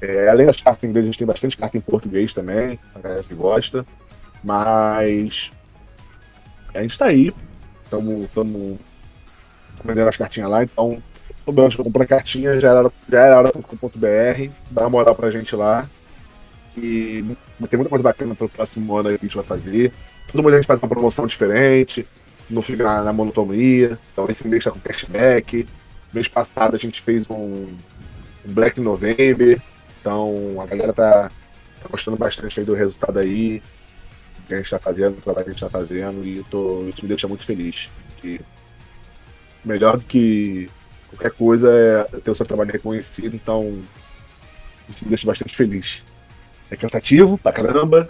É, 0.00 0.28
além 0.28 0.46
das 0.46 0.60
cartas 0.60 0.84
em 0.84 0.88
inglês, 0.88 1.04
a 1.04 1.06
gente 1.06 1.18
tem 1.18 1.26
bastante 1.26 1.56
carta 1.56 1.76
em 1.76 1.80
português 1.80 2.34
também, 2.34 2.78
a 2.94 2.98
galera 2.98 3.22
que 3.22 3.34
gosta. 3.34 3.86
Mas 4.42 5.50
a 6.74 6.82
gente 6.82 6.98
tá 6.98 7.06
aí. 7.06 7.32
Estamos 7.84 8.78
vendendo 9.84 10.08
as 10.08 10.16
cartinhas 10.16 10.50
lá, 10.50 10.62
então 10.62 11.02
problema 11.44 11.68
de 11.68 11.76
comprar 11.76 12.06
cartinha 12.06 12.60
já 12.60 12.70
era, 12.70 12.92
já 13.08 13.20
era 13.20 13.38
hora.com.br, 13.38 14.52
dá 14.70 14.82
uma 14.82 14.90
moral 14.90 15.14
pra 15.14 15.30
gente 15.30 15.54
lá. 15.56 15.88
E 16.76 17.24
tem 17.68 17.78
muita 17.78 17.88
coisa 17.88 18.02
bacana 18.02 18.34
pro 18.34 18.48
próximo 18.48 18.96
ano 18.96 19.08
que 19.10 19.14
a 19.16 19.18
gente 19.26 19.36
vai 19.36 19.44
fazer. 19.44 19.92
todo 20.30 20.42
mês 20.42 20.54
a 20.54 20.58
gente 20.58 20.66
faz 20.66 20.80
uma 20.80 20.88
promoção 20.88 21.26
diferente, 21.26 22.06
não 22.48 22.62
fica 22.62 22.84
na, 22.84 23.04
na 23.04 23.12
monotonia. 23.12 23.98
Então 24.12 24.26
esse 24.28 24.46
mês 24.46 24.64
tá 24.64 24.70
com 24.70 24.80
cashback. 24.80 25.66
Mês 26.12 26.28
passado 26.28 26.74
a 26.74 26.78
gente 26.78 27.00
fez 27.00 27.28
um, 27.30 27.68
Black 28.44 28.80
November. 28.80 29.60
Então 30.00 30.56
a 30.60 30.66
galera 30.66 30.92
tá, 30.92 31.30
tá 31.82 31.88
gostando 31.88 32.16
bastante 32.16 32.60
do 32.62 32.74
resultado 32.74 33.18
aí. 33.18 33.62
Que 34.46 34.54
a 34.54 34.56
gente 34.56 34.70
tá 34.70 34.78
fazendo, 34.78 35.16
do 35.16 35.22
trabalho 35.22 35.44
que 35.44 35.50
a 35.50 35.52
gente 35.52 35.62
tá 35.62 35.70
fazendo. 35.70 36.26
E 36.26 36.44
tô, 36.50 36.88
isso 36.88 37.02
me 37.02 37.08
deixa 37.08 37.28
muito 37.28 37.44
feliz. 37.44 37.88
Que 38.20 38.40
melhor 39.64 39.98
do 39.98 40.04
que 40.04 40.68
qualquer 41.08 41.30
coisa 41.32 41.70
é 41.70 42.20
ter 42.20 42.30
o 42.30 42.34
seu 42.34 42.46
trabalho 42.46 42.72
reconhecido. 42.72 43.34
Então 43.34 43.80
isso 44.88 45.04
me 45.04 45.10
deixa 45.10 45.26
bastante 45.26 45.56
feliz. 45.56 46.02
É 46.70 46.76
cansativo 46.76 47.36
pra 47.38 47.52
caramba, 47.52 48.08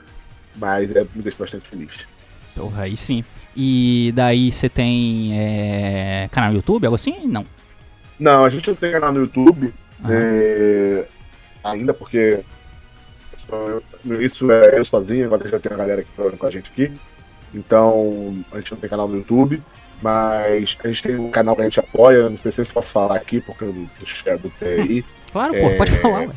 mas 0.56 0.94
é, 0.94 1.06
me 1.14 1.22
deixa 1.22 1.38
bastante 1.38 1.68
feliz. 1.68 2.06
Porra, 2.54 2.82
aí 2.82 2.96
sim. 2.96 3.24
E 3.56 4.12
daí 4.14 4.52
você 4.52 4.68
tem 4.68 5.38
é, 5.38 6.28
canal 6.30 6.50
no 6.50 6.56
YouTube, 6.56 6.86
algo 6.86 6.94
assim? 6.94 7.26
Não. 7.26 7.44
Não, 8.18 8.44
a 8.44 8.50
gente 8.50 8.68
não 8.68 8.74
tem 8.76 8.92
canal 8.92 9.12
no 9.12 9.20
YouTube 9.20 9.72
é, 10.08 11.06
ainda, 11.64 11.94
porque 11.94 12.40
no 14.04 14.14
início 14.14 14.50
é 14.52 14.78
eu 14.78 14.84
sozinho, 14.84 15.26
agora 15.26 15.48
já 15.48 15.58
tem 15.58 15.72
a 15.72 15.76
galera 15.76 16.02
que 16.02 16.10
trabalha 16.12 16.36
com 16.36 16.46
a 16.46 16.50
gente 16.50 16.70
aqui. 16.70 16.92
Então 17.52 18.44
a 18.52 18.58
gente 18.58 18.72
não 18.72 18.78
tem 18.78 18.90
canal 18.90 19.08
no 19.08 19.16
YouTube, 19.16 19.62
mas 20.00 20.78
a 20.84 20.86
gente 20.86 21.02
tem 21.02 21.16
um 21.16 21.30
canal 21.30 21.56
que 21.56 21.62
a 21.62 21.64
gente 21.64 21.80
apoia, 21.80 22.28
não 22.28 22.38
sei 22.38 22.52
se 22.52 22.60
eu 22.60 22.66
posso 22.66 22.92
falar 22.92 23.16
aqui, 23.16 23.40
porque 23.40 23.64
do, 23.64 23.72
do, 23.72 24.38
do 24.38 24.50
TI. 24.50 25.04
Claro, 25.32 25.52
pô, 25.52 25.58
É, 25.58 25.76
pode 25.76 25.90
falar, 25.98 26.20
ué. 26.20 26.30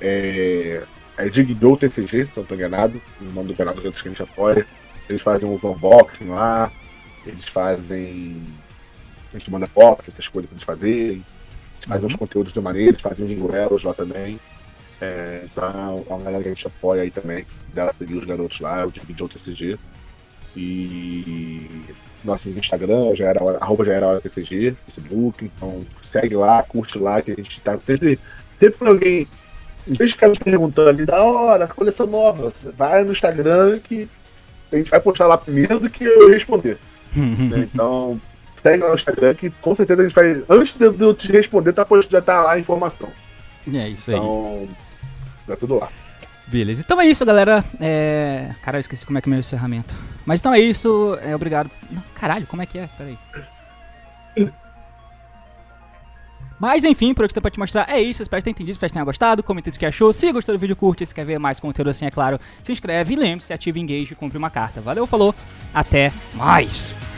É, 0.00 0.82
é 1.24 1.28
Digdou 1.28 1.76
TCG, 1.76 2.26
se 2.26 2.36
não 2.36 2.42
estou 2.42 2.56
enganado, 2.56 3.00
o 3.20 3.24
nome 3.24 3.48
do 3.48 3.54
canal 3.54 3.74
que 3.74 3.86
a 3.86 3.90
gente 3.90 4.22
apoia. 4.22 4.66
Eles 5.08 5.22
fazem 5.22 5.48
uns 5.48 5.62
unboxing 5.62 6.26
lá, 6.26 6.72
eles 7.26 7.46
fazem. 7.46 8.42
A 9.32 9.38
gente 9.38 9.50
manda 9.50 9.68
box, 9.74 10.08
essas 10.08 10.28
coisas 10.28 10.48
pra 10.48 10.56
eles 10.56 10.64
fazerem. 10.64 11.24
Eles 11.74 11.84
fazem 11.86 12.06
uns 12.06 12.16
conteúdos 12.16 12.52
de 12.52 12.60
maneira, 12.60 12.90
eles 12.90 13.00
fazem 13.00 13.24
uns 13.24 13.34
duelos 13.34 13.82
lá 13.82 13.92
também. 13.94 14.38
É, 15.00 15.42
então 15.44 16.04
é 16.08 16.12
uma 16.12 16.22
galera 16.22 16.42
que 16.42 16.48
a 16.48 16.52
gente 16.52 16.66
apoia 16.66 17.02
aí 17.02 17.10
também. 17.10 17.46
Dela 17.74 17.92
seguir 17.92 18.14
os 18.14 18.24
garotos 18.24 18.60
lá, 18.60 18.86
o 18.86 18.90
Digdou 18.90 19.28
TCG. 19.28 19.78
E 20.56 21.68
nossos 22.24 22.56
Instagram, 22.56 23.14
já 23.14 23.26
era 23.26 23.42
hora, 23.42 23.58
arroba 23.58 23.84
já 23.84 23.92
era 23.92 24.06
hora 24.08 24.20
TCG, 24.20 24.76
Facebook, 24.84 25.44
então 25.44 25.86
segue 26.02 26.34
lá, 26.34 26.62
curte 26.62 26.98
lá, 26.98 27.22
que 27.22 27.30
a 27.30 27.36
gente 27.36 27.60
tá 27.60 27.80
sempre. 27.80 28.18
Sempre 28.58 28.78
que 28.78 28.86
alguém 28.86 29.28
em 29.90 29.94
vez 29.94 30.10
de 30.10 30.14
ficar 30.14 30.28
me 30.28 30.38
perguntando 30.38 30.88
ali, 30.88 31.04
da 31.04 31.20
hora, 31.20 31.66
coleção 31.66 32.06
nova, 32.06 32.52
vai 32.76 33.02
no 33.02 33.10
Instagram 33.10 33.80
que 33.80 34.08
a 34.72 34.76
gente 34.76 34.90
vai 34.90 35.00
postar 35.00 35.26
lá 35.26 35.36
primeiro 35.36 35.80
do 35.80 35.90
que 35.90 36.04
eu 36.04 36.30
responder. 36.30 36.78
né? 37.14 37.66
Então, 37.74 38.20
segue 38.62 38.82
lá 38.82 38.90
no 38.90 38.94
Instagram 38.94 39.34
que 39.34 39.50
com 39.50 39.74
certeza 39.74 40.00
a 40.00 40.04
gente 40.04 40.14
vai. 40.14 40.44
Antes 40.48 40.74
de 40.74 40.84
eu 40.84 41.12
te 41.12 41.32
responder, 41.32 41.72
tá, 41.72 41.84
já 42.08 42.22
tá 42.22 42.40
lá 42.40 42.52
a 42.52 42.58
informação. 42.58 43.08
É 43.72 43.88
isso 43.88 44.10
aí. 44.10 44.16
Então, 44.16 44.68
tá 45.46 45.56
tudo 45.56 45.76
lá. 45.76 45.88
Beleza. 46.46 46.80
Então 46.80 47.00
é 47.00 47.06
isso, 47.06 47.24
galera. 47.24 47.64
É... 47.80 48.52
Caralho, 48.62 48.78
eu 48.78 48.82
esqueci 48.82 49.04
como 49.04 49.18
é 49.18 49.20
que 49.20 49.28
é 49.28 49.30
o 49.30 49.32
meu 49.32 49.40
encerramento. 49.40 49.94
Mas 50.24 50.38
então 50.40 50.54
é 50.54 50.60
isso. 50.60 51.18
É, 51.22 51.34
obrigado. 51.34 51.70
Caralho, 52.14 52.46
como 52.46 52.62
é 52.62 52.66
que 52.66 52.78
é? 52.78 52.88
Peraí. 52.96 53.18
Mas 56.60 56.84
enfim, 56.84 57.14
por 57.14 57.24
hoje 57.24 57.32
tenho 57.32 57.42
pra 57.42 57.50
te 57.50 57.58
mostrar 57.58 57.88
é 57.88 58.00
isso. 58.00 58.22
Espero 58.22 58.40
que 58.40 58.44
tenha 58.44 58.52
entendido, 58.52 58.72
espero 58.72 58.90
que 58.90 58.92
tenha 58.92 59.04
gostado. 59.04 59.42
Comenta 59.42 59.70
o 59.70 59.72
que 59.72 59.86
achou. 59.86 60.12
Se 60.12 60.30
gostou 60.30 60.54
do 60.54 60.58
vídeo, 60.58 60.76
curte. 60.76 61.06
Se 61.06 61.14
quer 61.14 61.24
ver 61.24 61.38
mais 61.38 61.58
conteúdo 61.58 61.88
assim, 61.88 62.04
é 62.04 62.10
claro, 62.10 62.38
se 62.62 62.70
inscreve. 62.70 63.14
E 63.14 63.16
lembre-se, 63.16 63.52
ative 63.52 63.80
Engage 63.80 64.12
e 64.12 64.14
compre 64.14 64.36
uma 64.36 64.50
carta. 64.50 64.80
Valeu, 64.80 65.06
falou. 65.06 65.34
Até 65.72 66.12
mais. 66.34 67.09